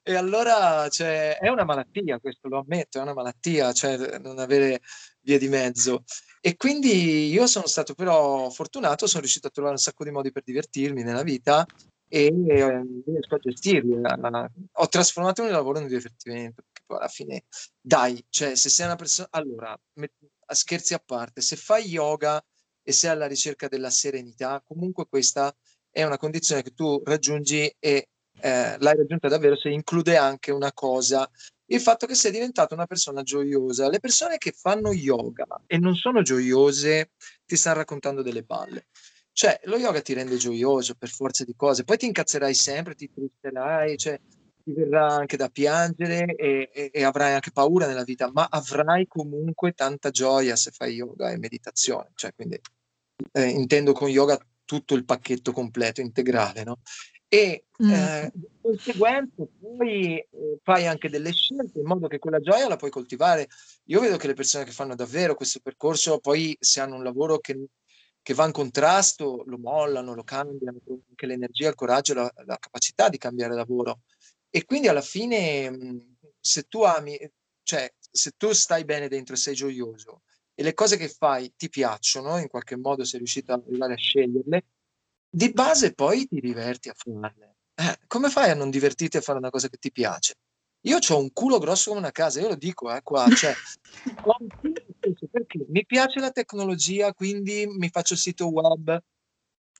E 0.04 0.14
allora, 0.14 0.88
cioè, 0.90 1.38
è 1.40 1.50
una 1.50 1.66
malattia, 1.66 2.20
questo 2.20 2.48
lo 2.48 2.60
ammetto, 2.60 3.00
è 3.00 3.02
una 3.02 3.14
malattia, 3.14 3.74
cioè 3.74 4.20
non 4.20 4.38
avere 4.38 4.82
via 5.22 5.40
di 5.40 5.48
mezzo. 5.48 6.04
E 6.42 6.56
quindi 6.56 7.30
io 7.30 7.48
sono 7.48 7.66
stato 7.66 7.96
però 7.96 8.50
fortunato, 8.52 9.08
sono 9.08 9.22
riuscito 9.22 9.48
a 9.48 9.50
trovare 9.50 9.76
un 9.76 9.82
sacco 9.82 10.04
di 10.04 10.12
modi 10.12 10.32
per 10.32 10.44
divertirmi 10.44 11.04
nella 11.04 11.24
vita 11.24 11.66
e 12.08 12.26
eh, 12.26 12.82
riesco 13.06 13.36
a 13.36 13.40
gestirli. 13.40 14.00
Ho 14.74 14.88
trasformato 14.88 15.42
il 15.42 15.48
mio 15.48 15.58
lavoro 15.58 15.80
in 15.80 15.86
un 15.86 15.90
divertimento, 15.90 16.64
poi 16.90 16.98
alla 16.98 17.08
fine, 17.08 17.44
dai, 17.80 18.26
cioè 18.30 18.56
se 18.56 18.70
sei 18.70 18.88
una 18.88 18.96
persona... 18.96 19.28
Allora, 19.32 19.80
scherzi 20.48 20.96
a 20.96 21.00
parte, 21.06 21.42
se 21.42 21.56
fai 21.56 21.88
yoga 21.88 22.44
e 22.82 22.92
sei 22.92 23.12
alla 23.12 23.28
ricerca 23.28 23.68
della 23.68 23.92
serenità, 23.92 24.64
comunque 24.66 25.06
questa 25.08 25.56
è 25.92 26.04
una 26.04 26.18
condizione 26.18 26.64
che 26.64 26.74
tu 26.74 27.00
raggiungi 27.06 27.76
e 27.78 28.10
eh, 28.42 28.76
l'hai 28.80 28.96
raggiunta 28.96 29.28
davvero 29.28 29.56
se 29.56 29.70
include 29.70 30.18
anche 30.18 30.52
una 30.52 30.74
cosa 30.74 31.30
il 31.72 31.82
fatto 31.82 32.08
che 32.08 32.16
sei 32.16 32.32
diventata 32.32 32.74
una 32.74 32.88
persona 32.88 33.22
gioiosa. 33.22 33.90
Le 33.90 34.00
persone 34.00 34.40
che 34.40 34.52
fanno 34.52 34.92
yoga 34.92 35.46
e 35.68 35.78
non 35.78 35.94
sono 35.94 36.24
gioiose 36.24 37.12
ti 37.46 37.56
stanno 37.56 37.78
raccontando 37.78 38.24
delle 38.24 38.42
balle. 38.42 38.88
Cioè, 39.32 39.60
lo 39.66 39.78
yoga 39.78 40.02
ti 40.02 40.14
rende 40.14 40.38
gioioso 40.38 40.96
per 40.96 41.10
forza 41.10 41.44
di 41.46 41.54
cose, 41.56 41.84
poi 41.84 41.98
ti 41.98 42.08
incazzerai 42.08 42.54
sempre, 42.54 42.96
ti 42.96 43.10
tristerai, 43.12 43.98
cioè, 43.98 44.20
ti 44.70 44.80
verrà 44.80 45.08
anche 45.08 45.38
da 45.38 45.50
piangere 45.50 46.36
e, 46.36 46.70
e- 46.74 46.90
e 46.94 47.04
avrai 47.04 47.34
anche 47.34 47.52
paura 47.52 47.88
nella 47.88 48.04
vita, 48.04 48.30
ma 48.32 48.48
avrai 48.50 49.08
comunque 49.08 49.74
tanta 49.74 50.12
gioia 50.12 50.56
se 50.56 50.72
fai 50.72 50.94
yoga 50.94 51.32
e 51.32 51.38
meditazione. 51.38 52.12
Cioè, 52.14 52.34
quindi 52.36 52.60
eh, 53.32 53.48
intendo 53.48 53.94
con 53.94 54.10
yoga 54.10 54.38
tutto 54.66 54.94
il 54.94 55.06
pacchetto 55.06 55.52
completo, 55.52 56.02
integrale, 56.02 56.64
no? 56.64 56.80
E 57.28 57.64
Mm. 57.82 57.92
eh, 57.92 58.32
di 58.34 58.48
conseguenza 58.62 59.48
poi 59.58 60.18
eh, 60.18 60.60
fai 60.62 60.86
anche 60.86 61.08
delle 61.08 61.32
scelte 61.32 61.80
in 61.80 61.86
modo 61.86 62.10
che 62.10 62.20
quella 62.20 62.42
gioia 62.42 62.68
la 62.68 62.76
puoi 62.76 62.92
coltivare. 62.92 63.48
Io 63.86 64.02
vedo 64.02 64.18
che 64.18 64.28
le 64.28 64.34
persone 64.34 64.66
che 64.66 64.72
fanno 64.72 64.96
davvero 64.96 65.34
questo 65.34 65.62
percorso, 65.64 66.20
poi 66.20 66.58
se 66.60 66.82
hanno 66.82 66.96
un 66.96 67.04
lavoro 67.04 67.38
che, 67.40 67.58
che 68.22 68.34
va 68.34 68.46
in 68.46 68.52
contrasto, 68.52 69.44
lo 69.46 69.58
mollano, 69.58 70.14
lo 70.14 70.26
cambiano, 70.26 70.78
anche 71.08 71.26
l'energia, 71.26 71.70
il 71.70 71.76
coraggio, 71.76 72.16
la, 72.16 72.30
la 72.46 72.58
capacità 72.58 73.08
di 73.08 73.18
cambiare 73.18 73.56
lavoro. 73.56 74.02
E 74.50 74.66
quindi 74.66 74.88
alla 74.88 75.02
fine, 75.02 75.70
mh, 75.70 76.18
se 76.40 76.64
tu 76.64 76.82
ami, 76.82 77.18
cioè 77.64 77.92
se 78.12 78.32
tu 78.38 78.52
stai 78.54 78.84
bene 78.86 79.08
dentro 79.08 79.36
e 79.36 79.38
sei 79.38 79.54
gioioso 79.54 80.24
e 80.60 80.64
le 80.64 80.74
cose 80.74 80.98
che 80.98 81.08
fai 81.08 81.54
ti 81.56 81.70
piacciono, 81.70 82.38
in 82.38 82.50
qualche 82.50 82.76
modo 82.76 83.06
sei 83.06 83.20
riuscito 83.20 83.54
ad 83.54 83.64
arrivare 83.66 83.94
a 83.94 83.98
sceglierle, 83.98 84.66
di 85.30 85.54
base 85.54 85.94
poi 85.94 86.28
ti 86.28 86.42
diverti 86.42 86.90
a 86.90 86.94
farle. 86.94 87.56
Eh, 87.76 87.98
come 88.08 88.30
fai 88.30 88.50
a 88.50 88.56
non 88.56 88.70
divertirti 88.70 89.16
a 89.16 89.22
fare 89.22 89.38
una 89.38 89.52
cosa 89.52 89.70
che 89.70 89.78
ti 89.78 89.90
piace? 89.90 90.34
Io 90.82 90.98
ho 90.98 91.18
un 91.18 91.32
culo 91.32 91.60
grosso 91.60 91.92
come 91.92 92.02
una 92.02 92.12
casa, 92.12 92.42
io 92.42 92.50
lo 92.50 92.56
dico, 92.56 92.94
eh, 92.94 93.02
qua, 93.04 93.26
cioè, 93.30 93.54
perché 95.32 95.66
mi 95.70 95.86
piace 95.86 96.20
la 96.20 96.32
tecnologia, 96.32 97.14
quindi 97.14 97.66
mi 97.66 97.90
faccio 97.90 98.14
il 98.14 98.20
sito 98.20 98.50
web, 98.50 99.02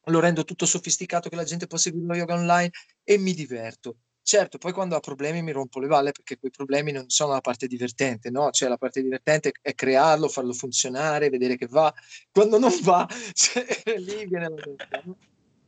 lo 0.06 0.20
rendo 0.22 0.46
tutto 0.46 0.66
sofisticato 0.66 1.28
che 1.28 1.36
la 1.36 1.44
gente 1.44 1.68
può 1.68 1.78
seguire 1.78 2.08
lo 2.08 2.16
yoga 2.16 2.36
online 2.36 2.72
e 3.04 3.18
mi 3.18 3.34
diverto. 3.34 3.98
Certo, 4.22 4.58
poi 4.60 4.74
quando 4.74 4.96
ha 4.96 5.00
problemi 5.00 5.42
mi 5.42 5.52
rompo 5.52 5.80
le 5.80 5.88
balle 5.88 6.12
perché 6.12 6.38
quei 6.38 6.52
problemi 6.52 6.92
non 6.92 7.10
sono 7.10 7.34
la 7.34 7.42
parte 7.42 7.66
divertente, 7.68 8.30
no? 8.30 8.52
Cioè 8.52 8.70
la 8.70 8.78
parte 8.78 9.02
divertente 9.02 9.54
è 9.62 9.74
crearlo, 9.74 10.28
farlo 10.28 10.54
funzionare, 10.54 11.30
vedere 11.30 11.56
che 11.56 11.66
va. 11.68 11.92
Quando 12.32 12.60
non 12.60 12.72
va, 12.84 13.08
cioè, 13.34 13.66
lì 13.98 14.28
viene 14.28 14.50
la 14.50 14.56
testa? 14.56 15.04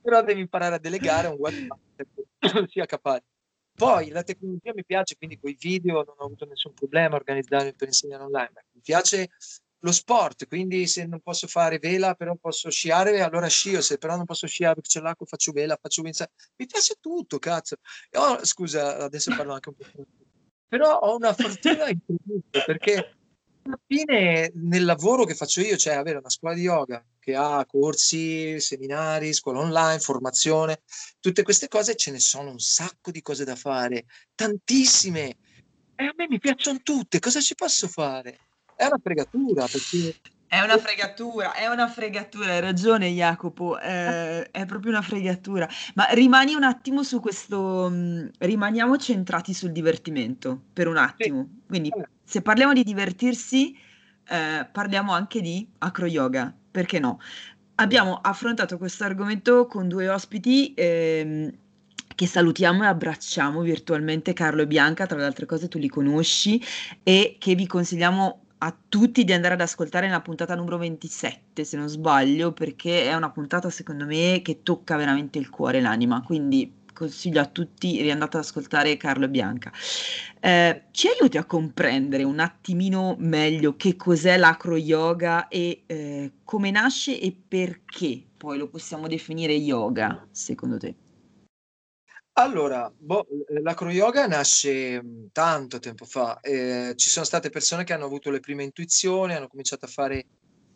Però 0.02 0.24
devi 0.24 0.42
imparare 0.42 0.76
a 0.76 0.80
delegare 0.80 1.28
un 1.28 1.38
webmaster 1.40 2.08
che 2.38 2.68
sia 2.70 2.86
capace. 2.86 3.24
Poi 3.74 4.10
la 4.10 4.24
tecnologia 4.24 4.74
mi 4.76 4.86
piace, 4.86 5.16
quindi 5.16 5.40
con 5.40 5.50
i 5.50 5.58
video 5.58 6.04
non 6.04 6.16
ho 6.18 6.26
avuto 6.26 6.46
nessun 6.46 6.74
problema 6.74 7.16
a 7.16 7.18
organizzarmi 7.18 7.74
per 7.74 7.88
insegnare 7.88 8.24
online. 8.24 8.66
Mi 8.74 8.82
piace 8.82 9.30
lo 9.82 9.92
sport, 9.92 10.48
quindi 10.48 10.88
se 10.88 11.06
non 11.06 11.20
posso 11.22 11.48
fare 11.48 11.80
vela, 11.80 12.14
però 12.14 12.36
posso 12.36 12.70
sciare, 12.70 13.22
allora 13.22 13.48
scio, 13.48 13.82
se 13.82 13.98
però 13.98 14.16
non 14.16 14.26
posso 14.26 14.48
sciare 14.48 14.76
perché 14.76 14.90
c'è 14.90 15.02
l'acqua, 15.02 15.26
faccio 15.26 15.52
vela, 15.52 15.78
faccio 15.80 16.02
windsurf. 16.02 16.30
Mi 16.58 16.66
piace 16.68 16.96
tutto, 17.00 17.40
cazzo. 17.40 17.78
Ho- 18.14 18.44
scusa, 18.46 18.98
adesso 18.98 19.36
parlo 19.36 19.54
anche 19.54 19.70
un 19.70 19.76
po'. 19.76 20.06
Però 20.68 21.00
ho 21.00 21.16
una 21.16 21.34
fortuna 21.34 21.90
incredibile 21.90 22.64
perché 22.66 23.16
alla 23.64 23.80
fine 23.86 24.52
nel 24.56 24.86
lavoro 24.86 25.26
che 25.26 25.36
faccio 25.36 25.62
io, 25.62 25.78
cioè 25.78 25.96
avere 25.96 26.20
una 26.20 26.30
scuola 26.30 26.56
di 26.56 26.62
yoga 26.62 27.04
che 27.20 27.36
ha 27.36 27.66
corsi, 27.66 28.60
seminari, 28.60 29.34
scuola 29.34 29.60
online, 29.60 30.00
formazione, 30.00 30.82
tutte 31.20 31.44
queste 31.44 31.68
cose 31.68 31.96
ce 31.96 32.12
ne 32.12 32.20
sono 32.20 32.52
un 32.52 32.60
sacco 32.60 33.12
di 33.12 33.22
cose 33.22 33.44
da 33.44 33.56
fare, 33.56 34.06
tantissime. 34.34 35.38
E 35.96 36.06
a 36.06 36.14
me 36.16 36.28
mi 36.28 36.40
piacciono 36.40 36.80
tutte, 36.82 37.20
cosa 37.20 37.42
ci 37.42 37.54
posso 37.54 37.88
fare? 37.88 38.51
È 38.82 38.88
una 38.88 38.98
fregatura 39.00 39.68
perché 39.68 40.16
È 40.48 40.60
una 40.60 40.80
fregatura, 40.80 41.54
è 41.54 41.68
una 41.68 41.88
fregatura, 41.88 42.54
hai 42.54 42.62
ragione 42.62 43.10
Jacopo, 43.10 43.80
eh, 43.80 44.50
è 44.52 44.66
proprio 44.66 44.90
una 44.92 45.04
fregatura. 45.04 45.70
Ma 45.94 46.08
rimani 46.14 46.56
un 46.56 46.64
attimo 46.64 47.04
su 47.04 47.20
questo, 47.20 47.90
mh, 47.92 48.32
rimaniamo 48.40 48.98
centrati 48.98 49.54
sul 49.54 49.72
divertimento 49.72 50.64
per 50.74 50.88
un 50.88 50.96
sì, 50.96 51.02
attimo. 51.04 51.48
Quindi 51.68 51.94
vabbè. 51.94 52.10
se 52.24 52.42
parliamo 52.42 52.74
di 52.74 52.84
divertirsi, 52.84 53.78
eh, 54.28 54.68
parliamo 54.72 55.14
anche 55.14 55.42
di 55.42 55.68
acro 55.78 56.08
yoga, 56.08 56.52
perché 56.72 56.98
no? 56.98 57.20
Abbiamo 57.76 58.16
affrontato 58.16 58.78
questo 58.80 59.04
argomento 59.04 59.68
con 59.68 59.88
due 59.88 60.10
ospiti 60.10 60.74
ehm, 60.76 61.52
che 62.16 62.28
salutiamo 62.28 62.84
e 62.84 62.88
abbracciamo 62.88 63.62
virtualmente, 63.62 64.34
Carlo 64.34 64.64
e 64.64 64.68
Bianca, 64.68 65.06
tra 65.06 65.18
le 65.18 65.26
altre 65.26 65.46
cose 65.46 65.68
tu 65.68 65.78
li 65.78 65.88
conosci 65.88 66.62
e 67.04 67.38
che 67.40 67.56
vi 67.56 67.68
consigliamo 67.68 68.41
a 68.64 68.78
tutti 68.90 69.24
di 69.24 69.34
andare 69.34 69.56
ad 69.56 69.62
ascoltare 69.62 70.06
nella 70.06 70.22
puntata 70.22 70.54
numero 70.56 70.78
27, 70.78 71.64
se 71.64 71.78
non 71.78 71.88
sbaglio, 71.88 72.52
perché 72.52 73.06
è 73.06 73.16
una 73.16 73.32
puntata 73.32 73.70
secondo 73.72 74.06
me 74.06 74.42
che 74.44 74.62
tocca 74.62 74.96
veramente 74.98 75.40
il 75.40 75.50
cuore 75.50 75.80
e 75.80 75.82
l'anima, 75.82 76.22
quindi 76.22 76.80
consiglio 76.94 77.42
a 77.42 77.48
tutti 77.48 77.92
di 77.92 78.12
andare 78.12 78.32
ad 78.38 78.44
ascoltare 78.44 78.98
Carlo 78.98 79.26
e 79.26 79.30
Bianca. 79.30 79.72
Eh, 80.40 80.84
ci 80.92 81.08
aiuti 81.08 81.38
a 81.38 81.46
comprendere 81.46 82.24
un 82.24 82.40
attimino 82.40 83.16
meglio 83.18 83.76
che 83.76 83.96
cos'è 83.96 84.38
l'acro 84.38 84.76
yoga 84.78 85.48
e 85.48 85.84
eh, 85.88 86.32
come 86.44 86.70
nasce 86.70 87.20
e 87.20 87.36
perché 87.48 88.24
poi 88.38 88.58
lo 88.60 88.68
possiamo 88.68 89.08
definire 89.08 89.54
yoga, 89.54 90.28
secondo 90.32 90.78
te? 90.78 90.96
Allora, 92.42 92.92
boh, 92.98 93.28
l'acro 93.62 93.92
yoga 93.92 94.26
nasce 94.26 95.00
tanto 95.32 95.78
tempo 95.78 96.06
fa. 96.06 96.40
eh, 96.40 96.94
ci 96.96 97.08
sono 97.08 97.24
state 97.24 97.52
persone 97.52 97.84
che 97.84 97.94
hanno 97.94 98.06
avuto 98.06 98.32
le 98.32 98.40
prime 98.40 98.64
intuizioni, 98.64 99.36
hanno 99.36 99.48
cominciato 99.48 99.86
a 99.86 99.88
fare, 99.88 100.26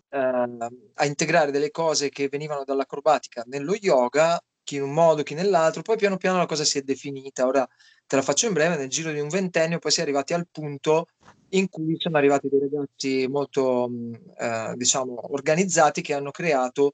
eh, 0.10 0.58
a 0.94 1.06
integrare 1.06 1.50
delle 1.50 1.72
cose 1.72 2.10
che 2.10 2.28
venivano 2.28 2.64
dall'acrobatica 2.64 3.44
nello 3.48 3.74
yoga 3.74 4.40
chi 4.64 4.76
in 4.76 4.84
un 4.84 4.94
modo, 4.94 5.24
chi 5.24 5.34
nell'altro, 5.34 5.82
poi 5.82 5.98
piano 5.98 6.18
piano 6.18 6.38
la 6.38 6.46
cosa 6.46 6.64
si 6.64 6.78
è 6.78 6.82
definita. 6.84 7.48
Ora 7.48 7.68
te 8.06 8.16
la 8.16 8.22
faccio 8.22 8.46
in 8.46 8.54
breve, 8.54 8.78
nel 8.78 8.90
giro 8.90 9.12
di 9.12 9.20
un 9.20 9.30
ventennio 9.30 9.80
poi 9.80 9.92
si 9.92 10.02
è 10.02 10.04
arrivati 10.04 10.34
al 10.34 10.48
punto 10.52 11.08
in 11.50 11.68
cui 11.70 11.96
sono 11.98 12.18
arrivati 12.18 12.48
dei 12.48 12.60
ragazzi 12.60 13.28
molto, 13.28 13.90
eh, 14.38 14.74
diciamo, 14.76 15.34
organizzati 15.34 16.02
che 16.02 16.14
hanno 16.14 16.30
creato 16.30 16.94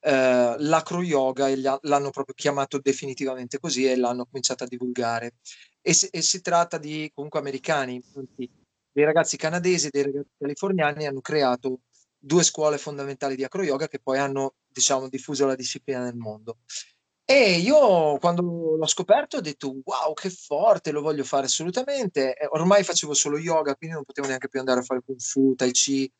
eh, 0.00 0.54
l'acro 0.58 1.02
yoga 1.02 1.48
e 1.48 1.56
l'hanno 1.56 2.10
proprio 2.10 2.34
chiamato 2.34 2.78
definitivamente 2.78 3.58
così 3.58 3.86
e 3.86 3.96
l'hanno 3.96 4.24
cominciato 4.24 4.64
a 4.64 4.66
divulgare. 4.66 5.34
E, 5.80 5.94
e 6.10 6.22
si 6.22 6.40
tratta 6.40 6.78
di 6.78 7.10
comunque 7.14 7.40
americani, 7.40 8.02
dei 8.92 9.04
ragazzi 9.04 9.36
canadesi 9.36 9.86
e 9.86 9.90
dei 9.92 10.02
ragazzi 10.04 10.30
californiani 10.38 11.06
hanno 11.06 11.20
creato 11.20 11.80
due 12.18 12.42
scuole 12.42 12.76
fondamentali 12.76 13.34
di 13.36 13.44
acro 13.44 13.62
yoga 13.62 13.88
che 13.88 13.98
poi 13.98 14.18
hanno 14.18 14.54
diciamo 14.68 15.08
diffuso 15.08 15.46
la 15.46 15.54
disciplina 15.54 16.02
nel 16.02 16.16
mondo. 16.16 16.58
E 17.24 17.58
io 17.60 18.18
quando 18.18 18.42
l'ho 18.76 18.86
scoperto 18.86 19.36
ho 19.36 19.40
detto 19.40 19.76
wow 19.84 20.12
che 20.14 20.30
forte, 20.30 20.90
lo 20.90 21.00
voglio 21.00 21.22
fare 21.22 21.46
assolutamente. 21.46 22.34
Ormai 22.50 22.82
facevo 22.82 23.14
solo 23.14 23.38
yoga, 23.38 23.76
quindi 23.76 23.94
non 23.94 24.04
potevo 24.04 24.26
neanche 24.26 24.48
più 24.48 24.58
andare 24.58 24.80
a 24.80 24.82
fare 24.82 25.00
kung 25.04 25.20
fu, 25.20 25.54
tai 25.54 25.70
chi, 25.70 26.12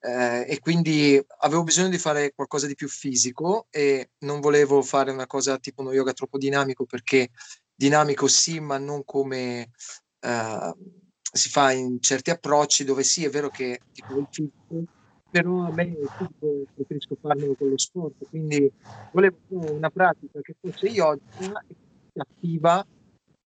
eh, 0.00 0.46
e 0.48 0.58
quindi 0.60 1.22
avevo 1.40 1.62
bisogno 1.62 1.88
di 1.88 1.98
fare 1.98 2.32
qualcosa 2.32 2.66
di 2.66 2.74
più 2.74 2.88
fisico 2.88 3.66
e 3.70 4.10
non 4.20 4.40
volevo 4.40 4.82
fare 4.82 5.10
una 5.10 5.26
cosa 5.26 5.58
tipo 5.58 5.82
uno 5.82 5.92
yoga 5.92 6.12
troppo 6.12 6.38
dinamico 6.38 6.86
perché 6.86 7.30
dinamico 7.74 8.26
sì, 8.26 8.60
ma 8.60 8.78
non 8.78 9.04
come 9.04 9.70
eh, 10.20 10.74
si 11.32 11.48
fa 11.50 11.72
in 11.72 12.00
certi 12.00 12.30
approcci 12.30 12.84
dove 12.84 13.02
sì, 13.02 13.24
è 13.24 13.30
vero 13.30 13.50
che 13.50 13.82
tipo 13.92 14.18
il 14.18 14.26
fisico 14.30 14.84
però 15.30 15.66
a 15.66 15.70
me 15.70 15.94
tutto 16.16 16.64
preferisco 16.74 17.16
farlo 17.20 17.54
con 17.56 17.68
lo 17.68 17.78
sport, 17.78 18.26
quindi 18.28 18.70
volevo 19.10 19.36
una 19.50 19.88
pratica 19.90 20.40
che 20.40 20.56
fosse 20.60 20.88
yoga 20.88 21.20
e 21.36 22.20
attiva 22.20 22.84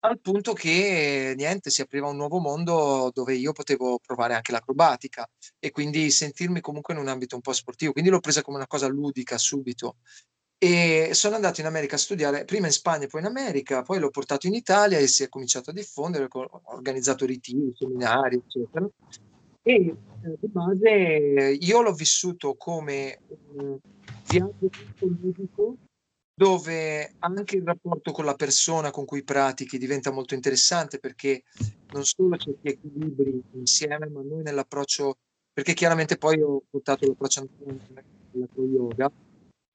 al 0.04 0.20
punto 0.20 0.52
che 0.52 1.32
niente, 1.34 1.70
si 1.70 1.80
apriva 1.80 2.08
un 2.08 2.16
nuovo 2.16 2.38
mondo 2.38 3.10
dove 3.12 3.34
io 3.34 3.52
potevo 3.52 3.98
provare 4.04 4.34
anche 4.34 4.52
l'acrobatica 4.52 5.28
e 5.58 5.70
quindi 5.70 6.10
sentirmi 6.10 6.60
comunque 6.60 6.92
in 6.92 7.00
un 7.00 7.08
ambito 7.08 7.36
un 7.36 7.40
po' 7.40 7.54
sportivo, 7.54 7.92
quindi 7.92 8.10
l'ho 8.10 8.20
presa 8.20 8.42
come 8.42 8.58
una 8.58 8.66
cosa 8.66 8.86
ludica 8.86 9.38
subito. 9.38 9.96
E 10.58 11.10
sono 11.12 11.34
andato 11.34 11.60
in 11.60 11.66
America 11.66 11.96
a 11.96 11.98
studiare, 11.98 12.44
prima 12.44 12.66
in 12.66 12.72
Spagna, 12.72 13.06
poi 13.06 13.20
in 13.20 13.26
America, 13.26 13.82
poi 13.82 13.98
l'ho 13.98 14.10
portato 14.10 14.46
in 14.46 14.54
Italia 14.54 14.98
e 14.98 15.06
si 15.06 15.22
è 15.22 15.28
cominciato 15.28 15.70
a 15.70 15.72
diffondere, 15.72 16.28
ho 16.30 16.62
organizzato 16.64 17.24
ritiri, 17.24 17.72
seminari, 17.74 18.36
eccetera. 18.36 18.86
E 19.62 19.72
eh, 19.72 19.96
di 20.38 20.48
base 20.48 21.56
io 21.58 21.80
l'ho 21.80 21.92
vissuto 21.94 22.54
come 22.56 23.20
un 23.54 23.78
viaggio 24.26 24.70
ludico 24.98 25.76
dove 26.34 27.14
anche 27.20 27.56
il 27.56 27.62
rapporto 27.62 28.10
con 28.10 28.24
la 28.24 28.34
persona 28.34 28.90
con 28.90 29.04
cui 29.04 29.22
pratichi 29.22 29.78
diventa 29.78 30.10
molto 30.10 30.34
interessante 30.34 30.98
perché 30.98 31.44
non 31.92 32.04
solo 32.04 32.36
c'è 32.36 32.50
gli 32.60 32.68
equilibri 32.68 33.40
insieme, 33.52 34.08
ma 34.08 34.20
noi 34.22 34.42
nell'approccio, 34.42 35.18
perché 35.52 35.74
chiaramente 35.74 36.16
poi 36.16 36.40
ho 36.42 36.62
portato 36.68 37.06
l'approccio 37.06 37.48
all'acro 38.32 38.64
yoga 38.64 39.12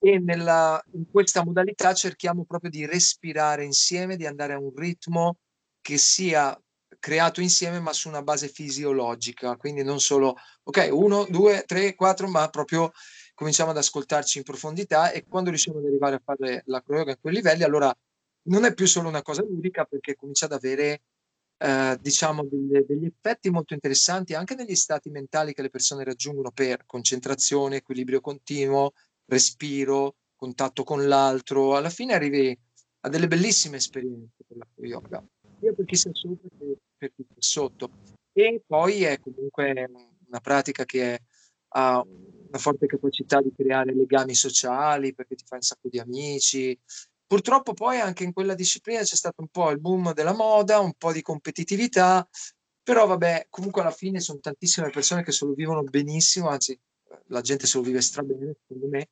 e 0.01 0.19
nella, 0.19 0.81
in 0.93 1.09
questa 1.09 1.43
modalità 1.43 1.93
cerchiamo 1.93 2.43
proprio 2.45 2.69
di 2.69 2.85
respirare 2.85 3.63
insieme, 3.63 4.17
di 4.17 4.25
andare 4.25 4.53
a 4.53 4.59
un 4.59 4.73
ritmo 4.75 5.37
che 5.81 5.97
sia 5.97 6.57
creato 6.99 7.39
insieme 7.39 7.79
ma 7.79 7.93
su 7.93 8.09
una 8.09 8.21
base 8.21 8.49
fisiologica, 8.49 9.55
quindi 9.55 9.83
non 9.83 9.99
solo, 9.99 10.35
ok, 10.63 10.89
uno, 10.91 11.25
due, 11.29 11.63
tre, 11.65 11.95
quattro, 11.95 12.27
ma 12.27 12.49
proprio 12.49 12.91
cominciamo 13.39 13.71
ad 13.71 13.77
ascoltarci 13.77 14.39
in 14.39 14.43
profondità 14.43 15.11
e 15.11 15.25
quando 15.25 15.49
riusciamo 15.49 15.77
ad 15.77 15.85
arrivare 15.85 16.15
a 16.15 16.21
fare 16.21 16.63
la 16.65 16.83
yoga 16.85 17.13
a 17.13 17.17
quei 17.17 17.33
livelli, 17.33 17.63
allora 17.63 17.97
non 18.49 18.65
è 18.65 18.73
più 18.73 18.85
solo 18.85 19.07
una 19.07 19.21
cosa 19.21 19.43
ludica 19.43 19.85
perché 19.85 20.17
comincia 20.17 20.43
ad 20.43 20.51
avere 20.51 21.03
eh, 21.57 21.97
diciamo 22.01 22.43
delle, 22.43 22.83
degli 22.85 23.05
effetti 23.05 23.49
molto 23.49 23.73
interessanti 23.73 24.33
anche 24.33 24.55
negli 24.55 24.75
stati 24.75 25.09
mentali 25.09 25.53
che 25.53 25.61
le 25.61 25.69
persone 25.69 26.03
raggiungono 26.03 26.51
per 26.51 26.85
concentrazione, 26.85 27.77
equilibrio 27.77 28.19
continuo, 28.19 28.91
respiro, 29.27 30.15
contatto 30.35 30.83
con 30.83 31.07
l'altro. 31.07 31.77
Alla 31.77 31.89
fine 31.89 32.15
arrivi 32.15 32.59
a 33.01 33.07
delle 33.07 33.29
bellissime 33.29 33.77
esperienze 33.77 34.43
per 34.45 34.57
la 34.57 34.67
yoga 34.85 35.23
sia 35.61 35.71
per 35.71 35.85
chi 35.85 35.95
sta 35.95 36.09
sopra 36.11 36.49
che 36.57 36.77
per 36.97 37.13
chi 37.15 37.23
sta 37.23 37.35
sotto. 37.37 37.89
E 38.33 38.61
poi 38.67 39.03
è 39.03 39.17
comunque 39.17 39.89
una 40.27 40.39
pratica 40.41 40.83
che 40.83 41.21
ha 41.69 42.05
una 42.49 42.57
forte 42.57 42.87
capacità 42.87 43.41
di 43.41 43.53
creare 43.55 43.93
legami 43.93 44.33
sociali 44.33 45.13
perché 45.13 45.35
ti 45.35 45.45
fa 45.45 45.55
un 45.55 45.61
sacco 45.61 45.87
di 45.87 45.99
amici. 45.99 46.77
Purtroppo 47.25 47.73
poi 47.73 47.99
anche 47.99 48.23
in 48.23 48.33
quella 48.33 48.55
disciplina 48.55 49.01
c'è 49.01 49.15
stato 49.15 49.41
un 49.41 49.49
po' 49.49 49.69
il 49.69 49.79
boom 49.79 50.13
della 50.13 50.33
moda, 50.33 50.79
un 50.79 50.93
po' 50.97 51.11
di 51.11 51.21
competitività, 51.21 52.27
però 52.81 53.05
vabbè, 53.05 53.47
comunque 53.49 53.81
alla 53.81 53.91
fine 53.91 54.19
sono 54.19 54.39
tantissime 54.39 54.89
persone 54.89 55.23
che 55.23 55.31
se 55.31 55.45
lo 55.45 55.53
vivono 55.53 55.83
benissimo, 55.83 56.49
anzi 56.49 56.77
la 57.27 57.41
gente 57.41 57.67
se 57.67 57.77
lo 57.77 57.83
vive 57.83 58.01
strabene, 58.01 58.55
secondo 58.61 58.87
me, 58.87 59.09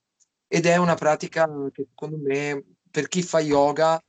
ed 0.47 0.65
è 0.65 0.77
una 0.77 0.95
pratica 0.95 1.47
che 1.71 1.85
secondo 1.89 2.17
me 2.17 2.63
per 2.89 3.07
chi 3.07 3.21
fa 3.21 3.39
yoga 3.39 4.01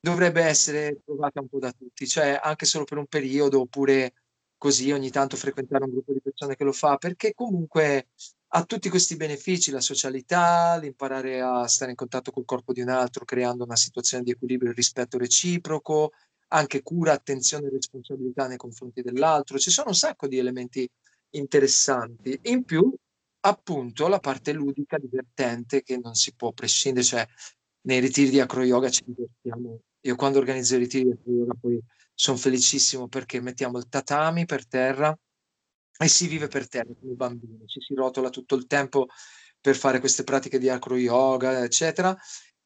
dovrebbe 0.00 0.42
essere 0.42 0.98
provata 1.04 1.40
un 1.40 1.48
po' 1.48 1.58
da 1.58 1.70
tutti, 1.72 2.06
cioè 2.06 2.40
anche 2.42 2.64
solo 2.64 2.84
per 2.84 2.96
un 2.96 3.06
periodo 3.06 3.60
oppure 3.60 4.14
così 4.56 4.90
ogni 4.90 5.10
tanto 5.10 5.36
frequentare 5.36 5.84
un 5.84 5.90
gruppo 5.90 6.14
di 6.14 6.22
persone 6.22 6.56
che 6.56 6.64
lo 6.64 6.72
fa, 6.72 6.96
perché 6.96 7.34
comunque 7.34 8.08
ha 8.52 8.64
tutti 8.64 8.88
questi 8.88 9.16
benefici, 9.16 9.70
la 9.70 9.80
socialità, 9.80 10.76
l'imparare 10.76 11.40
a 11.40 11.66
stare 11.68 11.90
in 11.90 11.96
contatto 11.96 12.30
col 12.32 12.44
corpo 12.44 12.72
di 12.72 12.80
un 12.80 12.88
altro, 12.88 13.24
creando 13.24 13.64
una 13.64 13.76
situazione 13.76 14.24
di 14.24 14.30
equilibrio 14.32 14.70
e 14.70 14.74
rispetto 14.74 15.18
reciproco, 15.18 16.12
anche 16.48 16.82
cura, 16.82 17.12
attenzione 17.12 17.66
e 17.68 17.70
responsabilità 17.70 18.48
nei 18.48 18.56
confronti 18.56 19.02
dell'altro. 19.02 19.58
Ci 19.58 19.70
sono 19.70 19.88
un 19.88 19.94
sacco 19.94 20.26
di 20.26 20.38
elementi 20.38 20.88
interessanti. 21.30 22.38
In 22.44 22.64
più, 22.64 22.92
appunto, 23.40 24.08
la 24.08 24.18
parte 24.18 24.52
ludica, 24.52 24.98
divertente, 24.98 25.82
che 25.82 25.98
non 25.98 26.14
si 26.14 26.34
può 26.34 26.52
prescindere, 26.52 27.04
cioè 27.06 27.26
nei 27.82 28.00
ritiri 28.00 28.30
di 28.30 28.40
acro 28.40 28.62
yoga 28.64 28.90
ci 28.90 29.04
divertiamo 29.06 29.80
io 30.02 30.16
quando 30.16 30.38
organizzo 30.38 30.76
i 30.76 30.78
ritiri 30.78 31.18
di 31.22 31.32
yoga 31.32 31.54
poi 31.60 31.78
sono 32.14 32.36
felicissimo 32.36 33.08
perché 33.08 33.40
mettiamo 33.40 33.78
il 33.78 33.88
tatami 33.88 34.46
per 34.46 34.66
terra 34.66 35.16
e 36.02 36.08
si 36.08 36.26
vive 36.28 36.48
per 36.48 36.66
terra 36.66 36.92
come 36.98 37.12
bambini, 37.12 37.66
ci 37.66 37.80
si 37.80 37.94
rotola 37.94 38.30
tutto 38.30 38.54
il 38.54 38.66
tempo 38.66 39.08
per 39.60 39.76
fare 39.76 40.00
queste 40.00 40.24
pratiche 40.24 40.58
di 40.58 40.70
acro 40.70 40.96
yoga, 40.96 41.62
eccetera. 41.62 42.16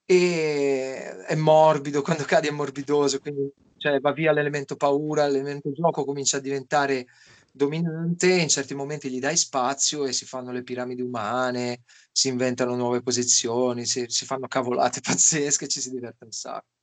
E 0.04 1.24
è 1.26 1.34
morbido, 1.34 2.02
quando 2.02 2.24
cadi 2.24 2.46
è 2.48 2.52
morbidoso, 2.52 3.18
quindi 3.18 3.50
cioè, 3.76 3.98
va 4.00 4.12
via 4.12 4.32
l'elemento 4.32 4.76
paura, 4.76 5.26
l'elemento 5.26 5.72
gioco 5.72 6.04
comincia 6.04 6.36
a 6.36 6.40
diventare 6.40 7.06
dominante, 7.52 8.32
in 8.32 8.48
certi 8.48 8.74
momenti 8.74 9.10
gli 9.10 9.18
dai 9.18 9.36
spazio 9.36 10.04
e 10.06 10.12
si 10.12 10.26
fanno 10.26 10.52
le 10.52 10.62
piramidi 10.62 11.02
umane, 11.02 11.82
si 12.12 12.28
inventano 12.28 12.76
nuove 12.76 13.02
posizioni, 13.02 13.84
si, 13.84 14.04
si 14.08 14.24
fanno 14.24 14.46
cavolate 14.46 15.00
pazzesche, 15.02 15.68
ci 15.68 15.80
si 15.80 15.90
diverte 15.90 16.24
un 16.24 16.32
sacco. 16.32 16.73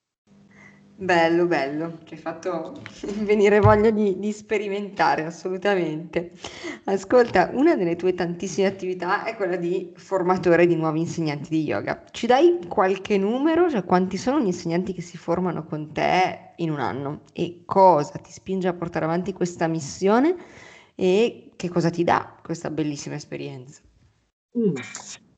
Bello, 1.01 1.47
bello, 1.47 1.97
ci 2.03 2.13
hai 2.13 2.19
fatto 2.19 2.79
venire 3.25 3.59
voglia 3.59 3.89
di, 3.89 4.19
di 4.19 4.31
sperimentare, 4.31 5.25
assolutamente. 5.25 6.33
Ascolta, 6.83 7.49
una 7.53 7.75
delle 7.75 7.95
tue 7.95 8.13
tantissime 8.13 8.67
attività 8.67 9.23
è 9.23 9.35
quella 9.35 9.55
di 9.55 9.93
formatore 9.95 10.67
di 10.67 10.75
nuovi 10.75 10.99
insegnanti 10.99 11.49
di 11.49 11.63
yoga. 11.63 12.03
Ci 12.11 12.27
dai 12.27 12.59
qualche 12.67 13.17
numero? 13.17 13.67
Cioè 13.67 13.83
quanti 13.83 14.17
sono 14.17 14.41
gli 14.41 14.45
insegnanti 14.45 14.93
che 14.93 15.01
si 15.01 15.17
formano 15.17 15.65
con 15.65 15.91
te 15.91 16.51
in 16.57 16.69
un 16.69 16.79
anno? 16.79 17.21
E 17.33 17.63
cosa 17.65 18.19
ti 18.19 18.31
spinge 18.31 18.67
a 18.67 18.73
portare 18.73 19.05
avanti 19.05 19.33
questa 19.33 19.65
missione? 19.65 20.35
E 20.93 21.49
che 21.55 21.69
cosa 21.69 21.89
ti 21.89 22.03
dà 22.03 22.37
questa 22.43 22.69
bellissima 22.69 23.15
esperienza? 23.15 23.81
Mm. 24.55 24.75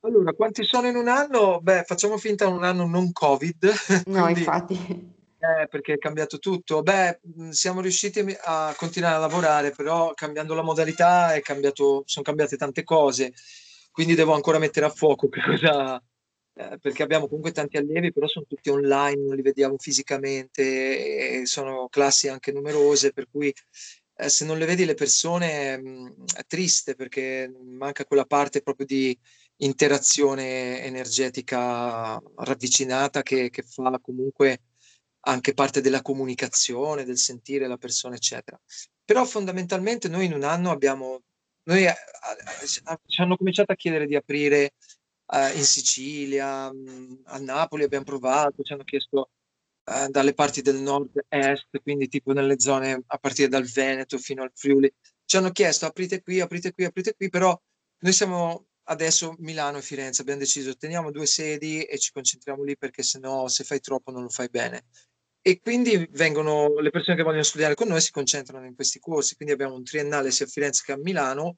Allora, 0.01 0.33
quanti 0.33 0.65
sono 0.65 0.87
in 0.87 0.97
un 0.97 1.07
anno? 1.07 1.61
Beh, 1.61 1.83
facciamo 1.83 2.17
finta 2.17 2.49
un 2.49 2.65
anno 2.65 2.85
non 2.85 3.13
Covid. 3.13 3.71
No, 4.07 4.27
infatti 4.27 5.21
eh, 5.43 5.67
perché 5.67 5.93
è 5.93 5.97
cambiato 5.97 6.39
tutto. 6.39 6.81
Beh, 6.81 7.19
siamo 7.49 7.81
riusciti 7.81 8.23
a 8.43 8.73
continuare 8.77 9.15
a 9.15 9.19
lavorare, 9.19 9.71
però 9.71 10.13
cambiando 10.13 10.53
la 10.53 10.61
modalità 10.63 11.37
cambiato, 11.41 12.03
sono 12.05 12.23
cambiate 12.23 12.55
tante 12.55 12.83
cose, 12.83 13.33
quindi 13.91 14.15
devo 14.15 14.33
ancora 14.33 14.57
mettere 14.57 14.85
a 14.85 14.89
fuoco 14.89 15.27
che 15.29 15.41
cosa, 15.41 16.01
eh, 16.55 16.77
perché 16.79 17.03
abbiamo 17.03 17.27
comunque 17.27 17.51
tanti 17.51 17.75
allievi, 17.77 18.13
però 18.13 18.27
sono 18.27 18.45
tutti 18.47 18.69
online, 18.69 19.21
non 19.21 19.35
li 19.35 19.41
vediamo 19.41 19.77
fisicamente, 19.77 21.45
sono 21.45 21.87
classi 21.89 22.29
anche 22.29 22.53
numerose, 22.53 23.11
per 23.11 23.27
cui 23.29 23.53
eh, 24.15 24.29
se 24.29 24.45
non 24.45 24.57
le 24.57 24.65
vedi 24.65 24.85
le 24.85 24.93
persone 24.93 25.77
mh, 25.77 26.25
è 26.37 26.45
triste 26.45 26.95
perché 26.95 27.51
manca 27.63 28.05
quella 28.05 28.25
parte 28.25 28.61
proprio 28.61 28.85
di 28.85 29.17
interazione 29.57 30.83
energetica 30.83 32.21
ravvicinata 32.35 33.21
che, 33.23 33.49
che 33.49 33.63
fa 33.63 33.99
comunque 34.01 34.59
anche 35.25 35.53
parte 35.53 35.81
della 35.81 36.01
comunicazione, 36.01 37.05
del 37.05 37.17
sentire 37.17 37.67
la 37.67 37.77
persona, 37.77 38.15
eccetera. 38.15 38.59
Però 39.05 39.25
fondamentalmente 39.25 40.07
noi 40.07 40.25
in 40.25 40.33
un 40.33 40.43
anno 40.43 40.71
abbiamo, 40.71 41.21
noi 41.63 41.85
a, 41.87 41.91
a, 41.93 42.91
a, 42.91 42.99
ci 43.05 43.21
hanno 43.21 43.37
cominciato 43.37 43.71
a 43.71 43.75
chiedere 43.75 44.05
di 44.07 44.15
aprire 44.15 44.73
uh, 45.27 45.55
in 45.55 45.63
Sicilia, 45.63 46.71
mh, 46.71 47.21
a 47.25 47.37
Napoli 47.39 47.83
abbiamo 47.83 48.05
provato, 48.05 48.63
ci 48.63 48.73
hanno 48.73 48.83
chiesto 48.83 49.29
uh, 49.85 50.09
dalle 50.09 50.33
parti 50.33 50.61
del 50.61 50.77
nord-est, 50.77 51.81
quindi 51.81 52.07
tipo 52.07 52.33
nelle 52.33 52.59
zone 52.59 53.03
a 53.05 53.17
partire 53.17 53.49
dal 53.49 53.65
Veneto 53.65 54.17
fino 54.17 54.43
al 54.43 54.51
Friuli, 54.53 54.91
ci 55.25 55.37
hanno 55.37 55.51
chiesto 55.51 55.85
aprite 55.85 56.21
qui, 56.21 56.39
aprite 56.41 56.73
qui, 56.73 56.85
aprite 56.85 57.13
qui, 57.15 57.29
però 57.29 57.57
noi 57.99 58.13
siamo 58.13 58.67
adesso 58.87 59.35
Milano 59.39 59.77
e 59.77 59.81
Firenze, 59.81 60.21
abbiamo 60.21 60.41
deciso 60.41 60.75
teniamo 60.75 61.11
due 61.11 61.25
sedi 61.25 61.83
e 61.83 61.97
ci 61.97 62.11
concentriamo 62.11 62.63
lì 62.63 62.77
perché 62.77 63.01
sennò 63.03 63.47
se 63.47 63.63
fai 63.63 63.79
troppo 63.79 64.11
non 64.11 64.23
lo 64.23 64.29
fai 64.29 64.49
bene. 64.49 64.83
E 65.45 65.59
quindi 65.59 66.07
vengono 66.11 66.79
le 66.79 66.89
persone 66.89 67.17
che 67.17 67.23
vogliono 67.23 67.43
studiare 67.43 67.75
con 67.75 67.89
noi 67.89 67.99
si 67.99 68.11
concentrano 68.11 68.65
in 68.65 68.75
questi 68.75 68.99
corsi, 68.99 69.35
quindi 69.35 69.53
abbiamo 69.53 69.75
un 69.75 69.83
triennale 69.83 70.31
sia 70.31 70.45
a 70.45 70.49
Firenze 70.49 70.83
che 70.85 70.93
a 70.93 70.97
Milano 70.97 71.57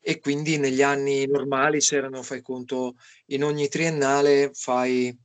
e 0.00 0.18
quindi 0.18 0.58
negli 0.58 0.82
anni 0.82 1.26
normali 1.28 1.78
c'erano, 1.78 2.24
fai 2.24 2.42
conto, 2.42 2.96
in 3.26 3.44
ogni 3.44 3.68
triennale 3.68 4.50
fai 4.52 5.16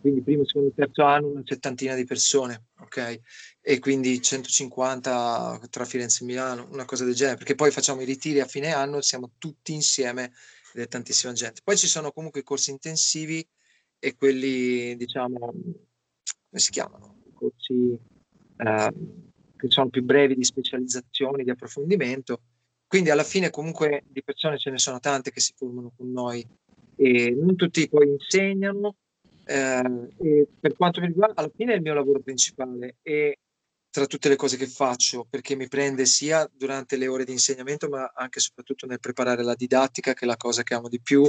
quindi 0.00 0.22
primo, 0.22 0.44
secondo, 0.44 0.72
terzo 0.74 1.04
anno 1.04 1.28
una 1.28 1.42
settantina 1.44 1.94
di 1.94 2.04
persone, 2.04 2.64
ok? 2.80 3.20
E 3.60 3.78
quindi 3.78 4.20
150 4.20 5.60
tra 5.70 5.84
Firenze 5.84 6.24
e 6.24 6.26
Milano, 6.26 6.66
una 6.72 6.84
cosa 6.84 7.04
del 7.04 7.14
genere, 7.14 7.36
perché 7.36 7.54
poi 7.54 7.70
facciamo 7.70 8.00
i 8.00 8.06
ritiri 8.06 8.40
a 8.40 8.46
fine 8.46 8.72
anno, 8.72 9.02
siamo 9.02 9.34
tutti 9.38 9.72
insieme 9.72 10.32
ed 10.72 10.82
è 10.82 10.88
tantissima 10.88 11.32
gente. 11.32 11.60
Poi 11.62 11.76
ci 11.76 11.86
sono 11.86 12.10
comunque 12.10 12.40
i 12.40 12.44
corsi 12.44 12.70
intensivi 12.70 13.46
e 14.00 14.16
quelli, 14.16 14.96
diciamo, 14.96 15.52
come 16.48 16.60
si 16.60 16.70
chiamano? 16.70 17.16
Corsi 17.34 17.98
eh, 18.56 18.92
che 19.56 19.68
sono 19.68 19.88
più 19.88 20.02
brevi 20.02 20.34
di 20.34 20.44
specializzazione, 20.44 21.44
di 21.44 21.50
approfondimento. 21.50 22.40
Quindi 22.86 23.10
alla 23.10 23.24
fine 23.24 23.50
comunque 23.50 24.04
di 24.08 24.22
persone 24.22 24.58
ce 24.58 24.70
ne 24.70 24.78
sono 24.78 24.98
tante 24.98 25.30
che 25.30 25.40
si 25.40 25.52
formano 25.54 25.92
con 25.94 26.10
noi 26.10 26.46
e 26.96 27.30
non 27.30 27.54
tutti 27.54 27.86
poi 27.88 28.08
insegnano, 28.08 28.96
eh, 29.44 30.46
per 30.58 30.74
quanto 30.74 31.00
mi 31.00 31.06
riguarda, 31.06 31.40
alla 31.40 31.50
fine 31.54 31.72
è 31.72 31.76
il 31.76 31.82
mio 31.82 31.94
lavoro 31.94 32.20
principale 32.20 32.96
e 33.02 33.38
tra 33.90 34.06
tutte 34.06 34.28
le 34.28 34.36
cose 34.36 34.56
che 34.56 34.66
faccio, 34.66 35.26
perché 35.28 35.56
mi 35.56 35.68
prende 35.68 36.06
sia 36.06 36.48
durante 36.52 36.96
le 36.96 37.08
ore 37.08 37.24
di 37.24 37.32
insegnamento, 37.32 37.88
ma 37.88 38.10
anche 38.14 38.38
e 38.38 38.42
soprattutto 38.42 38.86
nel 38.86 39.00
preparare 39.00 39.42
la 39.42 39.54
didattica, 39.54 40.12
che 40.12 40.24
è 40.24 40.28
la 40.28 40.36
cosa 40.36 40.62
che 40.62 40.74
amo 40.74 40.88
di 40.88 41.00
più, 41.00 41.28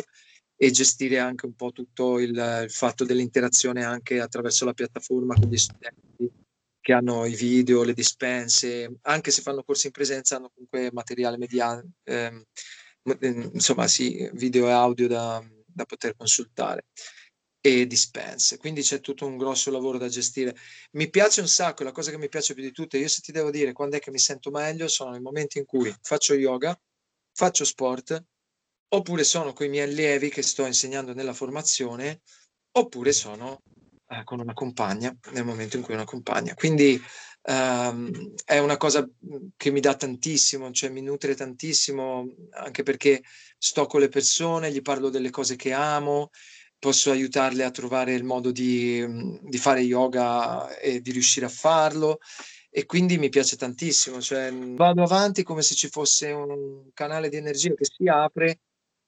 e 0.61 0.71
gestire 0.71 1.19
anche 1.19 1.45
un 1.45 1.55
po' 1.55 1.71
tutto 1.71 2.19
il, 2.19 2.31
il 2.31 2.69
fatto 2.69 3.05
dell'interazione 3.05 3.85
anche 3.85 4.19
attraverso 4.19 4.65
la 4.65 4.73
piattaforma 4.73 5.33
con 5.35 5.47
gli 5.47 5.57
studenti 5.57 6.29
che 6.81 6.93
hanno 6.93 7.25
i 7.25 7.35
video, 7.35 7.83
le 7.83 7.93
dispense, 7.93 8.97
anche 9.03 9.31
se 9.31 9.41
fanno 9.41 9.63
corsi 9.63 9.87
in 9.87 9.93
presenza, 9.93 10.35
hanno 10.35 10.49
comunque 10.49 10.89
materiale 10.91 11.37
mediale, 11.37 11.87
ehm, 12.03 12.43
insomma, 13.53 13.87
sì, 13.87 14.29
video 14.33 14.67
e 14.67 14.71
audio 14.71 15.07
da, 15.07 15.41
da 15.65 15.85
poter 15.85 16.15
consultare 16.17 16.87
e 17.61 17.85
dispense. 17.87 18.57
Quindi 18.57 18.81
c'è 18.81 18.99
tutto 18.99 19.25
un 19.25 19.37
grosso 19.37 19.71
lavoro 19.71 19.97
da 19.97 20.07
gestire. 20.07 20.55
Mi 20.91 21.09
piace 21.09 21.41
un 21.41 21.47
sacco, 21.47 21.83
la 21.83 21.91
cosa 21.91 22.11
che 22.11 22.17
mi 22.17 22.27
piace 22.27 22.53
più 22.53 22.63
di 22.63 22.71
tutte, 22.71 22.97
io 22.97 23.07
se 23.07 23.21
ti 23.21 23.31
devo 23.31 23.51
dire 23.51 23.71
quando 23.71 23.95
è 23.97 23.99
che 23.99 24.11
mi 24.11 24.19
sento 24.19 24.49
meglio, 24.51 24.87
sono 24.87 25.15
i 25.15 25.21
momenti 25.21 25.57
in 25.57 25.65
cui 25.65 25.93
faccio 26.01 26.33
yoga, 26.33 26.77
faccio 27.33 27.65
sport, 27.65 28.23
oppure 28.89 29.23
sono 29.23 29.53
con 29.53 29.65
i 29.65 29.69
miei 29.69 29.87
allievi 29.87 30.29
che 30.29 30.41
sto 30.41 30.65
insegnando 30.65 31.13
nella 31.13 31.33
formazione, 31.33 32.21
oppure 32.71 33.11
sono 33.11 33.61
eh, 34.07 34.23
con 34.23 34.39
una 34.39 34.53
compagna 34.53 35.15
nel 35.31 35.45
momento 35.45 35.77
in 35.77 35.83
cui 35.83 35.93
una 35.93 36.05
compagna. 36.05 36.53
Quindi 36.55 36.99
ehm, 37.43 38.33
è 38.45 38.57
una 38.57 38.77
cosa 38.77 39.07
che 39.55 39.71
mi 39.71 39.79
dà 39.79 39.95
tantissimo, 39.95 40.71
cioè 40.71 40.89
mi 40.89 41.01
nutre 41.01 41.35
tantissimo, 41.35 42.27
anche 42.51 42.83
perché 42.83 43.21
sto 43.57 43.85
con 43.85 44.01
le 44.01 44.09
persone, 44.09 44.71
gli 44.71 44.81
parlo 44.81 45.09
delle 45.09 45.29
cose 45.29 45.55
che 45.55 45.71
amo, 45.71 46.31
posso 46.79 47.11
aiutarle 47.11 47.63
a 47.63 47.71
trovare 47.71 48.13
il 48.13 48.23
modo 48.23 48.51
di, 48.51 49.05
di, 49.41 49.57
fare 49.57 49.81
yoga 49.81 50.77
e 50.77 51.01
di 51.01 51.11
riuscire 51.11 51.45
a 51.45 51.49
farlo 51.49 52.19
e 52.71 52.85
quindi 52.85 53.17
mi 53.17 53.29
piace 53.29 53.57
tantissimo, 53.57 54.21
cioè 54.21 54.51
vado 54.53 55.03
avanti 55.03 55.43
come 55.43 55.61
se 55.61 55.75
ci 55.75 55.89
fosse 55.89 56.31
un 56.31 56.89
canale 56.93 57.27
di 57.27 57.35
energia 57.35 57.73
che 57.73 57.83
si 57.83 58.07
apre 58.07 58.59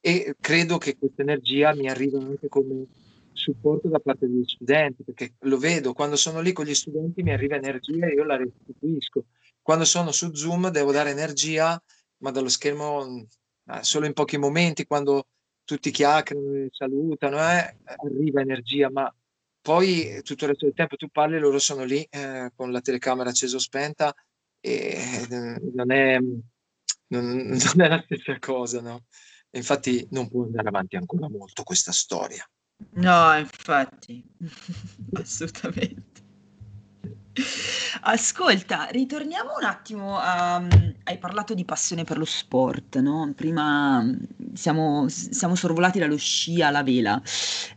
e 0.02 0.36
credo 0.40 0.78
che 0.80 0.98
questa 0.98 1.22
energia 1.22 1.76
mi 1.76 1.88
arriva 1.88 2.20
anche 2.20 2.48
come 2.48 2.88
supporto 3.34 3.88
da 3.88 4.00
parte 4.00 4.28
degli 4.28 4.44
studenti, 4.44 5.04
perché 5.04 5.34
lo 5.42 5.58
vedo, 5.58 5.94
quando 5.94 6.16
sono 6.16 6.42
lì 6.42 6.52
con 6.52 6.66
gli 6.66 6.74
studenti 6.74 7.24
mi 7.24 7.32
arriva 7.32 7.56
energia 7.56 8.08
e 8.08 8.14
io 8.14 8.24
la 8.24 8.36
restituisco. 8.36 9.26
Quando 9.62 9.86
sono 9.86 10.12
su 10.12 10.34
Zoom 10.34 10.70
devo 10.70 10.92
dare 10.92 11.12
energia, 11.12 11.82
ma 12.18 12.32
dallo 12.32 12.50
schermo 12.50 13.26
eh, 13.68 13.84
solo 13.84 14.08
in 14.08 14.14
pochi 14.14 14.38
momenti, 14.38 14.86
quando 14.86 15.28
tutti 15.64 15.92
chiacchierano, 15.92 16.68
salutano, 16.72 17.38
eh, 17.38 17.78
arriva 18.04 18.42
energia, 18.42 18.90
ma 18.90 19.14
poi 19.62 20.20
tutto 20.24 20.46
il 20.46 20.50
resto 20.52 20.66
del 20.66 20.74
tempo 20.74 20.96
tu 20.96 21.08
parli, 21.10 21.40
loro 21.40 21.60
sono 21.60 21.84
lì 21.84 22.06
eh, 22.10 22.52
con 22.56 22.72
la 22.72 22.82
telecamera 22.82 23.30
accesa 23.30 23.58
o 23.58 23.60
spenta 23.60 24.14
e 24.60 24.98
eh, 25.30 25.60
non 25.74 25.92
è, 25.92 26.18
non, 26.20 27.48
non 27.76 27.82
è 27.82 27.88
la 27.88 28.02
stessa 28.04 28.40
cosa, 28.40 28.82
no? 28.82 29.06
Infatti 29.52 30.08
non 30.12 30.30
può 30.30 30.44
andare 30.44 30.68
avanti 30.68 30.96
ancora 30.96 31.30
molto 31.30 31.64
questa 31.64 31.92
storia. 31.92 32.48
No, 32.94 33.38
infatti, 33.38 34.24
assolutamente. 35.14 36.10
Ascolta, 38.02 38.88
ritorniamo 38.92 39.56
un 39.58 39.64
attimo 39.64 40.18
a 40.18 40.62
hai 41.04 41.18
parlato 41.18 41.54
di 41.54 41.66
passione 41.66 42.04
per 42.04 42.18
lo 42.18 42.26
sport, 42.26 43.00
no, 43.00 43.32
prima, 43.36 44.06
siamo 44.54 45.08
siamo 45.08 45.56
sorvolati 45.56 46.00
dallo 46.00 46.18
sci 46.18 46.62
alla 46.62 46.84
vela. 46.84 47.22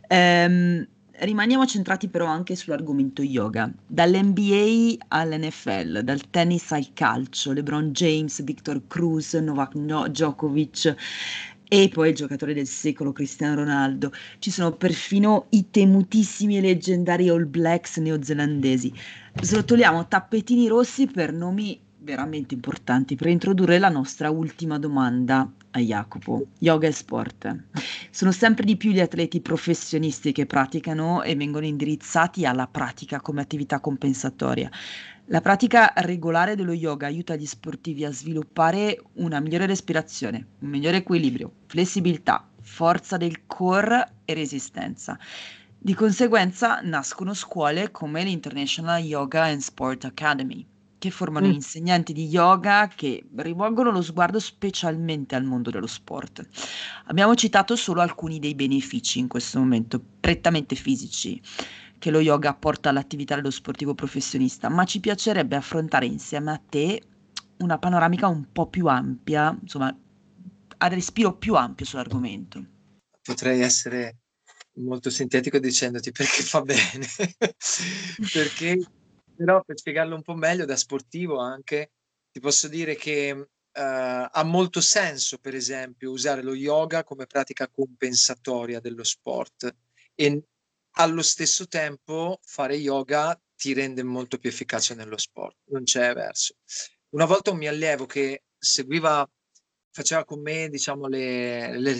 Ehm, 0.07 0.85
rimaniamo 1.19 1.65
centrati 1.65 2.09
però 2.09 2.25
anche 2.25 2.55
sull'argomento 2.55 3.21
yoga. 3.21 3.71
Dall'NBA 3.87 5.05
all'NFL, 5.07 5.99
dal 5.99 6.29
tennis 6.29 6.71
al 6.71 6.91
calcio, 6.93 7.51
LeBron 7.53 7.91
James, 7.91 8.43
Victor 8.43 8.81
Cruz, 8.87 9.33
Novak 9.35 9.75
Djokovic 9.75 10.95
e 11.67 11.89
poi 11.89 12.09
il 12.09 12.15
giocatore 12.15 12.53
del 12.53 12.67
secolo 12.67 13.11
Cristiano 13.11 13.55
Ronaldo. 13.55 14.11
Ci 14.39 14.51
sono 14.51 14.71
perfino 14.73 15.47
i 15.49 15.69
temutissimi 15.69 16.57
e 16.57 16.61
leggendari 16.61 17.29
All 17.29 17.49
Blacks 17.49 17.97
neozelandesi. 17.97 18.93
Srotoliamo 19.41 20.07
tappetini 20.07 20.67
rossi 20.67 21.07
per 21.07 21.33
nomi 21.33 21.79
veramente 22.05 22.53
importanti 22.53 23.15
per 23.15 23.27
introdurre 23.27 23.79
la 23.79 23.89
nostra 23.89 24.29
ultima 24.29 24.77
domanda 24.77 25.51
a 25.71 25.79
Jacopo. 25.79 26.45
Yoga 26.59 26.87
e 26.87 26.91
sport. 26.91 27.55
Sono 28.11 28.31
sempre 28.31 28.63
di 28.63 28.77
più 28.77 28.91
gli 28.91 28.99
atleti 28.99 29.41
professionisti 29.41 30.31
che 30.31 30.45
praticano 30.45 31.23
e 31.23 31.35
vengono 31.35 31.65
indirizzati 31.65 32.45
alla 32.45 32.67
pratica 32.67 33.19
come 33.19 33.41
attività 33.41 33.79
compensatoria. 33.79 34.69
La 35.29 35.41
pratica 35.41 35.91
regolare 35.95 36.55
dello 36.55 36.71
yoga 36.71 37.07
aiuta 37.07 37.35
gli 37.35 37.47
sportivi 37.47 38.05
a 38.05 38.11
sviluppare 38.11 39.01
una 39.13 39.39
migliore 39.39 39.65
respirazione, 39.65 40.45
un 40.59 40.69
migliore 40.69 40.97
equilibrio, 40.97 41.51
flessibilità, 41.65 42.47
forza 42.61 43.17
del 43.17 43.47
core 43.47 44.17
e 44.23 44.35
resistenza. 44.35 45.17
Di 45.79 45.95
conseguenza 45.95 46.79
nascono 46.83 47.33
scuole 47.33 47.89
come 47.89 48.23
l'International 48.23 49.01
Yoga 49.01 49.45
and 49.45 49.61
Sport 49.61 50.05
Academy, 50.05 50.63
che 50.99 51.09
formano 51.09 51.47
mm. 51.47 51.53
insegnanti 51.53 52.13
di 52.13 52.27
yoga 52.27 52.87
che 52.93 53.25
rivolgono 53.37 53.89
lo 53.89 54.03
sguardo 54.03 54.37
specialmente 54.37 55.33
al 55.33 55.43
mondo 55.43 55.71
dello 55.71 55.87
sport. 55.87 56.47
Abbiamo 57.05 57.33
citato 57.33 57.75
solo 57.75 58.01
alcuni 58.01 58.37
dei 58.37 58.53
benefici 58.53 59.17
in 59.17 59.27
questo 59.27 59.57
momento, 59.57 59.99
prettamente 60.19 60.75
fisici 60.75 61.41
che 62.05 62.11
lo 62.11 62.19
yoga 62.19 62.53
porta 62.53 62.89
all'attività 62.89 63.33
dello 63.33 63.49
sportivo 63.49 63.95
professionista, 63.95 64.69
ma 64.69 64.83
ci 64.83 64.99
piacerebbe 64.99 65.55
affrontare 65.55 66.05
insieme 66.05 66.51
a 66.51 66.61
te 66.63 67.01
una 67.57 67.79
panoramica 67.79 68.27
un 68.27 68.51
po' 68.51 68.67
più 68.67 68.85
ampia, 68.85 69.57
insomma, 69.59 69.91
a 70.77 70.87
respiro 70.87 71.35
più 71.35 71.55
ampio 71.55 71.83
sull'argomento. 71.83 72.63
Potrei 73.23 73.61
essere 73.61 74.17
molto 74.73 75.09
sintetico 75.09 75.57
dicendoti 75.57 76.11
perché 76.11 76.43
fa 76.43 76.61
bene, 76.61 77.07
perché 78.31 78.87
però 79.35 79.63
per 79.63 79.75
spiegarlo 79.75 80.13
un 80.13 80.21
po' 80.21 80.35
meglio 80.35 80.65
da 80.65 80.75
sportivo 80.75 81.39
anche, 81.39 81.93
ti 82.31 82.39
posso 82.39 82.67
dire 82.67 82.95
che 82.95 83.31
uh, 83.35 83.47
ha 83.73 84.43
molto 84.43 84.79
senso, 84.79 85.39
per 85.39 85.55
esempio, 85.55 86.11
usare 86.11 86.43
lo 86.43 86.53
yoga 86.53 87.03
come 87.03 87.25
pratica 87.25 87.67
compensatoria 87.67 88.79
dello 88.79 89.03
sport 89.03 89.75
e 90.13 90.43
allo 90.97 91.21
stesso 91.21 91.67
tempo 91.67 92.39
fare 92.43 92.75
yoga 92.75 93.39
ti 93.55 93.73
rende 93.73 94.03
molto 94.03 94.37
più 94.37 94.49
efficace 94.49 94.93
nello 94.95 95.17
sport, 95.17 95.57
non 95.65 95.83
c'è 95.83 96.13
verso. 96.13 96.55
Una 97.09 97.25
volta 97.25 97.51
un 97.51 97.57
mio 97.57 97.69
allievo 97.69 98.05
che 98.05 98.43
seguiva, 98.57 99.27
faceva 99.91 100.25
con 100.25 100.41
me, 100.41 100.69
diciamo, 100.69 101.07
le, 101.07 101.77
le 101.79 101.97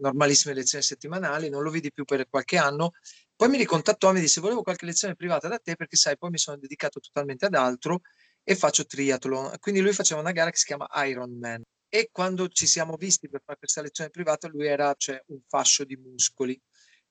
normalissime 0.00 0.54
lezioni 0.54 0.82
settimanali, 0.82 1.48
non 1.48 1.62
lo 1.62 1.70
vidi 1.70 1.92
più 1.92 2.04
per 2.04 2.28
qualche 2.28 2.56
anno, 2.58 2.92
poi 3.34 3.48
mi 3.48 3.58
ricontattò 3.58 4.10
e 4.10 4.14
mi 4.14 4.20
disse 4.20 4.40
volevo 4.40 4.62
qualche 4.62 4.86
lezione 4.86 5.14
privata 5.14 5.48
da 5.48 5.58
te 5.58 5.76
perché 5.76 5.96
sai, 5.96 6.16
poi 6.16 6.30
mi 6.30 6.38
sono 6.38 6.56
dedicato 6.56 7.00
totalmente 7.00 7.46
ad 7.46 7.54
altro 7.54 8.00
e 8.42 8.56
faccio 8.56 8.86
triathlon. 8.86 9.56
Quindi 9.60 9.80
lui 9.80 9.92
faceva 9.92 10.20
una 10.20 10.32
gara 10.32 10.50
che 10.50 10.56
si 10.56 10.64
chiama 10.66 10.88
Ironman 11.04 11.62
e 11.88 12.08
quando 12.10 12.48
ci 12.48 12.66
siamo 12.66 12.96
visti 12.96 13.28
per 13.28 13.42
fare 13.44 13.58
questa 13.58 13.82
lezione 13.82 14.10
privata 14.10 14.48
lui 14.48 14.66
era 14.66 14.92
cioè, 14.96 15.22
un 15.26 15.40
fascio 15.46 15.84
di 15.84 15.96
muscoli, 15.96 16.60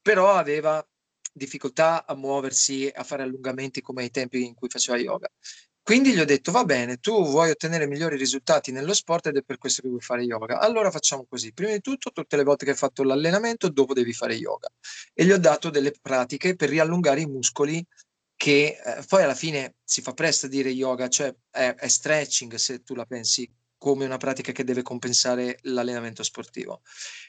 però 0.01 0.33
aveva 0.33 0.85
difficoltà 1.35 2.05
a 2.05 2.15
muoversi, 2.15 2.89
a 2.93 3.03
fare 3.03 3.23
allungamenti 3.23 3.81
come 3.81 4.03
ai 4.03 4.09
tempi 4.09 4.45
in 4.45 4.53
cui 4.53 4.69
faceva 4.69 4.97
yoga. 4.97 5.29
Quindi 5.83 6.13
gli 6.13 6.19
ho 6.19 6.25
detto, 6.25 6.51
va 6.51 6.63
bene, 6.63 6.97
tu 6.97 7.23
vuoi 7.25 7.51
ottenere 7.51 7.85
migliori 7.85 8.17
risultati 8.17 8.71
nello 8.71 8.93
sport 8.93 9.27
ed 9.27 9.37
è 9.37 9.43
per 9.43 9.59
questo 9.59 9.83
che 9.83 9.89
vuoi 9.89 10.01
fare 10.01 10.23
yoga. 10.23 10.59
Allora 10.59 10.89
facciamo 10.89 11.25
così. 11.29 11.53
Prima 11.53 11.73
di 11.73 11.81
tutto, 11.81 12.11
tutte 12.11 12.37
le 12.37 12.43
volte 12.43 12.65
che 12.65 12.71
hai 12.71 12.77
fatto 12.77 13.03
l'allenamento, 13.03 13.69
dopo 13.69 13.93
devi 13.93 14.11
fare 14.11 14.33
yoga. 14.33 14.67
E 15.13 15.25
gli 15.25 15.31
ho 15.31 15.37
dato 15.37 15.69
delle 15.69 15.91
pratiche 16.01 16.55
per 16.55 16.69
riallungare 16.69 17.21
i 17.21 17.27
muscoli 17.27 17.85
che 18.35 18.79
eh, 18.83 19.03
poi 19.07 19.23
alla 19.23 19.35
fine 19.35 19.75
si 19.83 20.01
fa 20.01 20.13
presto 20.13 20.47
a 20.47 20.49
dire 20.49 20.69
yoga, 20.69 21.07
cioè 21.07 21.33
è, 21.51 21.75
è 21.75 21.87
stretching 21.87 22.55
se 22.55 22.81
tu 22.81 22.95
la 22.95 23.05
pensi 23.05 23.47
come 23.85 24.05
una 24.05 24.17
pratica 24.17 24.51
che 24.51 24.63
deve 24.63 24.81
compensare 24.81 25.59
l'allenamento 25.61 26.23
sportivo. 26.23 26.81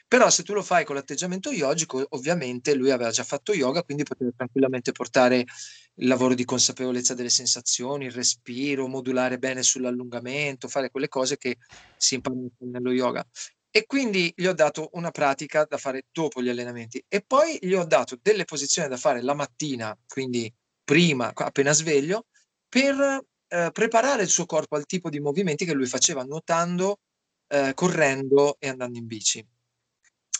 Però 0.07 0.27
se 0.31 0.41
tu 0.41 0.53
lo 0.53 0.63
fai 0.63 0.85
con 0.85 0.95
l'atteggiamento 0.95 1.51
yogico, 1.51 2.03
ovviamente 2.09 2.73
lui 2.73 2.89
aveva 2.89 3.11
già 3.11 3.23
fatto 3.23 3.53
yoga, 3.53 3.83
quindi 3.83 4.01
poteva 4.01 4.31
tranquillamente 4.35 4.91
portare 4.91 5.45
il 5.93 6.07
lavoro 6.07 6.33
di 6.33 6.45
consapevolezza 6.45 7.13
delle 7.13 7.29
sensazioni, 7.29 8.05
il 8.05 8.11
respiro, 8.11 8.87
modulare 8.87 9.37
bene 9.37 9.61
sull'allungamento, 9.61 10.67
fare 10.67 10.89
quelle 10.89 11.09
cose 11.09 11.37
che 11.37 11.57
si 11.95 12.15
imparano 12.15 12.49
nello 12.57 12.91
yoga. 12.91 13.23
E 13.69 13.85
quindi 13.85 14.33
gli 14.35 14.47
ho 14.47 14.53
dato 14.53 14.89
una 14.93 15.11
pratica 15.11 15.63
da 15.69 15.77
fare 15.77 16.05
dopo 16.11 16.41
gli 16.41 16.49
allenamenti 16.49 17.05
e 17.07 17.21
poi 17.21 17.59
gli 17.61 17.75
ho 17.75 17.85
dato 17.85 18.17
delle 18.19 18.45
posizioni 18.45 18.89
da 18.89 18.97
fare 18.97 19.21
la 19.21 19.35
mattina, 19.35 19.95
quindi 20.07 20.51
prima, 20.83 21.31
appena 21.35 21.71
sveglio, 21.71 22.25
per 22.67 23.23
eh, 23.47 23.69
preparare 23.71 24.23
il 24.23 24.29
suo 24.29 24.45
corpo 24.45 24.75
al 24.75 24.85
tipo 24.85 25.09
di 25.09 25.19
movimenti 25.19 25.65
che 25.65 25.73
lui 25.73 25.85
faceva 25.85 26.23
nuotando, 26.23 26.99
eh, 27.47 27.73
correndo 27.73 28.57
e 28.59 28.67
andando 28.69 28.97
in 28.97 29.07
bici. 29.07 29.45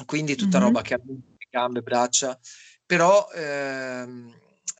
Quindi 0.06 0.36
tutta 0.36 0.58
mm-hmm. 0.58 0.68
roba 0.68 0.82
che 0.82 0.94
ha 0.94 1.00
gambe, 1.50 1.82
braccia, 1.82 2.38
però 2.86 3.28
ehm, 3.34 4.34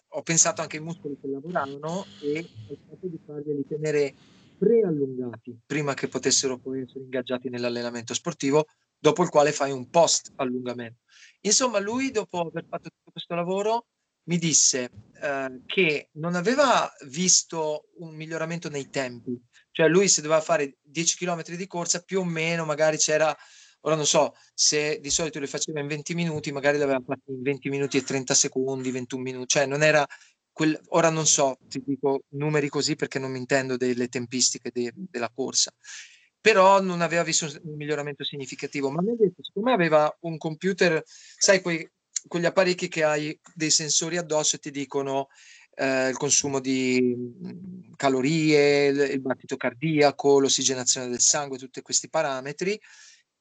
ho 0.10 0.22
pensato 0.22 0.62
anche 0.62 0.78
ai 0.78 0.84
muscoli 0.84 1.18
che 1.20 1.28
lavoravano 1.28 2.06
e 2.22 2.48
ho 2.70 2.78
fatto 2.88 3.08
di 3.08 3.20
farli 3.26 3.66
tenere 3.68 4.14
preallungati 4.58 5.60
prima 5.66 5.94
che 5.94 6.08
potessero 6.08 6.58
poi 6.58 6.82
essere 6.82 7.02
ingaggiati 7.02 7.50
nell'allenamento 7.50 8.14
sportivo, 8.14 8.66
dopo 8.98 9.24
il 9.24 9.30
quale 9.30 9.52
fai 9.52 9.72
un 9.72 9.90
post 9.90 10.32
allungamento. 10.36 11.02
Insomma, 11.42 11.80
lui 11.80 12.12
dopo 12.12 12.40
aver 12.42 12.66
fatto 12.68 12.90
tutto 12.90 13.12
questo 13.12 13.36
lavoro 13.36 13.86
mi 14.28 14.38
disse 14.38 14.92
eh, 15.22 15.62
che 15.66 16.10
non 16.14 16.36
aveva 16.36 16.92
visto 17.08 17.90
un 17.98 18.16
miglioramento 18.16 18.70
nei 18.70 18.90
tempi, 18.90 19.40
cioè 19.72 19.88
lui 19.88 20.08
se 20.08 20.22
doveva 20.22 20.42
fare 20.42 20.78
10 20.82 21.18
km 21.18 21.44
di 21.56 21.68
corsa 21.68 22.02
più 22.02 22.20
o 22.20 22.24
meno 22.24 22.66
magari 22.66 22.98
c'era, 22.98 23.36
ora 23.82 23.96
non 23.96 24.06
so, 24.06 24.34
se 24.54 25.00
di 25.00 25.10
solito 25.10 25.40
le 25.40 25.48
faceva 25.48 25.80
in 25.80 25.88
20 25.88 26.14
minuti, 26.14 26.52
magari 26.52 26.78
l'aveva 26.78 27.02
fatto 27.06 27.32
in 27.32 27.42
20 27.42 27.70
minuti 27.70 27.98
e 27.98 28.04
30 28.04 28.34
secondi, 28.34 28.92
21 28.92 29.22
minuti, 29.22 29.48
cioè 29.48 29.66
non 29.66 29.82
era 29.82 30.06
quel, 30.52 30.80
ora 30.90 31.10
non 31.10 31.26
so, 31.26 31.58
ti 31.68 31.82
dico 31.86 32.24
numeri 32.30 32.68
così 32.68 32.96
perché 32.96 33.20
non 33.20 33.32
mi 33.32 33.38
intendo 33.38 33.78
delle 33.78 34.08
tempistiche 34.08 34.72
de, 34.74 34.92
della 34.94 35.32
corsa, 35.34 35.72
però 36.42 36.82
non 36.82 37.02
aveva 37.02 37.24
visto 37.24 37.46
un 37.64 37.76
miglioramento 37.76 38.24
significativo, 38.24 38.90
ma 38.90 39.02
mi 39.02 39.12
ha 39.12 39.16
detto, 39.18 39.44
secondo 39.44 39.70
me 39.70 39.76
aveva 39.76 40.14
un 40.22 40.38
computer, 40.38 41.02
sai, 41.06 41.62
quei, 41.62 41.90
quegli 42.28 42.46
apparecchi 42.46 42.88
che 42.88 43.04
hai 43.04 43.40
dei 43.54 43.70
sensori 43.72 44.18
addosso 44.18 44.56
e 44.56 44.60
ti 44.60 44.72
dicono 44.72 45.28
eh, 45.76 46.10
il 46.10 46.18
consumo 46.18 46.60
di 46.60 47.16
mm, 47.16 47.94
calorie, 47.96 48.88
il, 48.88 49.00
il 49.12 49.22
battito 49.22 49.58
cardiaco, 49.58 50.40
l'ossigenazione 50.40 51.08
del 51.08 51.20
sangue, 51.20 51.58
tutti 51.58 51.82
questi 51.82 52.10
parametri. 52.10 52.80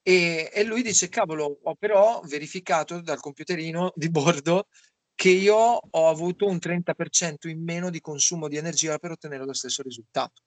E, 0.03 0.51
e, 0.53 0.65
lui 0.65 0.83
dice: 0.83 1.09
Cavolo, 1.09 1.61
ho 1.63 1.75
però 1.75 2.21
verificato 2.27 3.01
dal 3.01 3.21
computerino 3.21 3.93
di 3.97 4.11
bordo 4.11 4.69
che 5.15 5.31
io 5.31 5.57
ho 5.57 6.09
avuto 6.09 6.47
un 6.47 6.57
30% 6.57 7.49
in 7.49 7.63
meno 7.63 7.91
di 7.91 8.01
consumo 8.01 8.49
di 8.49 8.57
energia 8.57 8.99
per 8.99 9.13
ottenere 9.13 9.45
lo 9.45 9.55
stesso 9.55 9.83
risultato. 9.83 10.43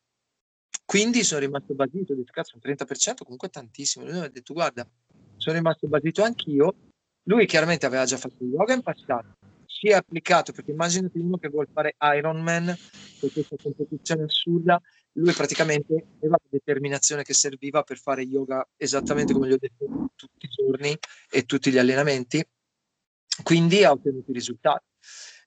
Quindi 0.86 1.24
sono 1.24 1.42
rimasto 1.42 1.74
basito, 1.74 2.14
ho 2.14 2.16
detto, 2.16 2.32
cazzo, 2.32 2.56
un 2.56 2.62
30% 2.72 3.24
comunque 3.24 3.50
tantissimo. 3.50 4.06
Lui 4.06 4.14
mi 4.14 4.26
ha 4.26 4.30
detto, 4.30 4.54
guarda, 4.54 4.88
sono 5.38 5.56
rimasto 5.56 5.88
basito 5.88 6.24
anch'io 6.24 6.76
lui 7.24 7.46
chiaramente 7.46 7.86
aveva 7.86 8.06
già 8.06 8.18
fatto 8.18 8.44
yoga 8.44 8.74
in 8.74 8.82
passato, 8.82 9.38
si 9.66 9.88
è 9.88 9.94
applicato, 9.94 10.52
perché 10.52 10.72
immaginati 10.72 11.20
uno 11.20 11.38
che 11.38 11.48
vuole 11.48 11.70
fare 11.72 11.96
Ironman, 12.18 12.76
con 13.20 13.32
questa 13.32 13.56
competizione 13.62 14.24
assurda, 14.24 14.82
lui 15.14 15.34
praticamente 15.34 15.94
aveva 16.18 16.38
la 16.42 16.50
determinazione 16.50 17.24
che 17.24 17.34
serviva 17.34 17.84
per 17.84 17.98
fare 17.98 18.24
yoga 18.24 18.68
esattamente 18.78 19.34
come 19.34 19.48
gli 19.48 19.54
ho 19.54 19.58
detto 19.58 20.12
tutti 20.16 20.46
i 20.46 20.50
giorni 20.50 20.98
e 21.30 21.44
tutti 21.44 21.72
gli 21.72 21.78
allenamenti, 21.78 22.46
quindi 23.44 23.84
ha 23.84 23.92
ottenuto 23.92 24.32
i 24.32 24.34
risultati. 24.34 24.86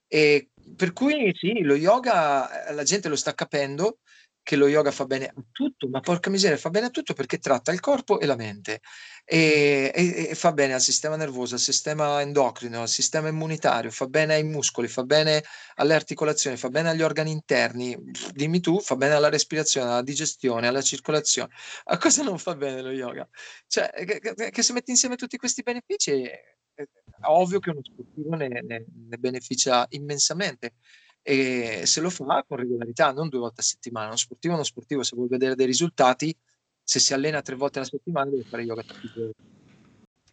E 0.07 0.51
per 0.77 0.93
cui 0.93 1.33
sì, 1.35 1.63
lo 1.63 1.75
yoga 1.75 2.73
la 2.73 2.83
gente 2.83 3.09
lo 3.09 3.17
sta 3.17 3.35
capendo, 3.35 3.99
che 4.43 4.57
lo 4.57 4.67
yoga 4.67 4.91
fa 4.91 5.05
bene 5.05 5.27
a 5.27 5.35
tutto, 5.53 5.89
ma 5.89 6.01
porca 6.01 6.29
miseria, 6.29 6.57
fa 6.57 6.71
bene 6.71 6.87
a 6.87 6.91
tutto 6.91 7.15
perché 7.15 7.39
tratta 7.39 7.73
il 7.73 7.81
corpo 7.81 8.19
e 8.19 8.27
la 8.27 8.37
mente 8.37 8.81
e, 9.25 9.93
e, 9.95 10.29
e, 10.31 10.35
fa 10.35 10.53
bene 10.53 10.75
al 10.75 10.81
sistema 10.81 11.15
nervoso, 11.17 11.55
al 11.55 11.61
sistema 11.61 12.21
endocrino, 12.21 12.83
al 12.83 12.89
sistema 12.89 13.29
immunitario, 13.29 13.91
fa 13.91 14.07
bene 14.07 14.35
ai 14.35 14.43
muscoli, 14.43 14.89
fa 14.89 15.05
bene 15.05 15.45
alle 15.77 15.95
articolazioni, 15.95 16.57
fa 16.57 16.71
bene 16.71 16.91
agli 16.91 17.03
organi 17.03 17.31
interni, 17.31 17.97
dimmi 18.33 18.61
tu, 18.61 18.81
fa 18.81 18.97
bene 18.97 19.15
alla 19.15 19.29
respirazione, 19.29 19.91
alla 19.91 20.03
digestione, 20.03 20.67
alla 20.67 20.83
circolazione. 20.83 21.53
A 21.85 21.99
cosa 21.99 22.23
non 22.23 22.39
fa 22.39 22.57
bene 22.57 22.83
lo 22.83 22.91
yoga? 22.91 23.29
Cioè, 23.69 23.91
che, 24.05 24.51
che 24.51 24.63
se 24.63 24.73
metti 24.73 24.91
insieme 24.91 25.17
tutti 25.17 25.37
questi 25.37 25.63
benefici, 25.63 26.25
è, 26.25 26.41
è 26.75 26.85
ovvio 27.27 27.61
che 27.61 27.71
uno 27.71 27.81
sportivo 27.83 28.35
ne, 28.35 28.49
ne, 28.49 28.85
ne 28.87 29.17
beneficia 29.19 29.87
immensamente 29.91 30.75
e 31.23 31.83
se 31.85 32.01
lo 32.01 32.11
fa 32.11 32.45
con 32.47 32.59
regolarità, 32.59 33.13
non 33.13 33.29
due 33.29 33.41
volte 33.41 33.61
a 33.61 33.65
settimana. 33.65 34.07
Uno 34.07 34.17
sportivo, 34.17 34.55
uno 34.55 34.65
sportivo, 34.65 35.03
se 35.03 35.15
vuole 35.15 35.31
vedere 35.31 35.55
dei 35.55 35.67
risultati, 35.67 36.37
se 36.83 36.99
si 36.99 37.15
allena 37.15 37.41
tre 37.43 37.55
volte 37.55 37.79
alla 37.79 37.89
settimana 37.89 38.31
deve 38.31 38.45
fare 38.49 38.63
yoga. 38.63 38.83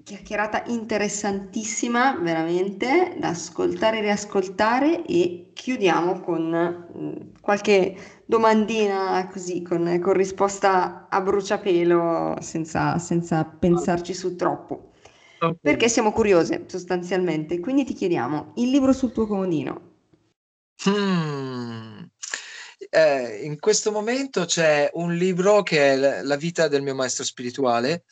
Chiacchierata 0.01 0.63
interessantissima, 0.65 2.17
veramente, 2.17 3.15
da 3.19 3.29
ascoltare 3.29 3.99
e 3.99 4.01
riascoltare 4.01 5.05
e 5.05 5.51
chiudiamo 5.53 6.21
con 6.21 6.87
mm, 6.97 7.13
qualche 7.41 7.95
domandina 8.25 9.27
così, 9.31 9.61
con, 9.61 9.99
con 10.01 10.13
risposta 10.13 11.07
a 11.09 11.21
bruciapelo, 11.21 12.37
senza, 12.39 12.97
senza 12.97 13.43
pensarci 13.43 14.13
su 14.13 14.35
troppo. 14.35 14.93
Okay. 15.37 15.57
Perché 15.61 15.87
siamo 15.87 16.11
curiose 16.11 16.63
sostanzialmente, 16.67 17.59
quindi 17.59 17.83
ti 17.83 17.93
chiediamo 17.93 18.53
il 18.55 18.69
libro 18.71 18.93
sul 18.93 19.11
tuo 19.11 19.27
comodino. 19.27 19.88
Hmm. 20.85 22.03
Eh, 22.89 23.41
in 23.43 23.59
questo 23.59 23.91
momento 23.91 24.45
c'è 24.45 24.89
un 24.93 25.13
libro 25.13 25.61
che 25.63 25.93
è 25.93 26.21
La 26.23 26.37
vita 26.37 26.67
del 26.67 26.81
mio 26.81 26.95
maestro 26.95 27.25
spirituale, 27.25 28.05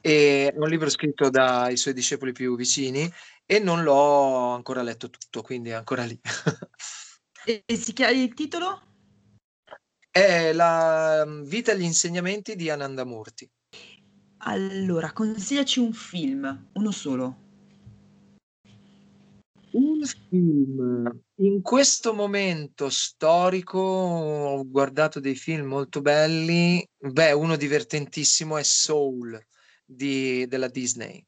è 0.00 0.52
un 0.56 0.68
libro 0.68 0.88
scritto 0.88 1.30
dai 1.30 1.76
suoi 1.76 1.94
discepoli 1.94 2.32
più 2.32 2.56
vicini 2.56 3.10
e 3.44 3.58
non 3.58 3.82
l'ho 3.82 4.52
ancora 4.52 4.82
letto 4.82 5.10
tutto, 5.10 5.42
quindi 5.42 5.70
è 5.70 5.74
ancora 5.74 6.04
lì. 6.04 6.18
e, 7.44 7.62
e 7.66 7.76
si 7.76 7.92
chiama 7.92 8.12
il 8.12 8.32
titolo? 8.34 8.80
È 10.10 10.52
La 10.52 11.24
vita 11.44 11.72
e 11.72 11.78
gli 11.78 11.82
insegnamenti 11.82 12.54
di 12.54 12.70
Ananda 12.70 13.04
Murti. 13.04 13.50
Allora, 14.44 15.12
consigliaci 15.12 15.78
un 15.78 15.92
film, 15.92 16.70
uno 16.74 16.90
solo. 16.90 17.36
Un 19.72 20.04
film. 20.28 21.22
In 21.42 21.60
questo 21.60 22.14
momento 22.14 22.88
storico 22.88 23.80
ho 23.80 24.64
guardato 24.64 25.18
dei 25.18 25.34
film 25.34 25.66
molto 25.66 26.00
belli. 26.00 26.88
Beh, 26.96 27.32
uno 27.32 27.56
divertentissimo 27.56 28.56
è 28.56 28.62
Soul 28.62 29.44
di, 29.84 30.46
della 30.46 30.68
Disney. 30.68 31.26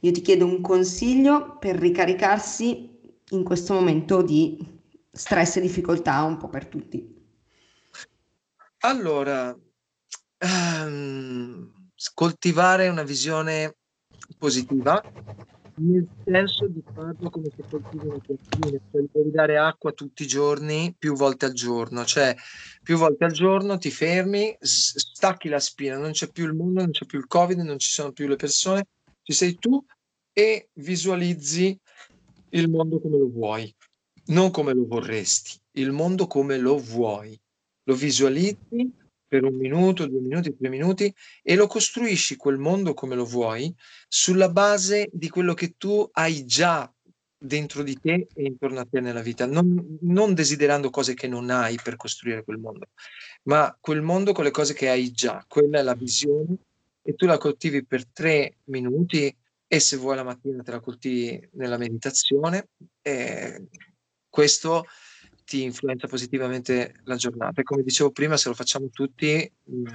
Io 0.00 0.10
ti 0.10 0.20
chiedo 0.20 0.46
un 0.46 0.60
consiglio 0.60 1.58
per 1.58 1.76
ricaricarsi 1.76 2.98
in 3.30 3.44
questo 3.44 3.74
momento 3.74 4.20
di 4.20 4.58
stress 5.12 5.58
e 5.58 5.60
difficoltà 5.60 6.22
un 6.22 6.38
po' 6.38 6.48
per 6.48 6.66
tutti. 6.66 7.14
Allora, 8.78 9.56
um, 10.40 11.72
coltivare 12.14 12.88
una 12.88 13.04
visione 13.04 13.76
positiva 14.36 15.00
nel 15.78 16.08
senso 16.24 16.66
di 16.68 16.82
farlo 16.94 17.28
come 17.28 17.50
se 17.54 17.62
coltivi 17.68 18.06
una 18.06 18.18
piantina, 18.18 18.80
cioè 18.90 19.04
devi 19.12 19.30
dare 19.30 19.58
acqua 19.58 19.92
tutti 19.92 20.22
i 20.22 20.26
giorni, 20.26 20.94
più 20.98 21.14
volte 21.14 21.46
al 21.46 21.52
giorno, 21.52 22.04
cioè 22.04 22.34
più 22.82 22.96
volte 22.96 23.24
al 23.24 23.32
giorno 23.32 23.76
ti 23.76 23.90
fermi, 23.90 24.56
stacchi 24.60 25.48
la 25.48 25.58
spina, 25.58 25.98
non 25.98 26.12
c'è 26.12 26.30
più 26.30 26.46
il 26.46 26.54
mondo, 26.54 26.80
non 26.80 26.90
c'è 26.92 27.04
più 27.04 27.18
il 27.18 27.26
covid, 27.26 27.58
non 27.58 27.78
ci 27.78 27.90
sono 27.90 28.12
più 28.12 28.26
le 28.26 28.36
persone, 28.36 28.86
ci 29.22 29.32
sei 29.32 29.58
tu 29.58 29.84
e 30.32 30.68
visualizzi 30.74 31.78
il 32.50 32.70
mondo 32.70 33.00
come 33.00 33.18
lo 33.18 33.28
vuoi, 33.28 33.74
non 34.26 34.50
come 34.50 34.72
lo 34.72 34.86
vorresti, 34.86 35.58
il 35.72 35.92
mondo 35.92 36.26
come 36.26 36.56
lo 36.58 36.78
vuoi, 36.78 37.38
lo 37.84 37.94
visualizzi 37.94 39.04
per 39.36 39.44
un 39.44 39.56
minuto, 39.56 40.06
due 40.06 40.20
minuti, 40.20 40.56
tre 40.56 40.70
minuti 40.70 41.14
e 41.42 41.56
lo 41.56 41.66
costruisci 41.66 42.36
quel 42.36 42.56
mondo 42.56 42.94
come 42.94 43.14
lo 43.14 43.26
vuoi 43.26 43.74
sulla 44.08 44.48
base 44.48 45.10
di 45.12 45.28
quello 45.28 45.52
che 45.52 45.74
tu 45.76 46.08
hai 46.12 46.46
già 46.46 46.90
dentro 47.38 47.82
di 47.82 48.00
te 48.00 48.28
e 48.32 48.44
intorno 48.44 48.80
a 48.80 48.86
te 48.90 49.00
nella 49.00 49.20
vita, 49.20 49.44
non, 49.44 49.98
non 50.00 50.32
desiderando 50.32 50.88
cose 50.88 51.12
che 51.12 51.28
non 51.28 51.50
hai 51.50 51.78
per 51.82 51.96
costruire 51.96 52.44
quel 52.44 52.56
mondo, 52.56 52.86
ma 53.42 53.76
quel 53.78 54.00
mondo 54.00 54.32
con 54.32 54.44
le 54.44 54.50
cose 54.50 54.72
che 54.72 54.88
hai 54.88 55.10
già, 55.10 55.44
quella 55.46 55.80
è 55.80 55.82
la 55.82 55.94
visione 55.94 56.56
e 57.02 57.14
tu 57.14 57.26
la 57.26 57.36
coltivi 57.36 57.84
per 57.84 58.06
tre 58.06 58.56
minuti 58.64 59.34
e 59.68 59.80
se 59.80 59.98
vuoi 59.98 60.16
la 60.16 60.24
mattina 60.24 60.62
te 60.62 60.70
la 60.70 60.80
coltivi 60.80 61.46
nella 61.52 61.76
meditazione. 61.76 62.68
E 63.02 63.66
questo 64.30 64.86
ti 65.46 65.62
influenza 65.62 66.08
positivamente 66.08 66.96
la 67.04 67.14
giornata. 67.14 67.60
E 67.60 67.64
come 67.64 67.82
dicevo 67.82 68.10
prima, 68.10 68.36
se 68.36 68.48
lo 68.48 68.54
facciamo 68.54 68.88
tutti, 68.90 69.50
mm, 69.70 69.86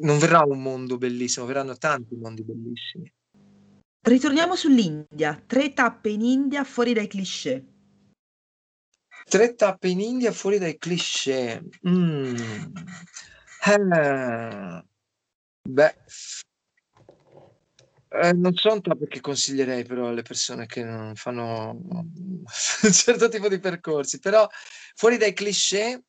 non 0.00 0.18
verrà 0.18 0.42
un 0.42 0.60
mondo 0.60 0.98
bellissimo, 0.98 1.46
verranno 1.46 1.76
tanti 1.76 2.16
mondi 2.16 2.42
bellissimi. 2.42 3.10
Ritorniamo 4.00 4.56
sull'India. 4.56 5.40
Tre 5.46 5.72
tappe 5.72 6.08
in 6.10 6.22
India 6.22 6.64
fuori 6.64 6.92
dai 6.92 7.06
cliché. 7.06 7.64
Tre 9.24 9.54
tappe 9.54 9.88
in 9.88 10.00
India 10.00 10.32
fuori 10.32 10.58
dai 10.58 10.76
cliché. 10.76 11.62
Mm. 11.88 12.34
Eh. 13.64 14.82
Beh, 15.68 15.94
eh, 18.10 18.32
non 18.32 18.54
sono 18.54 18.80
tappe 18.80 19.06
che 19.06 19.20
consiglierei 19.20 19.84
però 19.84 20.08
alle 20.08 20.22
persone 20.22 20.66
che 20.66 20.82
non 20.82 21.14
fanno 21.14 21.70
un 22.82 22.92
certo 22.92 23.28
tipo 23.28 23.48
di 23.48 23.58
percorsi, 23.58 24.18
però 24.18 24.48
fuori 24.94 25.16
dai 25.16 25.32
cliché 25.32 26.02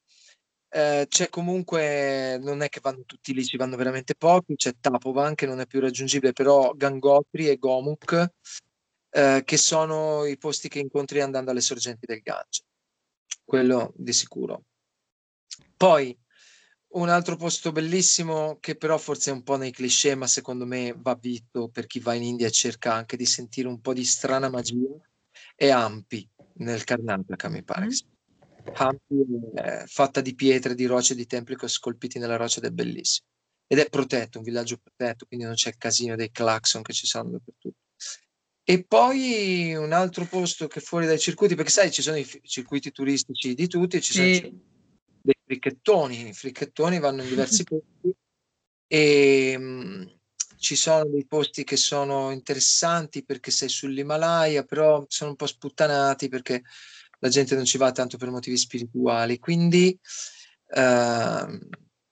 eh, 0.71 1.05
c'è 1.09 1.29
comunque, 1.29 2.37
non 2.41 2.61
è 2.61 2.69
che 2.69 2.79
vanno 2.81 3.03
tutti 3.05 3.33
lì, 3.33 3.43
ci 3.43 3.57
vanno 3.57 3.75
veramente 3.75 4.15
pochi, 4.15 4.55
c'è 4.55 4.73
Tapovan 4.79 5.35
che 5.35 5.45
non 5.47 5.59
è 5.59 5.65
più 5.65 5.79
raggiungibile, 5.79 6.31
però 6.31 6.71
Gangotri 6.75 7.49
e 7.49 7.57
Gomuk, 7.57 8.31
eh, 9.09 9.41
che 9.43 9.57
sono 9.57 10.25
i 10.25 10.37
posti 10.37 10.69
che 10.69 10.79
incontri 10.79 11.21
andando 11.21 11.51
alle 11.51 11.61
sorgenti 11.61 12.05
del 12.05 12.21
Gange, 12.21 12.63
quello 13.43 13.91
di 13.95 14.13
sicuro. 14.13 14.63
Poi 15.75 16.17
un 16.91 17.09
altro 17.09 17.35
posto 17.35 17.71
bellissimo 17.71 18.57
che 18.59 18.75
però 18.75 18.97
forse 18.97 19.29
è 19.29 19.33
un 19.33 19.43
po' 19.43 19.57
nei 19.57 19.71
cliché, 19.71 20.15
ma 20.15 20.25
secondo 20.27 20.65
me 20.65 20.95
va 20.97 21.15
visto 21.15 21.69
per 21.69 21.85
chi 21.85 21.99
va 21.99 22.13
in 22.13 22.23
India 22.23 22.47
e 22.47 22.51
cerca 22.51 22.93
anche 22.93 23.17
di 23.17 23.25
sentire 23.25 23.67
un 23.67 23.79
po' 23.79 23.93
di 23.93 24.05
strana 24.05 24.49
magia, 24.49 24.89
è 25.55 25.69
Ampi 25.69 26.27
nel 26.55 26.83
Karnataka, 26.83 27.49
mi 27.49 27.63
pare. 27.63 27.85
Mm. 27.85 28.73
Hampi 28.73 29.25
è 29.55 29.83
fatta 29.85 30.21
di 30.21 30.33
pietre, 30.33 30.75
di 30.75 30.85
rocce, 30.85 31.15
di 31.15 31.25
templi 31.25 31.55
scolpiti 31.59 32.17
nella 32.17 32.37
roccia 32.37 32.59
ed 32.59 32.65
è 32.65 32.71
bellissimo. 32.71 33.27
Ed 33.67 33.77
è 33.77 33.89
protetto, 33.89 34.39
un 34.39 34.43
villaggio 34.43 34.77
protetto, 34.77 35.25
quindi 35.27 35.45
non 35.45 35.53
c'è 35.53 35.69
il 35.69 35.77
casino 35.77 36.15
dei 36.15 36.31
clacson 36.31 36.81
che 36.81 36.93
ci 36.93 37.05
sono 37.05 37.29
dappertutto. 37.29 37.77
E 38.63 38.83
poi 38.83 39.75
un 39.75 39.93
altro 39.93 40.25
posto 40.25 40.67
che 40.67 40.79
fuori 40.79 41.05
dai 41.05 41.19
circuiti, 41.19 41.55
perché 41.55 41.71
sai, 41.71 41.91
ci 41.91 42.01
sono 42.01 42.17
i 42.17 42.41
circuiti 42.43 42.91
turistici 42.91 43.53
di 43.53 43.67
tutti, 43.67 43.97
e 43.97 44.01
ci 44.01 44.13
sì. 44.13 44.35
sono 44.35 44.59
dei 45.21 45.35
fricchettoni, 45.43 46.29
i 46.29 46.33
fricchettoni 46.33 46.99
vanno 46.99 47.23
in 47.23 47.29
diversi 47.29 47.63
posti 47.65 48.15
e 48.87 49.57
mh, 49.57 50.19
ci 50.57 50.75
sono 50.75 51.05
dei 51.05 51.25
posti 51.25 51.63
che 51.63 51.77
sono 51.77 52.31
interessanti 52.31 53.23
perché 53.23 53.51
sei 53.51 53.69
sull'Himalaya, 53.69 54.63
però 54.63 55.05
sono 55.07 55.31
un 55.31 55.35
po' 55.35 55.47
sputtanati 55.47 56.27
perché 56.27 56.63
la 57.19 57.29
gente 57.29 57.55
non 57.55 57.65
ci 57.65 57.77
va 57.77 57.91
tanto 57.91 58.17
per 58.17 58.29
motivi 58.29 58.57
spirituali, 58.57 59.39
quindi 59.39 59.97
eh, 60.67 61.59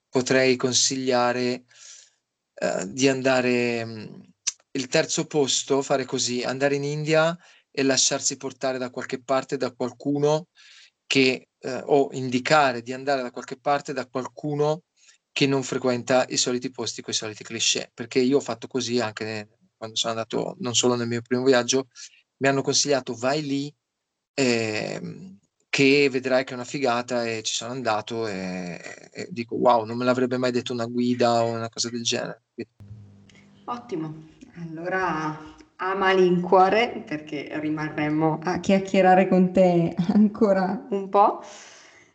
potrei 0.10 0.56
consigliare 0.56 1.66
eh, 2.54 2.86
di 2.88 3.08
andare 3.08 3.86
mm, 3.86 4.22
il 4.72 4.88
terzo 4.88 5.26
posto, 5.26 5.82
fare 5.82 6.06
così, 6.06 6.44
andare 6.44 6.76
in 6.76 6.84
India 6.84 7.38
e 7.72 7.84
lasciarsi 7.84 8.38
portare 8.38 8.78
da 8.78 8.90
qualche 8.90 9.22
parte 9.22 9.58
da 9.58 9.72
qualcuno 9.72 10.48
che 11.06 11.47
eh, 11.60 11.82
o 11.86 12.10
indicare 12.14 12.82
di 12.82 12.94
andare 12.94 13.22
da 13.22 13.32
qualche 13.32 13.58
parte 13.58 13.94
da 13.94 14.08
qualcuno 14.08 14.84
che 15.32 15.46
non 15.46 15.64
frequenta 15.64 16.26
i 16.30 16.38
soliti 16.38 16.72
posti 16.72 17.02
con 17.02 17.14
i 17.14 17.16
soliti 17.16 17.44
cliché, 17.44 17.92
perché 17.94 18.20
io 18.20 18.38
ho 18.38 18.42
fatto 18.42 18.68
così 18.68 19.00
anche 19.00 19.50
quando 19.78 19.96
sono 19.96 20.14
andato 20.14 20.56
non 20.60 20.74
solo 20.74 20.96
nel 20.96 21.08
mio 21.08 21.22
primo 21.22 21.44
viaggio, 21.44 21.90
mi 22.38 22.48
hanno 22.48 22.64
consigliato 22.64 23.14
vai 23.14 23.44
lì 23.44 23.76
eh, 24.34 25.38
che 25.70 26.10
vedrai 26.10 26.44
che 26.44 26.52
è 26.52 26.56
una 26.56 26.64
figata 26.64 27.26
e 27.26 27.44
ci 27.44 27.54
sono 27.54 27.72
andato 27.72 28.28
e, 28.28 29.10
e, 29.12 29.28
dico 29.30 29.56
wow, 29.56 29.86
non 29.86 29.98
me 29.98 30.06
l'avrebbe 30.06 30.38
mai 30.38 30.52
detto 30.52 30.74
una 30.74 30.86
guida 30.86 31.44
o 31.44 31.52
una 31.52 31.70
cosa 31.70 31.90
del 31.90 32.02
genere. 32.02 32.46
Ottimo, 33.66 34.26
allora 34.56 35.56
a 35.78 35.96
malincuore 35.96 37.04
perché 37.06 37.50
rimarremmo 37.60 38.40
a 38.44 38.60
chiacchierare 38.60 39.28
con 39.28 39.52
te 39.52 39.96
ancora 40.14 40.88
un 40.90 41.10
po'. 41.10 41.42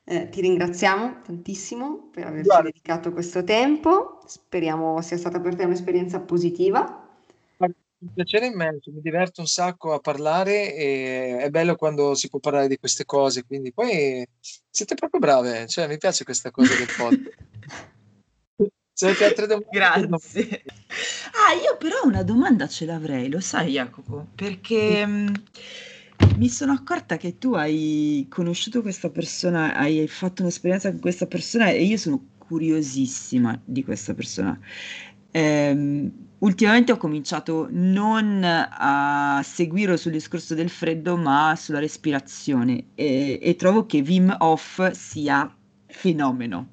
Eh, 0.05 0.29
ti 0.29 0.41
ringraziamo 0.41 1.21
tantissimo 1.23 2.09
per 2.13 2.27
averci 2.27 2.49
Guarda. 2.49 2.69
dedicato 2.69 3.13
questo 3.13 3.45
tempo, 3.45 4.21
speriamo 4.27 5.01
sia 5.01 5.17
stata 5.17 5.41
per 5.41 5.55
te 5.55 5.65
un'esperienza 5.65 6.21
positiva 6.21 7.03
un 8.03 8.13
piacere 8.13 8.47
immenso, 8.47 8.91
mi 8.91 9.01
diverto 9.01 9.41
un 9.41 9.47
sacco 9.47 9.93
a 9.93 10.01
parlare 10.01 10.75
e 10.75 11.39
è 11.39 11.51
bello 11.51 11.77
quando 11.77 12.15
si 12.15 12.29
può 12.29 12.41
parlare 12.41 12.67
di 12.67 12.77
queste 12.77 13.05
cose, 13.05 13.45
quindi 13.45 13.73
poi 13.73 14.27
siete 14.71 14.95
proprio 14.97 15.21
brave, 15.21 15.69
cioè 15.69 15.87
mi 15.87 15.99
piace 15.99 16.25
questa 16.25 16.51
cosa 16.51 16.75
del 16.75 16.89
podcast. 16.97 18.01
Se 18.95 19.07
avete 19.07 19.25
altre 19.25 19.47
domande, 19.47 19.69
Grazie. 19.71 20.63
Ah, 21.33 21.55
io 21.55 21.77
però 21.79 22.01
una 22.05 22.23
domanda 22.23 22.69
ce 22.69 22.85
l'avrei, 22.85 23.31
lo 23.31 23.41
sai 23.41 23.73
Jacopo, 23.73 24.27
perché 24.35 25.07
mh, 25.07 25.11
mm, 25.11 25.35
mi 26.37 26.49
sono 26.49 26.73
accorta 26.73 27.17
che 27.17 27.39
tu 27.39 27.55
hai 27.55 28.27
conosciuto 28.29 28.83
questa 28.83 29.09
persona, 29.09 29.75
hai 29.75 30.07
fatto 30.09 30.43
un'esperienza 30.43 30.91
con 30.91 31.01
questa 31.01 31.27
persona 31.27 31.71
e 31.71 31.83
io 31.85 31.97
sono 31.97 32.23
curiosissima 32.39 33.59
di 33.65 33.83
questa 33.83 34.13
persona. 34.13 34.59
Ehm, 35.31 36.13
ultimamente 36.41 36.93
ho 36.93 36.99
cominciato 36.99 37.69
non 37.71 38.43
a 38.45 39.41
seguire 39.43 39.97
sul 39.97 40.13
discorso 40.13 40.55
del 40.55 40.69
freddo, 40.69 41.17
ma 41.17 41.55
sulla 41.57 41.79
respirazione 41.79 42.89
e, 42.95 43.39
e 43.41 43.57
trovo 43.57 43.87
che 43.87 44.01
Wim 44.07 44.35
Hof 44.39 44.91
sia 44.91 45.51
fenomeno. 45.87 46.72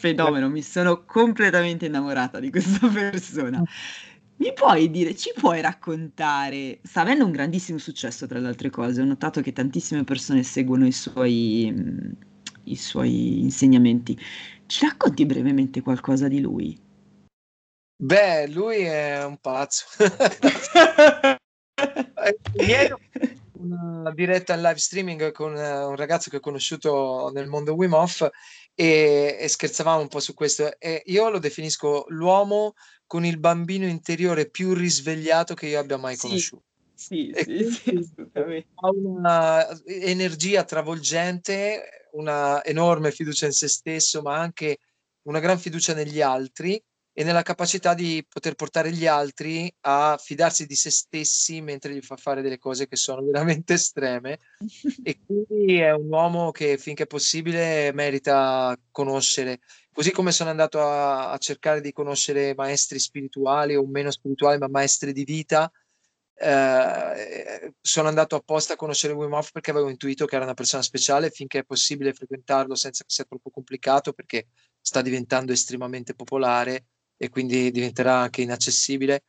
Fenomeno, 0.00 0.48
mi 0.48 0.62
sono 0.62 1.04
completamente 1.04 1.84
innamorata 1.84 2.40
di 2.40 2.50
questa 2.50 2.88
persona. 2.88 3.62
Mi 4.36 4.54
puoi 4.54 4.90
dire, 4.90 5.14
ci 5.14 5.30
puoi 5.36 5.60
raccontare? 5.60 6.78
Sta 6.82 7.02
avendo 7.02 7.26
un 7.26 7.30
grandissimo 7.30 7.76
successo, 7.76 8.26
tra 8.26 8.38
le 8.38 8.48
altre 8.48 8.70
cose. 8.70 9.02
Ho 9.02 9.04
notato 9.04 9.42
che 9.42 9.52
tantissime 9.52 10.02
persone 10.04 10.42
seguono 10.42 10.86
i 10.86 10.92
suoi, 10.92 11.70
i 12.64 12.76
suoi 12.76 13.42
insegnamenti. 13.42 14.18
Ci 14.64 14.86
racconti 14.86 15.26
brevemente 15.26 15.82
qualcosa 15.82 16.28
di 16.28 16.40
lui? 16.40 16.80
Beh, 18.02 18.48
lui 18.48 18.78
è 18.78 19.22
un 19.22 19.36
pazzo. 19.36 19.84
Ieri 22.56 22.94
una 23.60 24.10
diretta 24.12 24.54
in 24.54 24.62
live 24.62 24.78
streaming 24.78 25.32
con 25.32 25.52
un 25.52 25.96
ragazzo 25.96 26.30
che 26.30 26.36
ho 26.36 26.40
conosciuto 26.40 27.30
nel 27.34 27.46
mondo 27.46 27.74
Wim 27.74 27.92
Hof 27.92 28.28
e, 28.80 29.36
e 29.38 29.46
scherzavamo 29.46 30.00
un 30.00 30.08
po' 30.08 30.20
su 30.20 30.32
questo. 30.32 30.78
E 30.78 31.02
io 31.04 31.28
lo 31.28 31.38
definisco 31.38 32.06
l'uomo 32.08 32.72
con 33.06 33.26
il 33.26 33.38
bambino 33.38 33.86
interiore 33.86 34.48
più 34.48 34.72
risvegliato 34.72 35.52
che 35.52 35.66
io 35.66 35.78
abbia 35.78 35.98
mai 35.98 36.14
sì, 36.16 36.22
conosciuto. 36.22 36.64
Sì, 36.94 37.30
sì, 37.34 37.70
sì, 37.70 37.96
assolutamente. 37.96 38.68
Ha 38.76 38.88
una 38.88 39.82
energia 39.84 40.64
travolgente, 40.64 42.08
una 42.12 42.64
enorme 42.64 43.10
fiducia 43.10 43.44
in 43.44 43.52
se 43.52 43.68
stesso, 43.68 44.22
ma 44.22 44.38
anche 44.38 44.78
una 45.26 45.40
gran 45.40 45.58
fiducia 45.58 45.92
negli 45.92 46.22
altri 46.22 46.82
e 47.12 47.24
nella 47.24 47.42
capacità 47.42 47.92
di 47.92 48.24
poter 48.28 48.54
portare 48.54 48.92
gli 48.92 49.06
altri 49.06 49.72
a 49.80 50.16
fidarsi 50.16 50.66
di 50.66 50.74
se 50.74 50.90
stessi 50.90 51.60
mentre 51.60 51.94
gli 51.94 52.00
fa 52.00 52.16
fare 52.16 52.40
delle 52.40 52.58
cose 52.58 52.86
che 52.86 52.96
sono 52.96 53.22
veramente 53.22 53.74
estreme. 53.74 54.38
E 55.02 55.18
quindi 55.26 55.78
è 55.78 55.92
un 55.92 56.08
uomo 56.08 56.50
che 56.50 56.78
finché 56.78 57.06
possibile 57.06 57.92
merita 57.92 58.76
conoscere. 58.90 59.60
Così 59.92 60.12
come 60.12 60.30
sono 60.30 60.50
andato 60.50 60.80
a, 60.80 61.32
a 61.32 61.38
cercare 61.38 61.80
di 61.80 61.92
conoscere 61.92 62.54
maestri 62.54 62.98
spirituali 62.98 63.74
o 63.74 63.84
meno 63.86 64.10
spirituali 64.10 64.58
ma 64.58 64.68
maestri 64.68 65.12
di 65.12 65.24
vita 65.24 65.70
eh, 66.42 67.74
sono 67.82 68.08
andato 68.08 68.34
apposta 68.34 68.72
a 68.72 68.76
conoscere 68.76 69.12
Wim 69.12 69.32
Hof 69.32 69.50
perché 69.50 69.72
avevo 69.72 69.90
intuito 69.90 70.24
che 70.24 70.36
era 70.36 70.44
una 70.44 70.54
persona 70.54 70.82
speciale. 70.82 71.30
Finché 71.30 71.58
è 71.58 71.64
possibile 71.64 72.14
frequentarlo 72.14 72.74
senza 72.76 73.02
che 73.02 73.10
sia 73.10 73.24
troppo 73.24 73.50
complicato 73.50 74.12
perché 74.12 74.46
sta 74.80 75.02
diventando 75.02 75.52
estremamente 75.52 76.14
popolare 76.14 76.86
e 77.22 77.28
quindi 77.28 77.70
diventerà 77.70 78.16
anche 78.16 78.40
inaccessibile. 78.40 79.24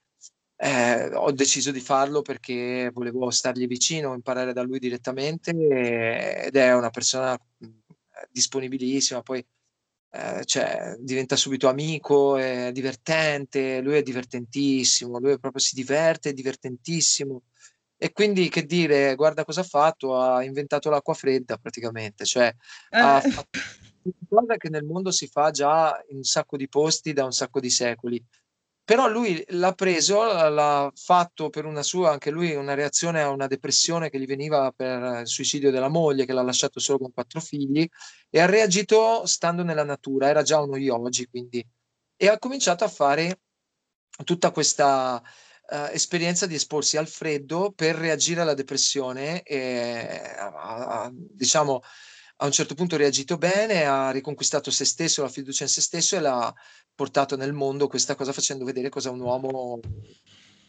Eh, 0.55 1.13
ho 1.13 1.31
deciso 1.31 1.71
di 1.71 1.81
farlo 1.81 2.21
perché 2.21 2.89
volevo 2.93 3.29
stargli 3.31 3.67
vicino, 3.67 4.13
imparare 4.13 4.53
da 4.53 4.61
lui 4.61 4.79
direttamente 4.79 5.51
ed 5.51 6.55
è 6.55 6.73
una 6.73 6.89
persona 6.89 7.37
disponibilissima. 8.29 9.21
Poi 9.21 9.45
eh, 10.11 10.45
cioè, 10.45 10.95
diventa 10.99 11.35
subito 11.35 11.67
amico, 11.67 12.37
è 12.37 12.71
divertente, 12.71 13.81
lui 13.81 13.95
è 13.95 14.03
divertentissimo, 14.03 15.19
lui 15.19 15.37
proprio 15.37 15.61
si 15.61 15.75
diverte, 15.75 16.29
è 16.29 16.33
divertentissimo. 16.33 17.41
E 18.03 18.13
quindi 18.13 18.49
che 18.49 18.65
dire, 18.65 19.13
guarda 19.13 19.45
cosa 19.45 19.61
ha 19.61 19.63
fatto, 19.63 20.17
ha 20.19 20.43
inventato 20.43 20.89
l'acqua 20.89 21.13
fredda 21.13 21.57
praticamente, 21.57 22.25
cioè 22.25 22.51
ha 22.89 23.17
Eh. 23.23 23.29
fatto 23.29 23.59
una 24.01 24.15
cosa 24.27 24.57
che 24.57 24.69
nel 24.69 24.83
mondo 24.85 25.11
si 25.11 25.27
fa 25.27 25.51
già 25.51 26.03
in 26.09 26.15
un 26.17 26.23
sacco 26.23 26.57
di 26.57 26.67
posti 26.67 27.13
da 27.13 27.25
un 27.25 27.31
sacco 27.31 27.59
di 27.59 27.69
secoli. 27.69 28.19
Però 28.83 29.07
lui 29.07 29.45
l'ha 29.49 29.73
preso, 29.73 30.23
l'ha 30.23 30.91
fatto 30.95 31.51
per 31.51 31.65
una 31.65 31.83
sua, 31.83 32.09
anche 32.09 32.31
lui, 32.31 32.55
una 32.55 32.73
reazione 32.73 33.21
a 33.21 33.29
una 33.29 33.45
depressione 33.45 34.09
che 34.09 34.19
gli 34.19 34.25
veniva 34.25 34.71
per 34.75 35.19
il 35.19 35.27
suicidio 35.27 35.69
della 35.69 35.87
moglie, 35.87 36.25
che 36.25 36.33
l'ha 36.33 36.41
lasciato 36.41 36.79
solo 36.79 36.97
con 36.97 37.13
quattro 37.13 37.39
figli, 37.39 37.87
e 38.31 38.39
ha 38.39 38.47
reagito 38.47 39.27
stando 39.27 39.61
nella 39.63 39.83
natura, 39.83 40.27
era 40.27 40.41
già 40.41 40.59
uno 40.59 40.75
yogi, 40.75 41.27
quindi, 41.27 41.63
e 42.17 42.27
ha 42.27 42.39
cominciato 42.39 42.83
a 42.83 42.87
fare 42.87 43.41
tutta 44.23 44.49
questa 44.49 45.21
uh, 45.71 45.89
esperienza 45.91 46.45
di 46.45 46.55
esporsi 46.55 46.97
al 46.97 47.07
freddo 47.07 47.71
per 47.75 47.95
reagire 47.95 48.41
alla 48.41 48.53
depressione 48.53 49.41
e 49.43 50.35
a, 50.37 51.03
a, 51.03 51.11
diciamo 51.13 51.81
a 52.37 52.45
un 52.45 52.51
certo 52.51 52.73
punto 52.73 52.95
ha 52.95 52.97
reagito 52.97 53.37
bene, 53.37 53.85
ha 53.85 54.09
riconquistato 54.09 54.71
se 54.71 54.83
stesso, 54.83 55.21
la 55.21 55.29
fiducia 55.29 55.63
in 55.63 55.69
se 55.69 55.81
stesso 55.81 56.15
e 56.15 56.19
l'ha 56.19 56.53
portato 56.95 57.35
nel 57.35 57.53
mondo 57.53 57.87
questa 57.87 58.15
cosa 58.15 58.33
facendo 58.33 58.65
vedere 58.65 58.89
cosa 58.89 59.11
un 59.11 59.19
uomo 59.19 59.79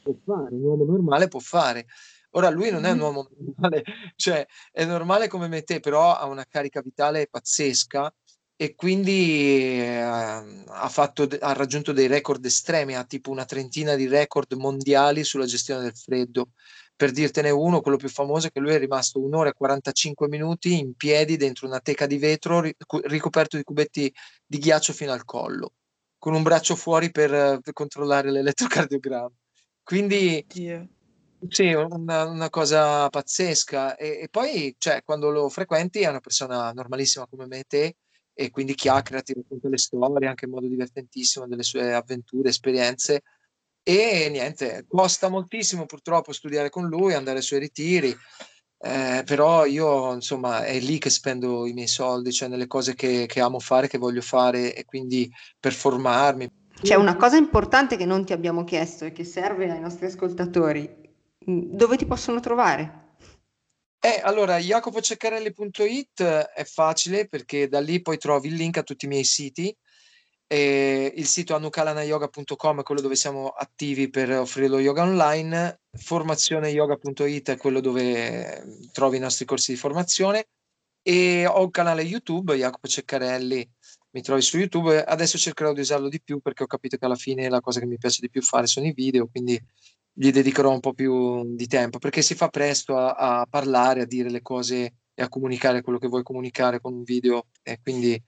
può 0.03 0.15
fare, 0.25 0.55
un 0.55 0.63
uomo 0.63 0.85
normale 0.85 1.29
può 1.29 1.41
fare. 1.41 1.87
Ora 2.35 2.51
lui 2.51 2.71
non 2.71 2.85
è 2.85 2.91
un 2.91 3.01
uomo 3.01 3.29
normale, 3.39 3.85
cioè 4.17 4.47
è 4.71 4.85
normale 4.85 5.29
come 5.29 5.49
me 5.49 5.63
te, 5.63 5.81
però 5.81 6.15
ha 6.15 6.27
una 6.27 6.45
carica 6.45 6.81
vitale 6.83 7.27
pazzesca 7.29 8.13
e 8.57 8.75
quindi 8.75 9.81
eh, 9.81 10.01
ha, 10.01 10.89
fatto, 10.89 11.29
ha 11.41 11.53
raggiunto 11.53 11.93
dei 11.93 12.07
record 12.07 12.45
estremi, 12.45 12.95
ha 12.95 13.05
tipo 13.05 13.31
una 13.31 13.45
trentina 13.45 13.95
di 13.95 14.07
record 14.07 14.53
mondiali 14.53 15.25
sulla 15.25 15.47
gestione 15.47 15.83
del 15.83 15.97
freddo 15.97 16.51
per 17.03 17.11
dirtene 17.11 17.51
uno, 17.51 17.81
quello 17.81 17.97
più 17.97 18.09
famoso 18.09 18.47
è 18.47 18.53
che 18.53 18.61
lui 18.61 18.75
è 18.75 18.79
rimasto 18.79 19.21
un'ora 19.21 19.49
e 19.49 19.55
45 19.55 20.29
minuti 20.29 20.79
in 20.79 20.95
piedi 20.95 21.37
dentro 21.37 21.67
una 21.67 21.81
teca 21.81 22.07
di 22.07 22.17
vetro 22.17 22.61
ricoperto 22.61 23.57
di 23.57 23.65
cubetti 23.65 24.15
di 24.47 24.59
ghiaccio 24.59 24.93
fino 24.93 25.11
al 25.11 25.25
collo, 25.25 25.73
con 26.17 26.35
un 26.35 26.45
braccio 26.45 26.77
fuori 26.77 27.11
per, 27.11 27.59
per 27.61 27.73
controllare 27.73 28.31
l'elettrocardiogramma. 28.31 29.33
Quindi 29.83 30.45
Dio. 30.47 30.89
sì, 31.49 31.73
una, 31.73 32.25
una 32.25 32.51
cosa 32.51 33.09
pazzesca. 33.09 33.97
E, 33.97 34.21
e, 34.23 34.29
poi, 34.31 34.73
cioè, 34.79 35.03
quando 35.05 35.31
lo 35.31 35.49
frequenti 35.49 36.03
è 36.03 36.09
una 36.09 36.21
persona 36.21 36.71
normalissima 36.71 37.27
come 37.27 37.47
me 37.47 37.59
e 37.59 37.65
te, 37.67 37.97
e 38.35 38.51
quindi 38.51 38.74
chiacchiera, 38.74 39.22
ti 39.22 39.35
racconta 39.35 39.68
le 39.68 39.78
storie 39.78 40.28
anche 40.28 40.47
in 40.47 40.53
modo 40.53 40.66
divertentissimo 40.66 41.47
delle 41.47 41.62
sue 41.62 41.93
avventure, 41.93 42.49
esperienze 42.49 43.22
e 43.83 44.28
niente, 44.30 44.85
costa 44.89 45.28
moltissimo 45.28 45.87
purtroppo 45.87 46.33
studiare 46.33 46.70
con 46.70 46.87
lui, 46.87 47.14
andare 47.14 47.39
ai 47.39 47.43
suoi 47.43 47.61
ritiri, 47.61 48.16
eh, 48.78 49.22
però 49.24 49.64
io 49.66 50.12
insomma 50.14 50.64
è 50.64 50.78
lì 50.78 50.99
che 50.99 51.11
spendo 51.11 51.66
i 51.66 51.72
miei 51.72 51.89
soldi, 51.89 52.33
cioè 52.33 52.49
nelle 52.49 52.68
cose 52.68 52.95
che, 52.95 53.26
che 53.26 53.41
amo 53.41 53.59
fare, 53.59 53.89
che 53.89 53.99
voglio 53.99 54.22
fare 54.22 54.74
e 54.74 54.85
quindi 54.85 55.30
per 55.59 55.72
formarmi. 55.72 56.49
C'è 56.80 56.95
una 56.95 57.16
cosa 57.16 57.37
importante 57.37 57.97
che 57.97 58.05
non 58.05 58.24
ti 58.24 58.33
abbiamo 58.33 58.64
chiesto 58.64 59.05
e 59.05 59.12
che 59.12 59.24
serve 59.24 59.70
ai 59.70 59.80
nostri 59.80 60.07
ascoltatori. 60.07 60.89
Dove 61.45 61.97
ti 61.97 62.07
possono 62.07 62.39
trovare? 62.39 63.02
Eh, 64.05 64.21
allora, 64.21 64.59
jacopoceccarelli.it 64.59 66.23
è 66.23 66.65
facile 66.65 67.29
perché 67.29 67.69
da 67.69 67.79
lì 67.79 68.03
poi 68.03 68.19
trovi 68.19 68.49
il 68.49 68.55
link 68.55 68.79
a 68.79 68.83
tutti 68.83 69.05
i 69.05 69.09
miei 69.09 69.23
siti. 69.23 69.73
E 70.49 71.13
il 71.15 71.27
sito 71.27 71.55
anukalanayoga.com 71.55 72.81
è 72.81 72.83
quello 72.83 73.01
dove 73.01 73.15
siamo 73.15 73.51
attivi 73.51 74.11
per 74.11 74.31
offrire 74.33 74.67
lo 74.67 74.81
yoga 74.81 75.03
online, 75.03 75.83
formazioneyoga.it 75.93 77.51
è 77.51 77.57
quello 77.57 77.79
dove 77.79 78.91
trovi 78.93 79.19
i 79.19 79.21
nostri 79.21 79.45
corsi 79.45 79.71
di 79.73 79.79
formazione. 79.79 80.49
E 81.01 81.47
ho 81.47 81.63
un 81.63 81.71
canale 81.71 82.03
YouTube, 82.03 82.57
Jacopo 82.57 82.89
Ceccarelli, 82.89 83.71
mi 84.11 84.21
trovi 84.21 84.43
su 84.43 84.59
YouTube, 84.59 85.05
adesso 85.05 85.39
cercherò 85.39 85.73
di 85.73 85.81
usarlo 85.81 86.09
di 86.09 86.21
più 86.21 86.41
perché 86.41 86.65
ho 86.65 86.67
capito 86.67 86.97
che 86.97 87.05
alla 87.05 87.15
fine 87.15 87.49
la 87.49 87.61
cosa 87.61 87.79
che 87.79 87.87
mi 87.87 87.99
piace 87.99 88.19
di 88.21 88.31
più 88.31 88.43
fare 88.43 88.67
sono 88.67 88.87
i 88.87 88.93
video, 88.93 89.29
quindi 89.29 89.61
gli 90.13 90.31
dedicherò 90.31 90.71
un 90.71 90.81
po' 90.81 90.93
più 90.93 91.55
di 91.55 91.67
tempo 91.67 91.99
perché 91.99 92.23
si 92.23 92.35
fa 92.35 92.49
presto 92.49 92.97
a, 92.97 93.41
a 93.41 93.47
parlare, 93.49 94.03
a 94.03 94.07
dire 94.07 94.31
le 94.31 94.43
cose 94.43 94.95
e 95.15 95.23
a 95.23 95.29
comunicare 95.29 95.83
quello 95.83 95.99
che 95.99 96.09
vuoi 96.09 96.23
comunicare 96.23 96.81
con 96.81 96.95
un 96.95 97.03
video 97.03 97.47
e 97.63 97.79
quindi 97.83 98.21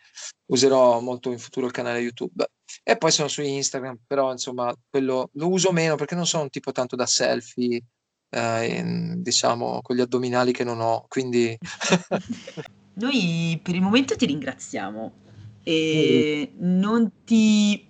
userò 0.47 1.01
molto 1.01 1.31
in 1.31 1.39
futuro 1.39 1.67
il 1.67 1.73
canale 1.73 2.01
YouTube. 2.01 2.47
E 2.83 2.97
poi 2.97 3.11
sono 3.11 3.29
su 3.29 3.43
Instagram, 3.43 4.01
però 4.07 4.33
insomma 4.33 4.75
quello 4.89 5.31
lo 5.35 5.49
uso 5.49 5.73
meno 5.73 5.97
perché 5.97 6.15
non 6.15 6.27
sono 6.27 6.45
un 6.45 6.51
tipo 6.51 6.73
tanto 6.73 6.97
da 6.97 7.07
selfie, 7.07 7.83
eh, 8.31 8.79
in, 8.79 9.23
diciamo, 9.23 9.81
con 9.83 9.97
gli 9.97 10.01
addominali 10.01 10.53
che 10.53 10.65
non 10.65 10.81
ho, 10.81 11.05
quindi... 11.09 11.57
Noi 12.97 13.59
per 13.61 13.75
il 13.75 13.81
momento 13.81 14.15
ti 14.15 14.27
ringraziamo 14.27 15.13
e 15.65 16.53
non 16.59 17.11
ti 17.25 17.89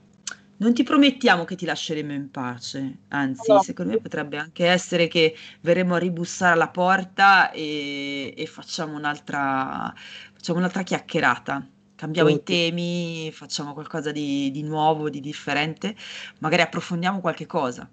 non 0.57 0.73
ti 0.73 0.83
promettiamo 0.83 1.45
che 1.45 1.57
ti 1.57 1.65
lasceremo 1.65 2.13
in 2.13 2.31
pace, 2.31 2.99
anzi, 3.09 3.51
no. 3.51 3.63
secondo 3.63 3.93
me 3.93 4.01
potrebbe 4.01 4.37
anche 4.37 4.67
essere 4.67 5.09
che 5.09 5.35
verremo 5.61 5.95
a 5.95 5.99
ribussare 5.99 6.53
alla 6.53 6.69
porta 6.69 7.51
e, 7.51 8.33
e 8.37 8.47
facciamo, 8.47 8.97
un'altra, 8.97 9.93
facciamo 10.33 10.59
un'altra 10.59 10.83
chiacchierata. 10.83 11.69
Cambiamo 11.97 12.29
okay. 12.29 12.41
i 12.41 12.45
temi, 12.45 13.33
facciamo 13.33 13.73
qualcosa 13.73 14.11
di, 14.13 14.51
di, 14.51 14.63
nuovo, 14.63 15.09
di 15.09 15.21
differente, 15.21 15.95
magari 16.41 16.63
approfondiamo 16.63 17.21
qualche 17.21 17.47
cosa, 17.47 17.89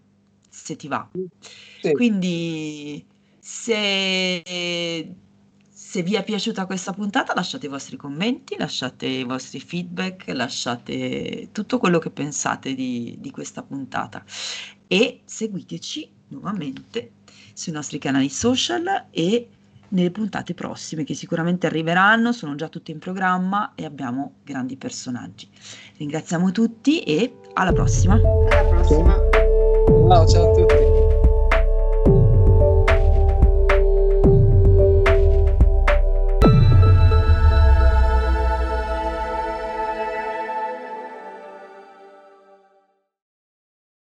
se 0.50 0.76
ti 0.76 0.88
va. 0.88 1.10
Sì. 1.82 1.92
Quindi, 1.94 3.06
se 3.40 5.16
se 5.92 6.04
vi 6.04 6.16
è 6.16 6.24
piaciuta 6.24 6.66
questa 6.66 6.94
puntata 6.94 7.34
lasciate 7.36 7.66
i 7.66 7.70
vostri 7.70 7.98
commenti, 7.98 8.56
lasciate 8.58 9.08
i 9.08 9.26
vostri 9.26 9.60
feedback, 9.60 10.24
lasciate 10.28 11.50
tutto 11.52 11.80
quello 11.80 12.00
che 12.00 12.10
pensate 12.10 12.74
di, 12.74 13.18
di 13.20 13.30
questa 13.30 13.62
puntata 13.62 14.24
e 14.88 15.20
seguiteci 15.26 16.10
nuovamente 16.30 17.12
sui 17.52 17.74
nostri 17.74 18.00
canali 18.00 18.30
social 18.30 19.08
e 19.12 19.50
nelle 19.90 20.12
puntate 20.12 20.54
prossime 20.54 21.04
che 21.04 21.14
sicuramente 21.14 21.68
arriveranno, 21.68 22.32
sono 22.32 22.56
già 22.56 22.70
tutte 22.70 22.92
in 22.92 23.00
programma 23.00 23.74
e 23.76 23.84
abbiamo 23.84 24.36
grandi 24.46 24.78
personaggi. 24.78 25.50
Ringraziamo 25.98 26.54
tutti 26.54 27.02
e 27.02 27.36
alla 27.52 27.74
prossima. 27.74 28.14
Alla 28.14 28.70
prossima. 28.70 29.14
Ciao, 30.08 30.26
ciao 30.26 30.52
a 30.52 30.56
tutti. 30.56 31.01